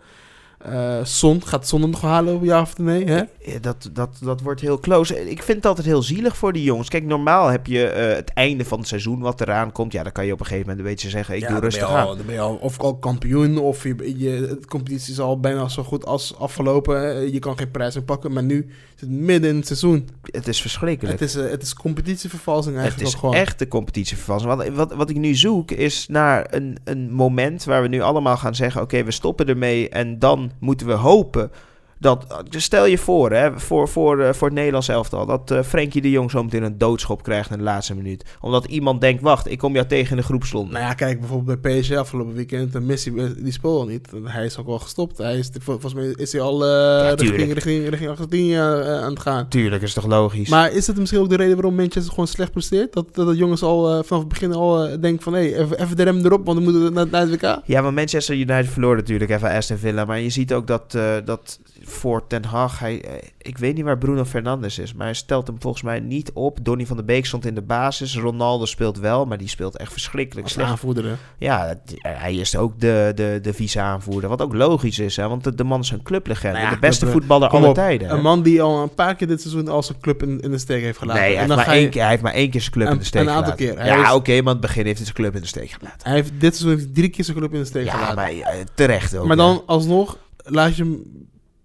Eh 0.68 1.00
Son, 1.04 1.42
gaat 1.46 1.68
Son 1.68 1.82
hem 1.82 1.90
nog 1.90 2.02
halen, 2.02 2.44
ja 2.44 2.62
of 2.62 2.78
nee? 2.78 3.06
Hè? 3.06 3.22
Ja, 3.40 3.60
dat, 3.62 3.90
dat, 3.94 4.18
dat 4.22 4.42
wordt 4.42 4.62
heel 4.62 4.80
close. 4.80 5.30
Ik 5.30 5.44
vind 5.44 5.58
het 5.58 5.66
altijd 5.66 5.88
heel 5.88 6.02
zielig 6.02 6.38
voor 6.38 6.54
die 6.54 6.64
jongens. 6.64 6.90
Kijk, 6.90 7.04
normaal 7.06 7.48
heb 7.48 7.68
je 7.68 7.88
eh, 7.88 8.16
het 8.16 8.34
einde 8.34 8.66
van 8.66 8.80
het 8.80 8.88
seizoen 8.88 9.20
wat 9.20 9.42
eraan 9.42 9.72
komt. 9.72 9.92
Ja, 9.92 10.04
dan 10.04 10.12
kan 10.12 10.26
je 10.26 10.32
op 10.32 10.40
een 10.40 10.46
gegeven 10.46 10.68
moment 10.68 10.86
een 10.86 10.92
beetje 10.92 11.10
zeggen, 11.10 11.36
ik 11.36 11.42
Ja, 11.42 11.48
doe 11.48 11.56
dan 11.56 11.64
rustig 11.64 11.88
ben 11.88 11.92
je 11.96 12.02
al, 12.02 12.10
aan. 12.10 12.18
Dan 12.18 12.26
ben 12.26 12.36
je 12.36 12.42
al 12.42 12.56
of 12.56 12.80
al 12.80 12.98
kampioen, 12.98 13.58
of 13.58 13.84
je, 13.84 14.18
je, 14.18 14.40
de 14.60 14.68
competitie 14.68 15.14
is 15.14 15.20
al 15.20 15.40
bijna 15.40 15.68
zo 15.68 15.84
goed 15.84 16.06
als 16.06 16.38
afgelopen. 16.38 17.32
Je 17.34 17.40
kan 17.40 17.58
geen 17.58 17.72
prijs 17.72 17.96
meer 17.96 18.04
pakken, 18.04 18.34
maar 18.34 18.44
nu 18.44 18.66
is 18.96 19.02
het 19.02 19.10
midden 19.10 19.50
in 19.50 19.56
het 19.56 19.66
seizoen. 19.68 20.10
Het 20.22 20.48
is 20.48 20.62
verschrikkelijk. 20.62 21.20
Het 21.20 21.30
is, 21.30 21.36
eh, 21.36 21.50
het 21.50 21.62
is 21.62 21.74
competitievervalsing 21.74 22.76
Het 22.76 22.84
eigenlijk 22.84 23.10
is 23.10 23.16
ook 23.16 23.22
gewoon. 23.22 23.36
echt 23.36 23.60
de 23.60 23.68
competitievervalsing. 23.68 24.56
Wat, 24.56 24.68
wat, 24.68 24.94
wat 24.94 25.10
ik 25.10 25.18
nu 25.18 25.36
zoek 25.36 25.72
is 25.72 26.08
naar 26.08 26.48
een, 26.50 26.78
een 26.84 27.12
moment 27.12 27.64
waar 27.64 27.82
we 27.82 27.88
nu 27.88 28.02
allemaal 28.02 28.38
gaan 28.38 28.56
zeggen: 28.56 28.82
oké, 28.82 29.04
we 29.04 29.12
stoppen 29.12 29.48
ermee. 29.48 29.90
En 29.90 30.20
dan 30.20 30.52
moeten 30.60 30.88
we 30.88 30.94
hopen 30.94 31.52
dat. 32.00 32.26
Stel 32.50 32.86
je 32.86 32.98
voor, 32.98 33.32
hè, 33.32 33.60
voor, 33.60 33.88
voor, 33.88 34.20
eh, 34.20 34.34
voor 34.34 34.48
het 34.48 34.56
Nederlands 34.56 34.88
elftal, 34.88 35.26
dat 35.26 35.52
eh 35.52 35.62
Frenkie 35.64 36.02
de 36.02 36.10
Jong 36.12 36.32
zo 36.32 36.44
meteen 36.44 36.64
een 36.64 36.78
doodschop 36.78 37.24
krijgt 37.24 37.52
in 37.52 37.58
de 37.58 37.64
laatste 37.64 37.96
minuut. 37.96 38.26
Omdat 38.42 38.66
iemand 38.66 39.02
denkt: 39.02 39.22
wacht, 39.22 39.52
ik 39.52 39.58
kom 39.58 39.74
jou 39.74 39.88
tegen 39.88 40.12
in 40.12 40.18
de 40.18 40.24
groepsronde. 40.24 40.72
Nou 40.72 40.84
ja, 40.86 40.94
kijk 40.94 41.20
bijvoorbeeld 41.20 41.62
bij 41.62 41.80
PSG 41.80 41.92
afgelopen 41.96 42.34
weekend. 42.34 42.76
En 42.76 42.86
Messi 42.86 43.14
die 43.38 43.52
speelde 43.52 43.80
al 43.80 43.86
niet. 43.86 44.10
Hij 44.24 44.46
is 44.46 44.58
ook 44.58 44.66
wel 44.66 44.80
gestopt. 44.80 45.18
Hij 45.18 45.38
is, 45.38 45.50
vol- 45.54 45.80
volgens 45.80 45.94
mij 45.94 46.06
is 46.16 46.32
hij 46.32 46.42
al 46.42 46.66
eh, 46.66 47.14
richting, 47.16 47.54
richting, 47.54 47.90
richting 47.90 48.10
Argentinië 48.10 48.56
eh, 48.56 49.02
aan 49.02 49.10
het 49.10 49.20
gaan. 49.20 49.48
Tuurlijk, 49.48 49.82
is 49.82 49.94
toch 49.94 50.06
logisch. 50.08 50.50
Maar 50.50 50.72
is 50.72 50.88
het 50.88 50.98
misschien 50.98 51.20
ook 51.20 51.30
de 51.30 51.36
reden 51.36 51.56
waarom 51.56 51.76
Manchester 51.76 52.10
gewoon 52.10 52.28
slecht 52.28 52.52
presteert? 52.52 52.94
Dat, 52.94 53.16
dat 53.16 53.38
jongens 53.38 53.64
al 53.64 54.04
vanaf 54.04 54.24
het 54.24 54.28
begin 54.28 54.54
al 54.54 55.00
denken 55.00 55.24
van... 55.24 55.34
hé, 55.34 55.40
even, 55.40 55.82
even 55.82 55.98
de 55.98 56.04
rem 56.04 56.26
erop, 56.26 56.46
want 56.46 56.58
we 56.58 56.64
moeten 56.64 56.94
naar, 56.94 57.08
naar 57.12 57.22
het 57.22 57.30
WK. 57.30 57.62
Ja, 57.66 57.82
maar 57.82 57.94
Manchester 57.94 58.36
United 58.36 58.68
verloor 58.70 58.96
natuurlijk 58.96 59.32
even 59.32 59.50
Aston 59.50 59.78
Villa. 59.78 60.06
Maar 60.06 60.20
je 60.20 60.30
ziet 60.30 60.54
ook 60.54 60.68
dat, 60.68 60.92
dat 61.26 61.60
voor 61.90 62.28
Ten 62.28 62.44
Hag... 62.46 62.80
Hij, 62.80 63.02
eh, 63.02 63.28
ik 63.38 63.58
weet 63.58 63.76
niet 63.76 63.84
waar 63.84 63.98
Bruno 63.98 64.26
Fernandes 64.26 64.80
is, 64.80 64.94
maar 64.94 65.06
hij 65.06 65.14
stelt 65.16 65.48
hem 65.48 65.56
volgens 65.60 65.84
mij 65.84 66.00
niet 66.00 66.32
op. 66.34 66.60
Donny 66.62 66.86
van 66.86 66.96
der 66.96 67.06
Beek 67.06 67.26
stond 67.26 67.46
in 67.46 67.56
de 67.56 67.62
basis. 67.62 68.18
Ronaldo 68.18 68.66
speelt 68.66 68.98
wel, 69.00 69.26
maar 69.26 69.38
die 69.38 69.48
speelt 69.48 69.78
echt 69.78 69.92
verschrikkelijk 69.92 70.46
Als 70.46 70.54
slecht. 70.54 70.70
aanvoerder. 70.70 71.06
hè. 71.06 71.14
Ja, 71.38 71.66
het- 71.68 71.94
hij 72.02 72.36
is 72.36 72.56
ook 72.56 72.80
de, 72.80 73.12
de, 73.16 73.40
de 73.42 73.54
vice-aanvoerder. 73.54 74.30
Wat 74.30 74.42
ook 74.42 74.54
logisch 74.54 75.00
is, 75.00 75.16
hè, 75.16 75.28
want 75.28 75.44
de, 75.44 75.56
de 75.56 75.64
man 75.64 75.80
is 75.80 75.90
een 75.92 76.04
clublegende. 76.04 76.58
Nou 76.58 76.70
ja, 76.70 76.74
de 76.74 76.80
beste 76.80 77.06
club, 77.06 77.14
voetballer 77.18 77.50
aller 77.50 77.74
tijden. 77.74 78.08
hè. 78.08 78.14
Een 78.16 78.22
man 78.22 78.42
die 78.42 78.62
al 78.62 78.82
een 78.82 78.94
paar 78.94 79.16
keer 79.16 79.28
dit 79.28 79.42
seizoen 79.42 79.68
al 79.68 79.84
zijn 79.84 80.00
club 80.02 80.24
in, 80.24 80.40
in 80.40 80.52
de 80.52 80.58
steek 80.58 80.82
heeft 80.82 80.98
gelaten. 80.98 81.22
Nee, 81.22 81.32
hij 81.34 81.34
En 81.34 81.38
heeft, 81.38 81.48
dan 81.48 81.58
maar 81.58 81.66
ga 81.66 81.74
je- 81.74 81.80
één 81.82 81.90
keer, 81.90 82.02
hij 82.02 82.10
heeft 82.10 82.24
maar 82.24 82.34
één 82.34 82.50
keer 82.50 82.62
zijn 82.62 82.74
club 82.74 82.90
in 82.90 82.98
de 82.98 83.04
steek 83.04 83.22
een 83.22 83.30
aantal 83.30 83.44
gelaten. 83.44 83.66
keer. 83.66 83.78
Hij 83.78 83.88
Ja, 84.00 84.08
is- 84.10 84.14
oké, 84.14 84.32
maar 84.32 84.40
aan 84.46 84.48
het 84.52 84.62
begin 84.62 84.86
heeft 84.86 84.98
hij 84.98 85.06
zijn 85.06 85.18
club 85.18 85.36
in 85.36 85.42
de 85.42 85.48
steek 85.48 85.70
gelaten. 85.70 86.00
Hij 86.08 86.14
heeft 86.14 86.32
dit 86.40 86.56
seizoen 86.56 86.70
heeft 86.70 86.84
hij 86.84 86.94
drie 86.94 87.10
keer 87.10 87.24
zijn 87.24 87.38
club 87.38 87.54
in 87.54 87.60
de 87.60 87.66
steek 87.66 87.86
Ja, 87.86 87.92
gelaten. 87.92 88.16
maar 88.16 88.30
eh, 88.30 88.60
terecht 88.76 89.18
ook. 89.18 89.28
maar 89.28 89.38
ja. 89.38 89.44
dan 89.44 89.64
alsnog 89.66 90.18
laat 90.44 90.76
je 90.76 90.84
hem... 90.84 91.04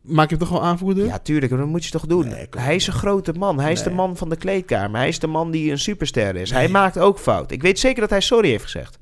Maak 0.02 0.30
je 0.30 0.36
hem 0.36 0.44
toch 0.46 0.58
wel 0.58 0.64
aanvoerder? 0.64 1.04
Ja, 1.04 1.18
tuurlijk, 1.18 1.56
dat 1.56 1.66
moet 1.66 1.84
je 1.84 1.90
toch 1.90 2.06
doen. 2.06 2.28
Nee, 2.28 2.46
hij 2.50 2.74
is 2.74 2.86
een 2.86 2.92
grote 2.92 3.32
man. 3.32 3.60
Hij 3.60 3.72
is 3.72 3.82
de 3.82 3.90
man 3.90 4.16
van 4.16 4.28
de 4.28 4.36
kleedkamer. 4.36 4.98
Hij 4.98 5.08
is 5.08 5.18
de 5.18 5.26
man 5.26 5.50
die 5.50 5.70
een 5.70 5.78
superster 5.78 6.36
is. 6.36 6.50
Hij 6.50 6.68
maakt 6.68 6.98
ook 6.98 7.18
fout. 7.18 7.50
Ik 7.50 7.62
weet 7.62 7.78
zeker 7.78 8.00
dat 8.00 8.10
hij 8.10 8.20
sorry 8.20 8.48
heeft 8.48 8.62
gezegd. 8.62 8.98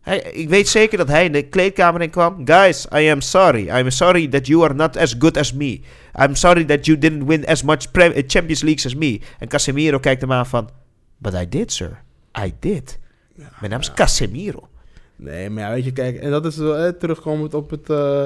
Hij, 0.00 0.18
ik 0.18 0.48
weet 0.48 0.68
zeker 0.68 0.98
dat 0.98 1.08
hij 1.08 1.24
in 1.24 1.32
de 1.32 1.42
kleedkamer 1.42 2.02
in 2.02 2.10
kwam. 2.10 2.42
Guys, 2.44 2.86
I 2.94 3.10
am 3.10 3.20
sorry. 3.20 3.68
I'm 3.68 3.90
sorry 3.90 4.28
that 4.28 4.46
you 4.46 4.64
are 4.64 4.74
not 4.74 4.96
as 4.96 5.14
good 5.18 5.36
as 5.36 5.52
me. 5.52 5.80
I'm 6.20 6.34
sorry 6.34 6.64
that 6.64 6.86
you 6.86 6.98
didn't 6.98 7.24
win 7.26 7.46
as 7.46 7.62
much 7.62 7.90
pre- 7.90 8.12
eh, 8.12 8.22
Champions 8.26 8.62
Leagues 8.62 8.86
as 8.86 8.94
me. 8.94 9.20
En 9.38 9.48
Casemiro 9.48 9.98
kijkt 9.98 10.20
hem 10.20 10.32
aan 10.32 10.46
van... 10.46 10.70
But 11.18 11.34
I 11.34 11.48
did, 11.48 11.72
sir. 11.72 12.02
I 12.44 12.54
did. 12.60 12.98
Ja, 13.36 13.48
Mijn 13.60 13.70
naam 13.70 13.80
is 13.80 13.86
ja. 13.86 13.92
Casemiro. 13.94 14.68
Nee, 15.16 15.50
maar 15.50 15.62
ja, 15.62 15.70
weet 15.70 15.84
je, 15.84 15.92
kijk, 15.92 16.16
en 16.16 16.30
dat 16.30 16.46
is 16.46 16.56
wel 16.56 16.76
eh, 16.76 16.88
terugkomend 16.88 17.54
op, 17.54 17.70
het, 17.70 17.90
eh, 17.90 18.24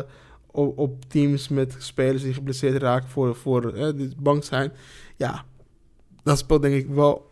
op, 0.50 1.04
teams 1.08 1.48
met 1.48 1.76
spelers 1.78 2.22
die 2.22 2.34
geblesseerd 2.34 2.82
raken 2.82 3.08
voor, 3.08 3.37
voor 3.37 3.94
die 3.96 4.14
bang 4.18 4.44
zijn. 4.44 4.72
Ja, 5.16 5.44
dat 6.22 6.38
speelt 6.38 6.62
denk 6.62 6.74
ik 6.74 6.88
wel 6.88 7.30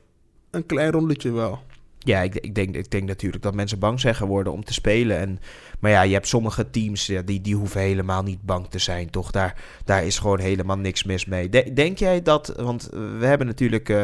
een 0.50 0.66
klein 0.66 0.92
rolletje 0.92 1.32
wel. 1.32 1.60
Ja, 2.06 2.20
ik, 2.22 2.34
ik, 2.34 2.54
denk, 2.54 2.74
ik 2.74 2.90
denk 2.90 3.08
natuurlijk 3.08 3.42
dat 3.42 3.54
mensen 3.54 3.78
bang 3.78 4.00
zijn 4.00 4.14
geworden 4.14 4.52
om 4.52 4.64
te 4.64 4.72
spelen. 4.72 5.18
En, 5.18 5.38
maar 5.80 5.90
ja, 5.90 6.02
je 6.02 6.12
hebt 6.12 6.28
sommige 6.28 6.70
teams 6.70 7.06
ja, 7.06 7.22
die, 7.22 7.40
die 7.40 7.54
hoeven 7.54 7.80
helemaal 7.80 8.22
niet 8.22 8.42
bang 8.42 8.66
te 8.68 8.78
zijn, 8.78 9.10
toch? 9.10 9.30
Daar, 9.30 9.62
daar 9.84 10.04
is 10.04 10.18
gewoon 10.18 10.38
helemaal 10.38 10.76
niks 10.76 11.04
mis 11.04 11.24
mee. 11.24 11.48
De- 11.48 11.72
denk 11.72 11.98
jij 11.98 12.22
dat, 12.22 12.52
want 12.56 12.88
we 12.92 13.26
hebben 13.26 13.46
natuurlijk 13.46 13.88
eh, 13.88 13.96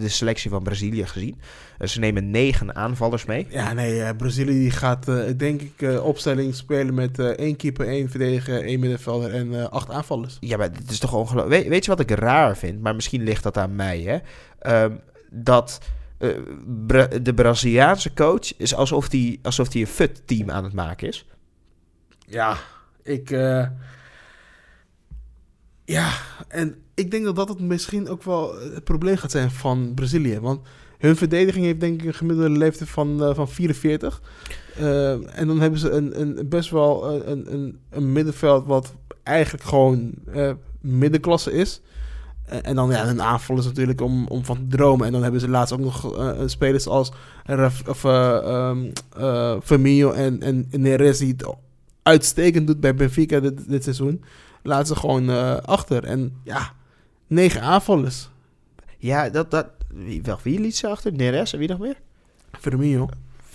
de 0.00 0.08
selectie 0.08 0.50
van 0.50 0.62
Brazilië 0.62 1.06
gezien. 1.06 1.40
Eh, 1.78 1.88
ze 1.88 1.98
nemen 1.98 2.30
negen 2.30 2.76
aanvallers 2.76 3.24
mee. 3.24 3.46
Ja, 3.50 3.72
nee, 3.72 4.02
eh, 4.02 4.16
Brazilië 4.16 4.58
die 4.58 4.70
gaat 4.70 5.06
denk 5.36 5.60
ik 5.60 6.02
opstelling 6.02 6.54
spelen 6.54 6.94
met 6.94 7.18
één 7.18 7.56
keeper, 7.56 7.86
één 7.88 8.10
verdediger, 8.10 8.64
één 8.64 8.80
middenvelder 8.80 9.34
en 9.34 9.70
acht 9.70 9.90
aanvallers. 9.90 10.36
Ja, 10.40 10.56
maar 10.56 10.70
het 10.70 10.90
is 10.90 10.98
toch 10.98 11.14
ongelooflijk. 11.14 11.56
Weet, 11.56 11.68
weet 11.68 11.84
je 11.84 11.90
wat 11.90 12.00
ik 12.00 12.10
raar 12.10 12.56
vind? 12.56 12.80
Maar 12.80 12.94
misschien 12.94 13.22
ligt 13.22 13.42
dat 13.42 13.58
aan 13.58 13.76
mij, 13.76 14.00
hè? 14.00 14.18
Ehm, 14.58 14.92
dat 15.30 15.78
eh, 16.22 17.04
de 17.22 17.34
Braziliaanse 17.34 18.14
coach 18.14 18.56
is 18.56 18.74
alsof 18.74 19.10
hij 19.10 19.38
alsof 19.42 19.68
die 19.68 19.80
een 19.80 19.92
fut-team 19.92 20.50
aan 20.50 20.64
het 20.64 20.72
maken 20.72 21.08
is. 21.08 21.26
Ja, 22.26 22.56
ik. 23.02 23.30
eh, 23.30 23.66
ja, 25.84 26.12
en 26.48 26.82
ik 26.94 27.10
denk 27.10 27.24
dat 27.24 27.36
dat 27.36 27.48
het 27.48 27.60
misschien 27.60 28.08
ook 28.08 28.22
wel 28.22 28.60
het 28.60 28.84
probleem 28.84 29.16
gaat 29.16 29.30
zijn 29.30 29.50
van 29.50 29.92
Brazilië. 29.94 30.40
Want 30.40 30.66
hun 30.98 31.16
verdediging 31.16 31.64
heeft 31.64 31.80
denk 31.80 32.00
ik 32.00 32.06
een 32.06 32.14
gemiddelde 32.14 32.58
leeftijd 32.58 32.90
van, 32.90 33.22
eh, 33.22 33.34
van 33.34 33.48
44. 33.48 34.22
Eh, 34.76 35.38
en 35.38 35.46
dan 35.46 35.60
hebben 35.60 35.80
ze 35.80 35.90
een, 35.90 36.20
een 36.20 36.48
best 36.48 36.70
wel 36.70 37.14
een, 37.28 37.52
een, 37.52 37.78
een, 37.90 38.12
middenveld 38.12 38.66
wat 38.66 38.94
eigenlijk 39.22 39.64
gewoon 39.64 40.14
middenklasse 40.80 41.52
is. 41.52 41.80
Eh, 42.52 42.58
en 42.62 42.74
dan 42.74 42.90
ja, 42.90 43.06
een 43.06 43.22
aanval 43.22 43.58
is 43.58 43.64
natuurlijk 43.64 44.00
om, 44.00 44.26
om 44.26 44.44
van 44.44 44.56
te 44.56 44.76
dromen. 44.76 45.06
En 45.06 45.12
dan 45.12 45.22
hebben 45.22 45.40
ze 45.40 45.48
laatst 45.48 45.72
ook 45.72 45.80
nog 45.80 46.18
eh, 46.18 46.30
spelers 46.46 46.86
als 46.86 47.12
Raf, 47.44 47.88
of, 47.88 48.04
eh, 48.04 48.70
eh, 49.16 49.56
Firmino 49.62 50.10
en, 50.10 50.42
en 50.42 50.68
Neres 50.70 51.18
die 51.18 51.34
het 51.36 51.54
uitstekend 52.02 52.66
doet 52.66 52.80
bij 52.80 52.94
Benfica 52.94 53.40
dit, 53.40 53.68
dit 53.68 53.82
seizoen. 53.82 54.24
Laten 54.62 54.86
ze 54.86 54.96
gewoon 54.96 55.30
eh, 55.30 55.56
achter. 55.56 56.04
En 56.04 56.40
ja, 56.44 56.72
negen 57.26 57.60
aanvallers. 57.60 58.30
Ja, 58.98 59.30
dat... 59.30 59.50
dat 59.50 59.66
wie, 59.94 60.22
wel, 60.22 60.38
wie 60.42 60.60
liet 60.60 60.76
ze 60.76 60.88
achter? 60.88 61.12
Neres 61.12 61.52
en 61.52 61.58
wie 61.58 61.68
nog 61.68 61.78
meer? 61.78 61.96
Firmino. 62.60 63.08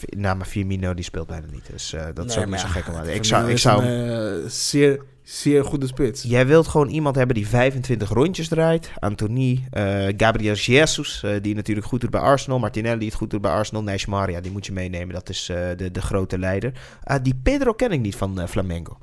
Nou, 0.09 0.37
maar 0.37 0.45
Firmino 0.45 0.93
die 0.93 1.03
speelt 1.03 1.27
bijna 1.27 1.45
niet. 1.51 1.67
Dus 1.71 1.93
eh, 1.93 2.05
dat 2.13 2.25
Nee, 2.25 2.37
ook 2.37 2.45
niet 2.45 2.59
zo 2.59 2.67
gek 2.67 2.87
om 2.87 3.03
Ik 3.09 3.23
zou, 3.23 3.49
ik 3.49 3.57
zou, 3.57 3.83
een 3.83 4.43
eh, 4.43 4.49
zeer, 4.49 5.01
zeer 5.27 5.65
goede 5.65 5.87
spits. 5.87 6.23
Jij 6.23 6.47
wilt 6.47 6.67
gewoon 6.67 6.89
iemand 6.89 7.15
hebben 7.15 7.35
die 7.35 7.47
25 7.47 8.09
rondjes 8.09 8.47
draait. 8.47 8.91
Anthony, 8.99 9.67
eh, 9.69 10.07
Gabriel 10.17 10.53
Jesus, 10.53 11.23
eh, 11.23 11.41
die 11.41 11.55
natuurlijk 11.55 11.87
goed 11.87 12.01
doet 12.01 12.09
bij 12.09 12.21
Arsenal. 12.21 12.59
Martinelli, 12.59 12.97
die 12.97 13.07
het 13.07 13.17
goed 13.17 13.29
doet 13.29 13.41
bij 13.41 13.51
Arsenal. 13.51 13.83
Nesh 13.83 14.05
Maria, 14.05 14.41
die 14.41 14.51
moet 14.51 14.65
je 14.65 14.71
meenemen. 14.71 15.13
Dat 15.13 15.29
is 15.29 15.49
eh, 15.49 15.77
de, 15.77 15.91
de 15.91 16.01
grote 16.01 16.39
leider. 16.39 16.97
Ah, 17.03 17.23
die 17.23 17.35
Pedro 17.43 17.73
ken 17.73 17.91
ik 17.91 17.99
niet 17.99 18.15
van 18.15 18.47
Flamengo. 18.47 18.97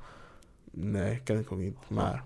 Nee, 0.71 1.21
ken 1.25 1.39
ik 1.39 1.53
ook 1.53 1.59
niet. 1.59 1.77
Maar 1.89 2.25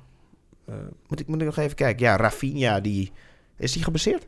Moet 1.08 1.20
ik, 1.20 1.26
moet 1.26 1.40
ik 1.40 1.46
nog 1.46 1.56
even 1.56 1.76
kijken. 1.76 2.06
Ja, 2.06 2.16
Rafinha, 2.16 2.80
die, 2.80 3.12
is 3.56 3.72
die 3.72 3.82
geblesseerd? 3.82 4.26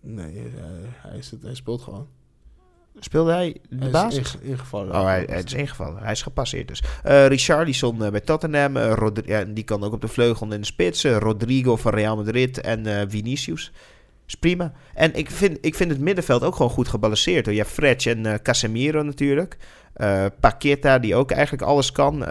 nee, 0.00 0.52
hij, 0.96 1.18
is 1.18 1.30
het, 1.30 1.42
hij 1.42 1.54
speelt 1.54 1.82
gewoon. 1.82 2.08
Speelde 3.00 3.32
hij 3.32 3.56
de 3.68 3.88
basis? 3.90 4.18
is 4.20 4.34
inge- 4.34 4.50
ingevallen. 4.52 4.94
Oh, 4.94 5.04
hij, 5.04 5.24
hij 5.28 5.42
is 5.42 5.52
ingevallen. 5.52 6.02
Hij 6.02 6.12
is 6.12 6.22
gepasseerd 6.22 6.68
dus. 6.68 6.82
Eh 7.02 7.26
Richarlison 7.26 8.04
eh, 8.04 8.10
bij 8.10 8.20
Tottenham. 8.20 8.76
Rodri- 8.78 9.28
ja, 9.32 9.44
die 9.44 9.64
kan 9.64 9.84
ook 9.84 9.92
op 9.92 10.00
de 10.00 10.08
vleugel 10.08 10.46
en 10.46 10.52
in 10.52 10.60
de 10.60 10.66
spits. 10.66 11.04
Rodrigo 11.04 11.76
van 11.76 11.92
Real 11.94 12.16
Madrid 12.16 12.60
en 12.60 13.10
Vinicius. 13.10 13.72
Is 14.26 14.34
prima. 14.34 14.72
En 14.94 15.14
ik 15.14 15.30
vind, 15.30 15.58
ik 15.60 15.74
vind 15.74 15.90
het 15.90 16.00
middenveld 16.00 16.42
ook 16.42 16.56
gewoon 16.56 16.70
goed 16.70 16.88
gebalanceerd. 16.88 17.44
Hoor. 17.44 17.54
Je 17.54 17.60
hebt 17.60 17.72
Fred 17.72 18.06
en 18.06 18.42
Casemiro 18.42 19.02
natuurlijk. 19.02 19.56
Paqueta, 20.40 20.98
die 20.98 21.14
ook 21.14 21.30
eigenlijk 21.30 21.62
alles 21.62 21.92
kan. 21.92 22.24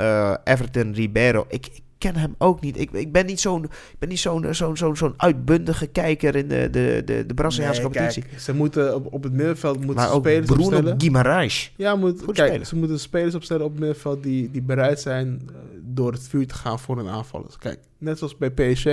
Everton, 0.44 0.94
Ribeiro. 0.94 1.46
Ik, 1.50 1.68
ik 1.68 1.84
ken 1.98 2.16
hem 2.16 2.36
ook 2.38 2.62
niet. 2.62 2.80
Ik, 2.80 2.92
ik 2.92 3.12
ben 3.12 3.26
niet 3.26 3.40
zo'n 3.40 3.64
ik 3.64 4.00
ben 4.00 4.10
niet 4.10 4.20
zo'n 4.20 4.54
zo'n 4.54 4.78
zo'n 4.78 4.96
zo'n 4.96 5.14
uitbundige 5.18 5.88
kijker 5.88 6.36
in 6.36 6.48
de, 6.48 6.70
de, 6.72 7.02
de, 7.06 7.26
de 7.26 7.34
Braziliaanse 7.34 7.82
Nee, 7.82 7.90
competitie. 7.92 8.24
kijk, 8.24 8.40
ze 8.40 8.54
moeten 8.54 8.96
op, 8.96 9.14
op 9.14 9.24
het 9.24 9.34
middenveld 9.34 9.76
moeten 9.78 9.96
maar 9.96 10.08
ze 10.08 10.12
ook 10.14 10.22
spelers 10.24 10.46
Bruno 10.48 10.64
opstellen. 10.66 11.00
Guimaraes. 11.02 11.74
Ja, 11.76 11.96
moet, 11.96 12.22
Goed 12.24 12.34
kijk, 12.36 12.48
spelen. 12.48 12.68
ze 12.68 12.76
moeten 12.76 13.00
spelers 13.00 13.36
opstellen 13.36 13.66
op 13.66 13.72
het 13.72 13.80
middenveld 13.80 14.24
die, 14.24 14.52
die 14.52 14.62
bereid 14.62 15.00
zijn 15.00 15.42
eh, 15.48 15.56
door 15.82 16.12
het 16.12 16.28
vuur 16.28 16.48
te 16.48 16.54
gaan 16.56 16.80
voor 16.80 16.98
hun 16.98 17.08
aanvallers. 17.08 17.58
Kijk, 17.58 17.80
net 17.98 18.18
zoals 18.18 18.38
bij 18.38 18.52
PSG, 18.52 18.88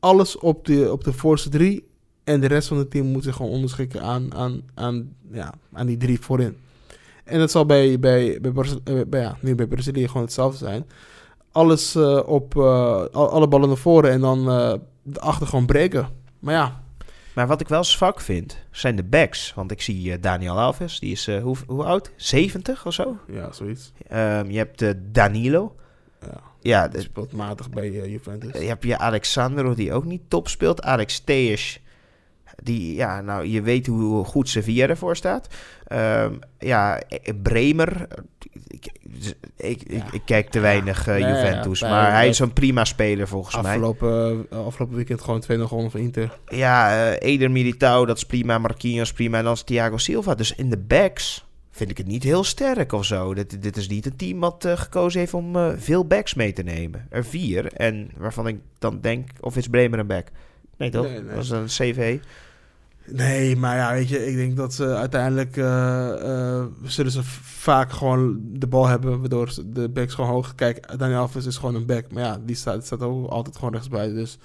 alles 0.00 0.38
op 0.38 0.64
de, 0.66 0.92
op 0.92 1.04
de 1.04 1.12
voorste 1.12 1.48
drie 1.48 1.86
en 2.24 2.40
de 2.40 2.46
rest 2.46 2.68
van 2.68 2.76
het 2.76 2.90
team 2.90 3.06
moet 3.06 3.24
zich 3.24 3.36
gewoon 3.36 3.50
onderschikken 3.52 4.02
aan, 4.02 4.34
aan, 4.34 4.62
aan, 4.74 5.12
ja, 5.32 5.54
aan 5.72 5.86
die 5.86 5.96
drie 5.96 6.20
voorin. 6.20 6.56
En 7.24 7.38
dat 7.38 7.50
zal 7.50 7.66
bij, 7.66 7.98
bij, 7.98 8.38
bij, 8.40 8.52
eh, 8.84 9.00
bij, 9.06 9.20
ja, 9.20 9.36
nu 9.40 9.54
bij 9.54 9.66
Brazilië 9.66 10.06
gewoon 10.06 10.22
hetzelfde 10.22 10.58
zijn. 10.58 10.84
Alles 11.58 11.94
eh, 11.94 12.20
op, 12.26 12.56
eh, 12.56 12.62
al- 13.12 13.30
alle 13.30 13.48
ballen 13.48 13.68
naar 13.68 13.76
voren 13.76 14.10
en 14.10 14.20
dan 14.20 14.38
eh 14.50 14.72
de 15.02 15.20
achter 15.20 15.46
gewoon 15.46 15.66
breken. 15.66 16.08
Maar 16.38 16.54
ja, 16.54 16.82
Maar 17.34 17.46
wat 17.46 17.60
ik 17.60 17.68
wel 17.68 17.84
zwak 17.84 18.20
vind, 18.20 18.58
zijn 18.70 18.96
de 18.96 19.04
backs. 19.04 19.52
Want 19.54 19.70
ik 19.70 19.82
zie 19.82 20.20
Daniel 20.20 20.58
Alves, 20.58 20.98
die 20.98 21.12
is 21.12 21.26
hoe, 21.42 21.56
hoe 21.66 21.84
oud? 21.84 22.10
70 22.16 22.86
of 22.86 22.94
zo? 22.94 23.16
ja, 23.28 23.52
zoiets. 23.52 23.92
Ehm, 24.08 24.50
je 24.50 24.56
hebt 24.58 24.94
Danilo. 25.14 25.74
Ja. 26.20 26.40
Ja, 26.60 26.88
speelt 27.00 27.32
matig 27.32 27.70
bij 27.70 27.90
Juventus. 27.90 28.60
je 28.60 28.66
hebt 28.66 28.84
je 28.84 28.98
Alexandro 28.98 29.74
die 29.74 29.92
ook 29.92 30.04
niet 30.04 30.22
top 30.28 30.48
speelt. 30.48 30.82
Alex 30.82 31.18
Theus, 31.20 31.80
die, 32.62 32.94
ja, 32.94 33.20
nou, 33.20 33.46
je 33.46 33.62
weet 33.62 33.86
hoe 33.86 34.24
goed 34.24 34.48
Sevilla 34.48 34.86
ervoor 34.86 35.16
staat. 35.16 35.48
Ehm, 35.86 36.32
ja, 36.58 37.00
eh, 37.00 37.34
Bremer, 37.42 38.08
ik, 38.66 38.88
ik, 38.96 39.42
ik, 39.56 39.90
Ja. 39.90 40.04
ik 40.12 40.22
kijk 40.24 40.50
te 40.50 40.60
weinig 40.60 41.06
eh, 41.06 41.18
ja. 41.18 41.28
Juventus, 41.28 41.82
maar 41.82 42.12
hij 42.12 42.28
is 42.28 42.38
een 42.38 42.52
prima 42.52 42.84
speler 42.84 43.28
volgens 43.28 43.54
mij. 43.62 43.64
Afgelopen, 43.64 44.46
eh, 44.50 44.66
afgelopen 44.66 44.96
weekend 44.96 45.20
gewoon 45.20 45.40
2-0 45.40 45.66
gewonnen 45.66 45.90
van 45.90 46.00
Inter. 46.00 46.38
Ja, 46.46 47.12
Eder 47.12 47.50
Militao, 47.50 48.06
dat 48.06 48.16
is 48.16 48.24
prima. 48.26 48.58
Marquinhos 48.58 49.12
prima. 49.12 49.38
En 49.38 49.44
dan 49.44 49.52
is 49.52 49.62
Thiago 49.62 49.96
Silva. 49.96 50.34
Dus 50.34 50.54
in 50.54 50.70
de 50.70 50.78
backs 50.78 51.46
vind 51.70 51.90
ik 51.90 51.98
het 51.98 52.06
niet 52.06 52.22
heel 52.22 52.44
sterk 52.44 52.92
of 52.92 53.04
zo. 53.04 53.34
Dit, 53.34 53.62
dit 53.62 53.76
is 53.76 53.88
niet 53.88 54.06
een 54.06 54.16
team 54.16 54.40
wat 54.40 54.68
gekozen 54.74 55.20
heeft 55.20 55.34
om 55.34 55.74
veel 55.78 56.06
backs 56.06 56.34
mee 56.34 56.52
te 56.52 56.62
nemen. 56.62 57.06
Er 57.10 57.24
vier. 57.24 57.72
En 57.72 58.10
waarvan 58.16 58.46
ik 58.46 58.56
dan 58.78 59.00
denk, 59.00 59.30
of 59.40 59.56
is 59.56 59.68
Bremer 59.68 59.98
een 59.98 60.06
back? 60.06 60.26
Nee 60.76 60.90
toch? 60.90 61.04
Nee, 61.04 61.12
nee. 61.12 61.24
Dat 61.24 61.48
was 61.48 61.50
een 61.50 61.66
CV. 61.66 62.18
Nee, 63.12 63.56
maar 63.56 63.76
ja, 63.76 63.92
weet 63.92 64.08
je, 64.08 64.26
ik 64.26 64.36
denk 64.36 64.56
dat 64.56 64.74
ze 64.74 64.94
uiteindelijk 64.94 65.56
eh, 65.56 66.56
eh, 66.58 66.66
zullen 66.82 67.12
ze 67.12 67.22
vaak 67.42 67.92
gewoon 67.92 68.40
de 68.42 68.66
bal 68.66 68.86
hebben, 68.86 69.20
waardoor 69.20 69.54
de 69.66 69.88
backs 69.88 70.14
gewoon 70.14 70.30
hoog. 70.30 70.54
Kijk, 70.54 70.98
Daniel 70.98 71.18
Alves 71.18 71.46
is 71.46 71.56
gewoon 71.56 71.74
een 71.74 71.86
back, 71.86 72.12
maar 72.12 72.22
ja, 72.22 72.38
die 72.44 72.56
staat, 72.56 72.84
staat 72.84 73.02
ook 73.02 73.30
altijd 73.30 73.56
gewoon 73.56 73.72
rechtsbij. 73.72 74.12
Dus 74.12 74.38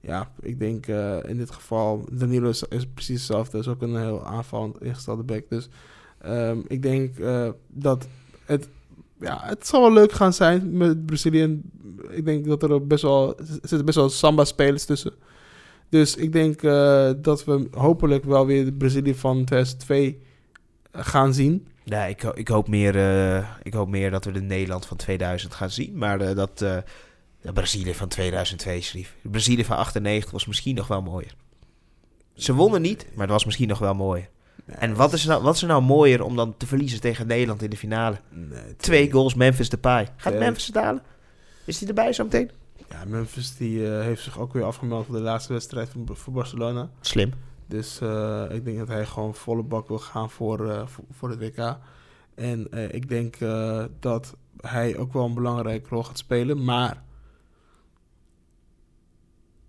ja, 0.00 0.30
ik 0.40 0.58
denk 0.58 0.86
eh, 0.86 1.16
in 1.24 1.36
dit 1.36 1.50
geval, 1.50 2.04
Danilo 2.12 2.48
is, 2.48 2.86
precies 2.94 3.16
hetzelfde, 3.16 3.58
is 3.58 3.68
ook 3.68 3.82
een 3.82 3.96
heel 3.96 4.24
aanvallend 4.24 4.82
ingestelde 4.82 5.22
back. 5.22 5.44
Dus 5.48 5.68
ehm, 6.18 6.58
ik 6.66 6.82
denk 6.82 7.18
eh, 7.18 7.48
dat 7.68 8.06
het, 8.44 8.68
ja, 9.20 9.40
het 9.42 9.66
zal 9.66 9.80
wel 9.80 9.92
leuk 9.92 10.12
gaan 10.12 10.32
zijn 10.32 10.76
met 10.76 11.06
Brazilië. 11.06 11.62
Ik 12.10 12.24
denk 12.24 12.46
dat 12.46 12.62
er 12.62 12.86
best 12.86 13.02
wel, 13.02 13.38
er 13.38 13.44
zitten 13.46 13.84
best 13.84 13.96
wel 13.96 14.10
samba-spelers 14.10 14.84
tussen. 14.84 15.12
Dus 15.90 16.16
ik 16.16 16.32
denk 16.32 16.62
eh, 16.62 17.10
dat 17.16 17.44
we 17.44 17.68
hopelijk 17.70 18.24
wel 18.24 18.46
weer 18.46 18.64
de 18.64 18.72
Brazilië 18.72 19.14
van 19.14 19.44
2002 19.44 20.22
gaan 20.92 21.34
zien. 21.34 21.68
Ja, 21.84 22.04
ik, 22.04 22.22
ik, 22.22 22.48
hoop 22.48 22.68
meer, 22.68 22.96
eh, 22.96 23.48
ik 23.62 23.72
hoop 23.72 23.88
meer 23.88 24.10
dat 24.10 24.24
we 24.24 24.32
de 24.32 24.40
Nederland 24.40 24.86
van 24.86 24.96
2000 24.96 25.54
gaan 25.54 25.70
zien. 25.70 25.98
Maar 25.98 26.20
eh, 26.20 26.36
dat 26.36 26.58
de 26.58 26.84
Brazilië 27.52 27.94
van 27.94 28.08
2002 28.08 28.80
schreef. 28.80 29.14
De 29.22 29.28
Brazilië 29.28 29.64
van 29.64 29.76
98 29.76 30.30
was 30.30 30.46
misschien 30.46 30.74
nog 30.74 30.86
wel 30.86 31.02
mooier. 31.02 31.34
Ze 32.34 32.54
wonnen 32.54 32.82
niet, 32.82 33.06
maar 33.12 33.24
het 33.24 33.30
was 33.30 33.44
misschien 33.44 33.68
nog 33.68 33.78
wel 33.78 33.94
mooier. 33.94 34.28
En 34.66 34.94
wat 34.94 35.12
is, 35.12 35.24
nou, 35.24 35.42
wat 35.42 35.54
is 35.54 35.62
er 35.62 35.68
nou 35.68 35.82
mooier 35.82 36.22
om 36.22 36.36
dan 36.36 36.56
te 36.56 36.66
verliezen 36.66 37.00
tegen 37.00 37.26
Nederland 37.26 37.62
in 37.62 37.70
de 37.70 37.76
finale? 37.76 38.16
Nee, 38.28 38.76
Twee 38.76 39.10
goals, 39.10 39.34
Memphis 39.34 39.68
Depay. 39.68 40.04
Gaat 40.04 40.32
Twee. 40.32 40.38
Memphis 40.44 40.66
het 40.66 40.74
halen? 40.74 41.02
Is 41.64 41.78
hij 41.78 41.88
erbij 41.88 42.12
zo 42.12 42.24
meteen? 42.24 42.50
Ja, 42.90 43.04
Memphis 43.06 43.56
die, 43.56 43.86
eh, 43.86 44.02
heeft 44.02 44.22
zich 44.22 44.38
ook 44.38 44.52
weer 44.52 44.64
afgemeld 44.64 45.06
voor 45.06 45.14
de 45.14 45.20
laatste 45.20 45.52
wedstrijd 45.52 45.88
van, 45.88 46.08
voor 46.12 46.32
Barcelona. 46.32 46.90
Slim. 47.00 47.32
Dus 47.66 48.00
eh, 48.00 48.44
ik 48.50 48.64
denk 48.64 48.78
dat 48.78 48.88
hij 48.88 49.06
gewoon 49.06 49.34
volle 49.34 49.62
bak 49.62 49.88
wil 49.88 49.98
gaan 49.98 50.30
voor, 50.30 50.70
eh, 50.70 50.86
voor, 50.86 51.04
voor 51.10 51.30
het 51.30 51.38
WK. 51.38 51.78
En 52.34 52.92
ik 52.94 53.08
denk 53.08 53.36
dat 54.00 54.36
hij 54.60 54.96
ook 54.96 55.12
wel 55.12 55.24
een 55.24 55.34
belangrijke 55.34 55.88
rol 55.88 56.04
gaat 56.04 56.18
spelen. 56.18 56.64
Maar 56.64 57.02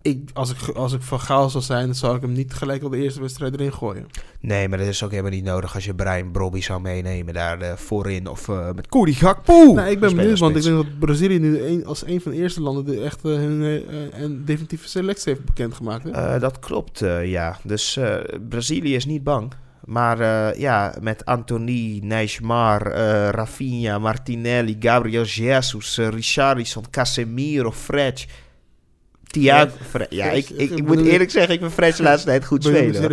ik, 0.02 0.30
als, 0.34 0.52
ik, 0.52 0.76
als 0.76 0.93
ik 0.93 1.02
van 1.02 1.20
Gaal 1.20 1.49
zou 1.49 1.64
zijn, 1.64 1.86
dan 1.86 1.95
zou 1.95 2.16
ik 2.16 2.22
hem 2.22 2.32
niet 2.32 2.54
gelijk 2.54 2.84
al 2.84 2.89
de 2.89 2.97
eerste 2.97 3.22
wedstrijd 3.22 3.54
erin 3.54 3.74
gooien. 3.74 4.08
Nee, 4.39 4.70
maar 4.70 4.78
dat 4.78 4.88
is 4.88 5.04
ook 5.04 5.10
helemaal 5.10 5.32
niet 5.32 5.43
nodig 5.43 5.74
als 5.76 5.86
je 5.86 5.93
Brian 5.93 6.32
Brobby 6.32 6.62
zou 6.62 6.82
meenemen 6.82 7.34
daar 7.34 7.62
eh, 7.62 7.76
voorin. 7.76 8.28
Of 8.28 8.49
eh, 8.49 8.72
met 8.76 8.88
Cody 8.88 9.14
Gakpo. 9.14 9.74
Nou, 9.74 9.89
ik 9.89 9.99
ben 9.99 10.16
benieuwd, 10.16 10.39
want 10.39 10.56
ik 10.56 10.64
denk 10.64 10.76
dat 10.76 10.99
Brazilië 10.99 11.39
nu 11.39 11.62
een, 11.62 11.86
als 11.86 12.06
een 12.06 12.22
van 12.22 12.32
de 12.32 12.38
eerste 12.38 12.62
landen 12.62 12.86
de 12.86 13.02
echt 13.02 13.26
eh, 13.26 13.32
hun 13.32 13.62
een 14.24 14.45
definitieve 14.45 14.88
selectie 14.88 15.34
heeft 15.34 15.45
bekendgemaakt. 15.45 16.04
Hè? 16.04 16.39
Dat 16.39 16.60
klopt, 16.60 16.99
ja. 17.24 17.58
Dus 17.64 17.99
Brazilië 18.49 18.95
is 18.95 19.06
niet 19.06 19.24
bang. 19.24 19.54
Maar 19.86 20.20
ja, 20.60 20.95
met 21.02 21.26
Anthony, 21.26 21.99
Neymar, 22.04 22.91
eh 22.91 23.30
Rafinha, 23.30 23.99
Martinelli, 23.99 24.76
Gabriel 24.80 25.24
Jesus, 25.24 25.97
uh, 25.97 26.08
Richarlison, 26.08 26.84
Casemiro, 26.89 27.72
Fred, 27.72 28.28
Thiago... 29.32 29.76
Ja, 30.10 30.30
ik, 30.32 30.50
ik, 30.50 30.86
moet 30.86 31.02
eerlijk 31.02 31.32
zeggen, 31.32 31.54
ik 31.54 31.60
ben 31.60 31.72
Fred 31.72 31.98
de 31.98 32.04
laatste 32.04 32.28
tijd 32.28 32.46
goed 32.46 32.64
spelen. 32.64 33.12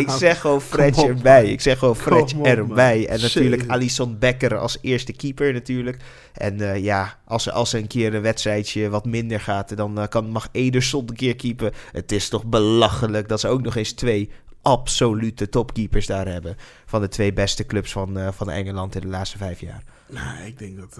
Ik 0.00 0.10
zeg 0.10 0.40
gewoon 0.40 0.60
Fred 0.60 1.02
erbij. 1.02 1.44
Ik 1.44 1.60
zeg 1.60 1.78
gewoon 1.78 1.96
Fred 1.96 2.34
erbij. 2.42 3.08
En 3.08 3.20
natuurlijk 3.20 3.60
Jezus. 3.60 3.74
Alisson 3.74 4.18
Becker 4.18 4.58
als 4.58 4.78
eerste 4.80 5.12
keeper 5.12 5.52
natuurlijk. 5.52 5.96
En 6.32 6.60
eh, 6.60 6.82
ja, 6.82 7.18
als, 7.24 7.50
als 7.50 7.72
er 7.72 7.80
een 7.80 7.86
keer 7.86 8.14
een 8.14 8.22
wedstrijdje 8.22 8.88
wat 8.88 9.04
minder 9.04 9.40
gaat... 9.40 9.76
dan 9.76 9.98
eh, 9.98 10.08
kan, 10.08 10.30
mag 10.30 10.48
Ederson 10.52 11.08
een 11.08 11.16
keer 11.16 11.36
keepen. 11.36 11.72
Het 11.92 12.12
is 12.12 12.28
toch 12.28 12.44
belachelijk 12.44 13.28
dat 13.28 13.40
ze 13.40 13.48
ook 13.48 13.62
nog 13.62 13.76
eens 13.76 13.92
twee 13.92 14.30
absolute 14.62 15.48
topkeepers 15.48 16.06
daar 16.06 16.26
hebben. 16.28 16.56
Van 16.86 17.00
de 17.00 17.08
twee 17.08 17.32
beste 17.32 17.66
clubs 17.66 17.92
van, 17.92 18.18
eh, 18.18 18.32
van 18.32 18.50
Engeland 18.50 18.94
in 18.94 19.00
de 19.00 19.06
laatste 19.06 19.38
vijf 19.38 19.60
jaar. 19.60 19.82
Nou, 20.08 20.44
ik 20.46 20.58
denk 20.58 20.76
dat 20.76 20.98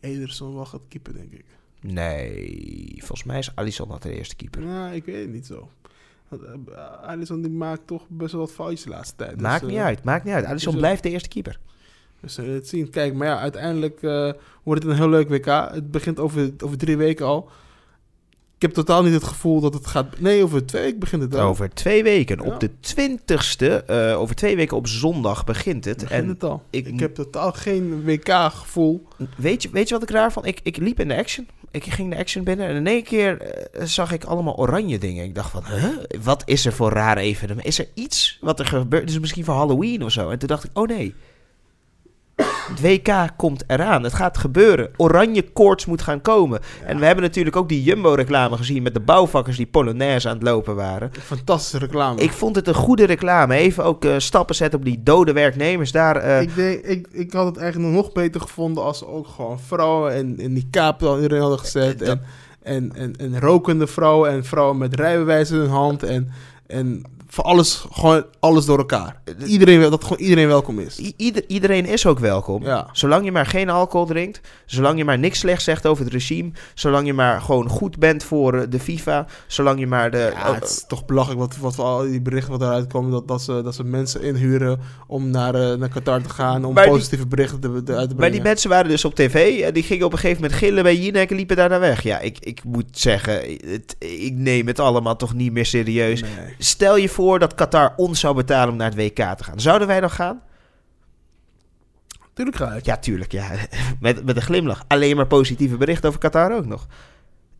Ederson 0.00 0.54
wel 0.54 0.66
gaat 0.66 0.80
keeper, 0.88 1.12
denk 1.12 1.32
ik. 1.32 1.44
Nee, 1.86 2.94
volgens 2.98 3.24
mij 3.24 3.38
is 3.38 3.50
Alisson 3.54 3.88
dat 3.88 4.02
de 4.02 4.14
eerste 4.16 4.36
keeper. 4.36 4.62
Nou, 4.62 4.94
ik 4.94 5.04
weet 5.04 5.20
het 5.20 5.32
niet 5.32 5.46
zo. 5.46 5.68
Eh, 6.30 6.38
Alisson 7.02 7.42
die 7.42 7.50
maakt 7.50 7.86
toch 7.86 8.04
best 8.08 8.32
wel 8.32 8.40
wat 8.40 8.52
foutjes 8.52 8.82
de 8.82 8.88
laatste 8.90 9.16
tijd. 9.16 9.30
Dus, 9.32 9.40
Maakt 9.40 9.62
eh, 9.62 9.68
niet 9.68 9.78
uit, 9.78 10.04
maakt 10.04 10.24
niet 10.24 10.34
uit. 10.34 10.44
Alisson 10.44 10.72
dus, 10.72 10.74
eh, 10.74 10.86
blijft 10.86 11.02
de 11.02 11.10
eerste 11.10 11.28
keeper. 11.28 11.58
Dus 12.20 12.38
uh, 12.38 12.46
het 12.54 12.68
zien. 12.68 12.90
Kijk, 12.90 13.14
maar 13.14 13.26
ja, 13.26 13.38
uiteindelijk 13.38 14.02
eh, 14.02 14.32
wordt 14.62 14.82
het 14.82 14.92
een 14.92 14.98
heel 14.98 15.08
leuk 15.08 15.28
WK. 15.28 15.46
Het 15.72 15.90
begint 15.90 16.20
over, 16.20 16.50
over 16.64 16.76
drie 16.78 16.96
weken 16.96 17.26
al. 17.26 17.48
Ik 18.56 18.62
heb 18.62 18.72
totaal 18.72 19.02
niet 19.02 19.12
het 19.12 19.24
gevoel 19.24 19.60
dat 19.60 19.74
het 19.74 19.86
gaat... 19.86 20.20
Nee, 20.20 20.42
over 20.42 20.66
twee 20.66 20.82
weken 20.82 20.98
begint 20.98 21.22
het 21.22 21.34
al. 21.34 21.48
Over 21.48 21.70
twee 21.70 22.02
weken, 22.02 22.36
Ja. 22.44 22.52
op 22.52 22.60
de 22.60 22.70
twintigste, 22.80 23.68
eh 23.84 24.20
over 24.20 24.34
twee 24.34 24.56
weken 24.56 24.76
op 24.76 24.86
zondag 24.86 25.44
begint 25.44 25.84
het. 25.84 25.96
Begint 25.96 26.22
En 26.22 26.28
het 26.28 26.44
al. 26.44 26.62
ik- 26.70 26.86
Ik, 26.86 27.00
heb 27.00 27.14
totaal 27.14 27.52
geen 27.52 28.04
WK-gevoel. 28.04 29.06
weet 29.36 29.62
je, 29.62 29.70
weet 29.70 29.88
je 29.88 29.94
wat 29.94 30.02
ik 30.02 30.10
raar 30.10 30.32
vond? 30.32 30.46
Ik, 30.46 30.60
ik 30.62 30.76
liep 30.76 31.00
in 31.00 31.08
de 31.08 31.16
action. 31.16 31.46
Ik 31.70 31.84
ging 31.84 32.10
de 32.10 32.18
action 32.18 32.44
binnen 32.44 32.66
en 32.66 32.76
in 32.76 32.86
één 32.86 33.02
keer 33.02 33.40
eh, 33.40 33.84
zag 33.84 34.12
ik 34.12 34.24
allemaal 34.24 34.56
oranje 34.56 34.98
dingen. 34.98 35.24
Ik 35.24 35.34
dacht 35.34 35.50
van, 35.50 35.64
huh? 35.64 36.22
wat 36.22 36.42
is 36.46 36.66
er 36.66 36.72
voor 36.72 36.90
raar 36.90 37.16
evenement? 37.16 37.66
Is 37.66 37.78
er 37.78 37.88
iets 37.94 38.38
wat 38.40 38.58
er 38.58 38.66
gebeurt? 38.66 39.06
Dus 39.06 39.18
misschien 39.18 39.44
voor 39.44 39.54
Halloween 39.54 40.04
of 40.04 40.12
zo. 40.12 40.30
En 40.30 40.38
toen 40.38 40.48
dacht 40.48 40.64
ik, 40.64 40.70
oh 40.72 40.88
nee. 40.88 41.14
Het 42.68 42.80
WK 42.80 43.28
komt 43.36 43.64
eraan. 43.66 44.02
Het 44.02 44.14
gaat 44.14 44.38
gebeuren. 44.38 44.90
Oranje 44.96 45.42
koorts 45.52 45.86
moet 45.86 46.02
gaan 46.02 46.20
komen. 46.20 46.60
En 46.84 46.98
we 46.98 47.04
hebben 47.06 47.24
natuurlijk 47.24 47.56
ook 47.56 47.68
die 47.68 47.82
Jumbo-reclame 47.82 48.56
gezien 48.56 48.82
met 48.82 48.94
de 48.94 49.00
bouwvakkers 49.00 49.56
die 49.56 49.66
Polonaise 49.66 50.28
aan 50.28 50.34
het 50.34 50.42
lopen 50.42 50.74
waren. 50.74 51.10
Fantastische 51.20 51.78
reclame. 51.78 52.20
Ik 52.20 52.32
vond 52.32 52.56
het 52.56 52.68
een 52.68 52.74
goede 52.74 53.04
reclame. 53.04 53.54
Even 53.54 53.84
ook 53.84 54.04
eh, 54.04 54.14
stappen 54.18 54.54
zetten 54.54 54.78
op 54.78 54.84
die 54.84 55.02
dode 55.02 55.32
werknemers 55.32 55.92
daar. 55.92 56.16
eh, 56.16 56.40
ik, 56.40 56.54
denk, 56.54 56.80
ik, 56.84 57.06
ik 57.10 57.32
had 57.32 57.46
het 57.46 57.56
eigenlijk 57.56 57.94
nog 57.94 58.12
beter 58.12 58.40
gevonden 58.40 58.84
als 58.84 58.98
ze 58.98 59.06
ook 59.08 59.26
gewoon 59.26 59.60
vrouwen 59.60 60.12
en, 60.12 60.38
en 60.38 60.54
die 60.54 60.66
kaap 60.70 61.00
dan 61.00 61.20
erin 61.20 61.40
hadden 61.40 61.58
gezet. 61.58 61.98
Dat- 61.98 62.08
En, 62.08 62.20
en, 62.62 62.92
en, 62.96 63.16
en 63.34 63.40
rokende 63.40 63.86
vrouwen 63.86 64.30
en 64.30 64.44
vrouwen 64.44 64.78
met 64.78 64.94
rijbewijs 64.94 65.50
in 65.50 65.56
hun 65.56 65.68
hand. 65.68 66.02
En, 66.02 66.28
en 66.66 67.02
voor 67.36 67.44
alles, 67.44 67.84
gewoon 67.92 68.24
alles 68.40 68.64
door 68.64 68.78
elkaar. 68.78 69.20
Eh, 69.24 69.50
Iedereen, 69.50 69.80
dat 69.80 70.02
gewoon 70.02 70.18
iedereen 70.18 70.46
welkom 70.46 70.78
is. 70.80 70.98
I- 70.98 71.12
ieder- 71.16 71.44
iedereen 71.46 71.86
is 71.86 72.06
ook 72.06 72.18
welkom. 72.18 72.62
Ja. 72.64 72.88
Zolang 72.92 73.24
je 73.24 73.32
maar 73.32 73.46
geen 73.46 73.70
alcohol 73.70 74.06
drinkt. 74.06 74.40
Zolang 74.66 74.98
je 74.98 75.04
maar 75.04 75.18
niks 75.18 75.38
slechts 75.38 75.64
zegt 75.64 75.86
over 75.86 76.04
het 76.04 76.12
regime. 76.12 76.50
Zolang 76.74 77.06
je 77.06 77.12
maar 77.12 77.40
gewoon 77.40 77.68
goed 77.68 77.98
bent 77.98 78.24
voor 78.24 78.54
eh, 78.54 78.62
de 78.68 78.80
FIFA. 78.80 79.26
Zolang 79.46 79.78
je 79.78 79.86
maar 79.86 80.10
de... 80.10 80.30
Ja, 80.34 80.54
het 80.54 80.64
is 80.64 80.84
toch 80.88 81.04
belachelijk 81.04 81.40
wat, 81.40 81.56
wat 81.56 81.78
al 81.78 82.02
die 82.02 82.20
berichten 82.22 82.50
wat 82.52 82.60
eruit 82.62 82.86
komen. 82.86 83.10
Dat, 83.10 83.28
dat, 83.28 83.42
ze, 83.42 83.60
dat 83.62 83.74
ze 83.74 83.84
mensen 83.84 84.22
inhuren 84.22 84.80
om 85.06 85.30
naar, 85.30 85.54
eh, 85.54 85.76
naar 85.78 85.88
Qatar 85.88 86.22
te 86.22 86.28
gaan. 86.28 86.64
Om 86.64 86.74
Maar 86.74 86.84
die- 86.84 86.92
positieve 86.92 87.26
berichten 87.26 87.60
te, 87.60 87.68
te- 87.68 87.74
uit 87.76 87.84
te 87.84 87.92
maar 87.92 88.06
brengen. 88.16 88.32
die 88.32 88.42
mensen 88.42 88.70
waren 88.70 88.90
dus 88.90 89.04
op 89.04 89.14
tv. 89.14 89.60
En 89.60 89.74
die 89.74 89.82
gingen 89.82 90.06
op 90.06 90.12
een 90.12 90.18
gegeven 90.18 90.42
moment 90.42 90.58
gillen 90.60 90.82
bij 90.82 90.96
Jinek 90.96 91.30
en 91.30 91.36
liepen 91.36 91.56
daar 91.56 91.68
naar 91.68 91.80
weg. 91.80 92.02
Ja, 92.02 92.18
ik, 92.18 92.36
ik 92.40 92.64
moet 92.64 92.84
zeggen, 92.98 93.40
het, 93.66 93.96
ik 93.98 94.32
neem 94.34 94.66
het 94.66 94.80
allemaal 94.80 95.16
toch 95.16 95.34
niet 95.34 95.52
meer 95.52 95.66
serieus. 95.66 96.20
Nee. 96.20 96.30
Stel 96.58 96.96
je 96.96 97.08
voor 97.08 97.24
dat 97.34 97.54
Qatar 97.54 97.92
ons 97.96 98.20
zou 98.20 98.34
betalen 98.34 98.70
om 98.70 98.76
naar 98.76 98.90
het 98.90 98.96
WK 98.98 99.36
te 99.36 99.44
gaan. 99.44 99.60
Zouden 99.60 99.86
wij 99.88 100.00
dan 100.00 100.10
gaan? 100.10 100.40
Tuurlijk 102.32 102.56
ga 102.56 102.72
ik. 102.72 102.84
Ja, 102.84 102.96
tuurlijk. 102.96 103.32
Ja. 103.32 103.48
Met, 104.00 104.24
met 104.24 104.36
een 104.36 104.42
glimlach. 104.42 104.84
Alleen 104.86 105.16
maar 105.16 105.26
positieve 105.26 105.76
berichten 105.76 106.08
over 106.08 106.20
Qatar 106.20 106.56
ook 106.56 106.66
nog. 106.66 106.86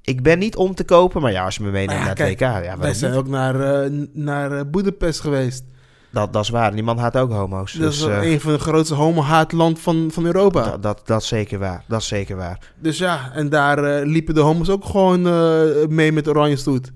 Ik 0.03 0.23
ben 0.23 0.39
niet 0.39 0.57
om 0.57 0.75
te 0.75 0.85
kopen, 0.85 1.23
maar 1.23 1.33
ja, 1.33 1.45
als 1.45 1.57
je 1.57 1.63
me 1.63 1.71
meeneemt 1.71 1.99
ja, 1.99 2.05
naar 2.07 2.17
het 2.17 2.29
WK... 2.29 2.41
Ja, 2.41 2.53
Wij 2.61 2.77
waarom 2.77 2.95
zijn 2.95 3.11
niet? 3.11 3.21
ook 3.21 3.29
naar, 3.29 3.55
n- 3.91 4.11
naar 4.13 4.53
eh, 4.53 4.65
Boedapest 4.71 5.21
geweest. 5.21 5.65
dat, 6.11 6.33
dat 6.33 6.43
is 6.43 6.49
waar. 6.49 6.73
Die 6.75 6.83
man 6.83 6.99
haat 6.99 7.17
ook 7.17 7.31
homo's. 7.33 7.73
Dat 7.73 7.83
dus, 7.83 7.99
is 8.01 8.07
eh, 8.07 8.31
een 8.33 8.41
van 8.41 8.53
de 8.53 8.59
grootste 8.59 8.95
homo-haatland 8.95 9.81
van, 9.81 10.09
van 10.13 10.27
Europa. 10.27 10.63
dat, 10.71 10.83
dat, 10.83 11.01
dat 11.05 11.23
is 11.23 11.29
zeker 11.29 11.59
waar. 11.59 11.85
Dat 11.87 12.01
is 12.01 12.07
zeker 12.09 12.37
waar. 12.37 12.73
Dus 12.79 12.99
ja, 12.99 13.31
en 13.33 13.49
daar 13.49 14.07
liepen 14.07 14.35
de 14.35 14.41
homo's 14.41 14.69
ook 14.69 14.85
gewoon 14.85 15.23
mee 15.95 16.13
met 16.13 16.29
oranje 16.29 16.57
stoet. 16.57 16.93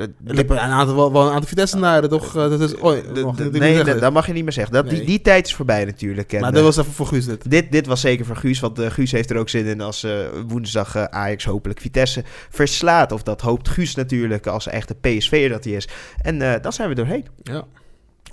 Er 0.00 0.34
liepen 0.34 0.56
een 0.56 0.70
aantal, 0.70 0.94
wel, 0.96 1.12
wel 1.12 1.22
een 1.26 1.32
aantal 1.32 1.48
Vitesse-naren, 1.48 2.08
toch? 2.08 2.26
Eh, 2.36 2.50
dat 2.50 2.60
is, 2.60 2.74
oh, 2.76 2.92
de- 3.14 3.48
nee, 3.50 3.84
dat- 3.84 4.00
dat 4.00 4.12
mag 4.12 4.26
je 4.26 4.32
niet 4.32 4.42
meer 4.42 4.52
zeggen. 4.52 4.72
Dat, 4.74 4.88
die, 4.88 4.98
Nee. 4.98 5.06
die 5.06 5.20
tijd 5.20 5.46
is 5.46 5.54
voorbij 5.54 5.84
natuurlijk. 5.84 6.32
En, 6.32 6.40
maar 6.40 6.48
eh, 6.48 6.54
dat 6.54 6.64
was 6.64 6.76
even 6.76 6.92
voor 6.92 7.06
Guus 7.06 7.24
dit. 7.26 7.50
dit, 7.50 7.72
dit 7.72 7.86
was 7.86 8.00
zeker 8.00 8.24
voor 8.24 8.36
Guus, 8.36 8.60
want 8.60 8.78
eh, 8.78 8.90
Guus 8.90 9.12
heeft 9.12 9.30
er 9.30 9.36
ook 9.36 9.48
zin 9.48 9.64
in 9.66 9.80
als 9.80 10.02
eh, 10.04 10.12
woensdag 10.48 10.94
eh, 10.94 11.04
Ajax 11.04 11.44
hopelijk 11.44 11.80
Vitesse 11.80 12.24
verslaat. 12.50 13.12
Of 13.12 13.22
dat 13.22 13.40
hoopt 13.40 13.68
Guus 13.68 13.94
natuurlijk 13.94 14.46
als 14.46 14.66
echte 14.66 14.94
PSV'er 14.94 15.48
dat 15.48 15.64
hij 15.64 15.72
is. 15.72 15.88
En 16.22 16.42
eh, 16.42 16.62
dan 16.62 16.72
zijn 16.72 16.88
we 16.88 16.94
doorheen. 16.94 17.26
Ja. 17.42 17.64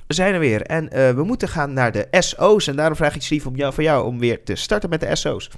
We 0.07 0.13
zijn 0.13 0.34
er 0.34 0.39
weer. 0.39 0.61
En 0.61 0.89
eh, 0.91 1.13
we 1.15 1.24
moeten 1.24 1.47
gaan 1.49 1.74
naar 1.74 1.91
de 1.91 2.07
SO's. 2.11 2.68
En 2.68 2.76
daarom 2.76 2.95
vraag 2.95 3.15
ik 3.15 3.22
Steve 3.22 3.47
om 3.47 3.55
jou, 3.55 3.74
voor 3.74 3.84
jou 3.84 4.05
om 4.05 4.20
weer 4.20 4.43
te 4.43 4.55
starten 4.55 4.89
met 4.89 4.99
de 4.99 5.15
SO's. 5.15 5.49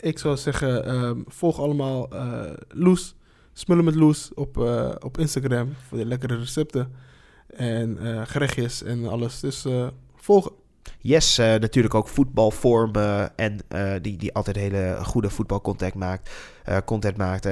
Ik 0.00 0.18
zou 0.18 0.36
zeggen, 0.36 0.84
ehm, 0.86 1.16
volg 1.26 1.58
allemaal 1.58 2.08
eh 2.12 2.40
Loes, 2.68 3.14
Smullen 3.58 3.84
met 3.84 3.94
Loes 3.94 4.30
op, 4.34 4.58
eh, 4.58 4.94
op 4.98 5.18
Instagram 5.18 5.74
voor 5.88 5.98
de 5.98 6.04
lekkere 6.04 6.36
recepten 6.36 6.92
en 7.46 7.98
eh, 7.98 8.22
gerechtjes 8.26 8.82
en 8.82 9.06
alles. 9.06 9.40
Dus 9.40 9.64
eh 9.64 9.88
volgen. 10.16 10.52
Yes, 11.00 11.38
eh, 11.38 11.46
natuurlijk 11.46 11.94
ook 11.94 12.08
voetbalvorm 12.08 12.92
eh, 12.94 13.22
en 13.36 13.58
eh, 13.68 13.92
die, 14.02 14.16
die 14.16 14.34
altijd 14.34 14.56
hele 14.56 14.98
goede 15.02 15.30
voetbalcontent 15.30 15.94
maakt. 15.94 16.30
eh, 16.64 16.76
content 16.84 17.16
maakt. 17.16 17.48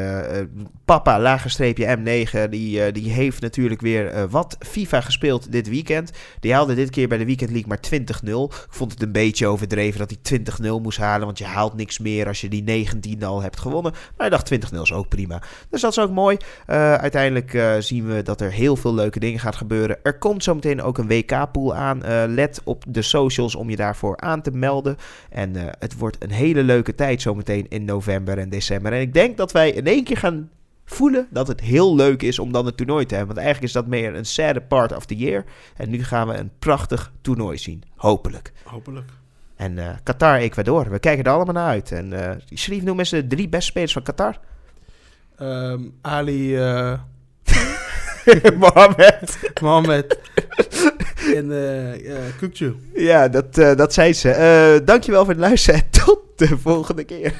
Papa, 0.84 1.20
lagerstreepje 1.20 1.96
M9, 1.96 2.48
die, 2.50 2.92
die 2.92 3.12
heeft 3.12 3.40
natuurlijk 3.40 3.80
weer 3.80 4.28
wat 4.28 4.56
FIFA 4.58 5.00
gespeeld 5.00 5.52
dit 5.52 5.68
weekend. 5.68 6.10
Die 6.40 6.52
haalde 6.54 6.74
dit 6.74 6.90
keer 6.90 7.08
bij 7.08 7.18
de 7.18 7.24
Weekend 7.24 7.50
League 7.50 7.68
maar 7.68 7.78
20-0. 7.78 8.54
Ik 8.54 8.66
vond 8.68 8.92
het 8.92 9.02
een 9.02 9.12
beetje 9.12 9.46
overdreven 9.46 9.98
dat 9.98 10.14
hij 10.22 10.40
20-0 10.78 10.82
moest 10.82 10.98
halen, 10.98 11.26
want 11.26 11.38
je 11.38 11.44
haalt 11.44 11.74
niks 11.74 11.98
meer 11.98 12.26
als 12.26 12.40
je 12.40 12.48
die 12.48 12.62
19 12.62 13.24
al 13.24 13.42
hebt 13.42 13.60
gewonnen. 13.60 13.92
Maar 13.92 14.02
hij 14.16 14.28
dacht 14.28 14.74
20-0 14.74 14.80
is 14.80 14.92
ook 14.92 15.08
prima. 15.08 15.42
Dus 15.70 15.80
dat 15.80 15.90
is 15.90 15.98
ook 15.98 16.10
mooi. 16.10 16.36
Uiteindelijk 16.66 17.76
zien 17.78 18.06
we 18.06 18.22
dat 18.22 18.40
er 18.40 18.52
heel 18.52 18.76
veel 18.76 18.94
leuke 18.94 19.20
dingen 19.20 19.40
gaat 19.40 19.56
gebeuren. 19.56 19.98
Er 20.02 20.18
komt 20.18 20.42
zometeen 20.42 20.82
ook 20.82 20.98
een 20.98 21.08
WK-pool 21.08 21.74
aan. 21.74 22.02
Let 22.34 22.60
op 22.64 22.84
de 22.88 23.02
socials 23.30 23.54
om 23.54 23.70
je 23.70 23.76
daarvoor 23.76 24.16
aan 24.16 24.42
te 24.42 24.50
melden. 24.50 24.96
En 25.30 25.56
eh, 25.56 25.66
het 25.78 25.98
wordt 25.98 26.22
een 26.22 26.30
hele 26.30 26.62
leuke 26.62 26.94
tijd 26.94 27.22
zometeen 27.22 27.66
in 27.68 27.84
november 27.84 28.38
en 28.38 28.48
december. 28.48 28.92
En 28.92 29.00
ik 29.00 29.14
denk 29.14 29.36
dat 29.36 29.52
wij 29.52 29.70
in 29.70 29.86
één 29.86 30.04
keer 30.04 30.16
gaan 30.16 30.50
voelen 30.84 31.26
dat 31.30 31.48
het 31.48 31.60
heel 31.60 31.96
leuk 31.96 32.22
is 32.22 32.38
om 32.38 32.52
dan 32.52 32.66
het 32.66 32.76
toernooi 32.76 33.06
te 33.06 33.14
hebben. 33.14 33.34
Want 33.34 33.46
eigenlijk 33.46 33.74
is 33.74 33.80
dat 33.80 33.90
meer 33.90 34.14
een 34.14 34.26
sad 34.26 34.68
part 34.68 34.96
of 34.96 35.06
the 35.06 35.16
year. 35.16 35.44
En 35.76 35.90
nu 35.90 36.04
gaan 36.04 36.28
we 36.28 36.34
een 36.34 36.50
prachtig 36.58 37.12
toernooi 37.20 37.58
zien. 37.58 37.82
Hopelijk. 37.96 38.52
Hopelijk. 38.64 39.10
En 39.56 39.78
eh, 39.78 39.96
Qatar, 40.02 40.36
Ecuador. 40.36 40.90
We 40.90 40.98
kijken 40.98 41.24
er 41.24 41.32
allemaal 41.32 41.54
naar 41.54 41.68
uit. 41.68 41.92
En 41.92 42.12
uh, 42.12 42.30
Sharif, 42.54 42.82
noem 42.82 42.98
eens 42.98 43.10
de 43.10 43.26
drie 43.26 43.48
beste 43.48 43.70
spelers 43.70 43.92
van 43.92 44.02
Qatar. 44.02 44.38
Ehm, 45.36 45.80
Ali, 46.00 46.56
eh, 46.56 46.98
Mohamed. 48.58 49.50
Mohamed 49.60 50.18
en 51.40 51.52
eh 51.52 52.16
Kukcu. 52.38 52.74
Ja, 52.94 53.28
dat, 53.28 53.58
uh, 53.58 53.74
dat 53.74 53.92
zei 53.92 54.12
ze. 54.12 54.28
Uh, 54.78 54.86
dankjewel 54.86 55.24
voor 55.24 55.32
het 55.32 55.42
luisteren 55.42 55.80
en 55.80 55.86
tot 56.04 56.20
de 56.36 56.58
volgende 56.58 57.04
keer. 57.04 57.34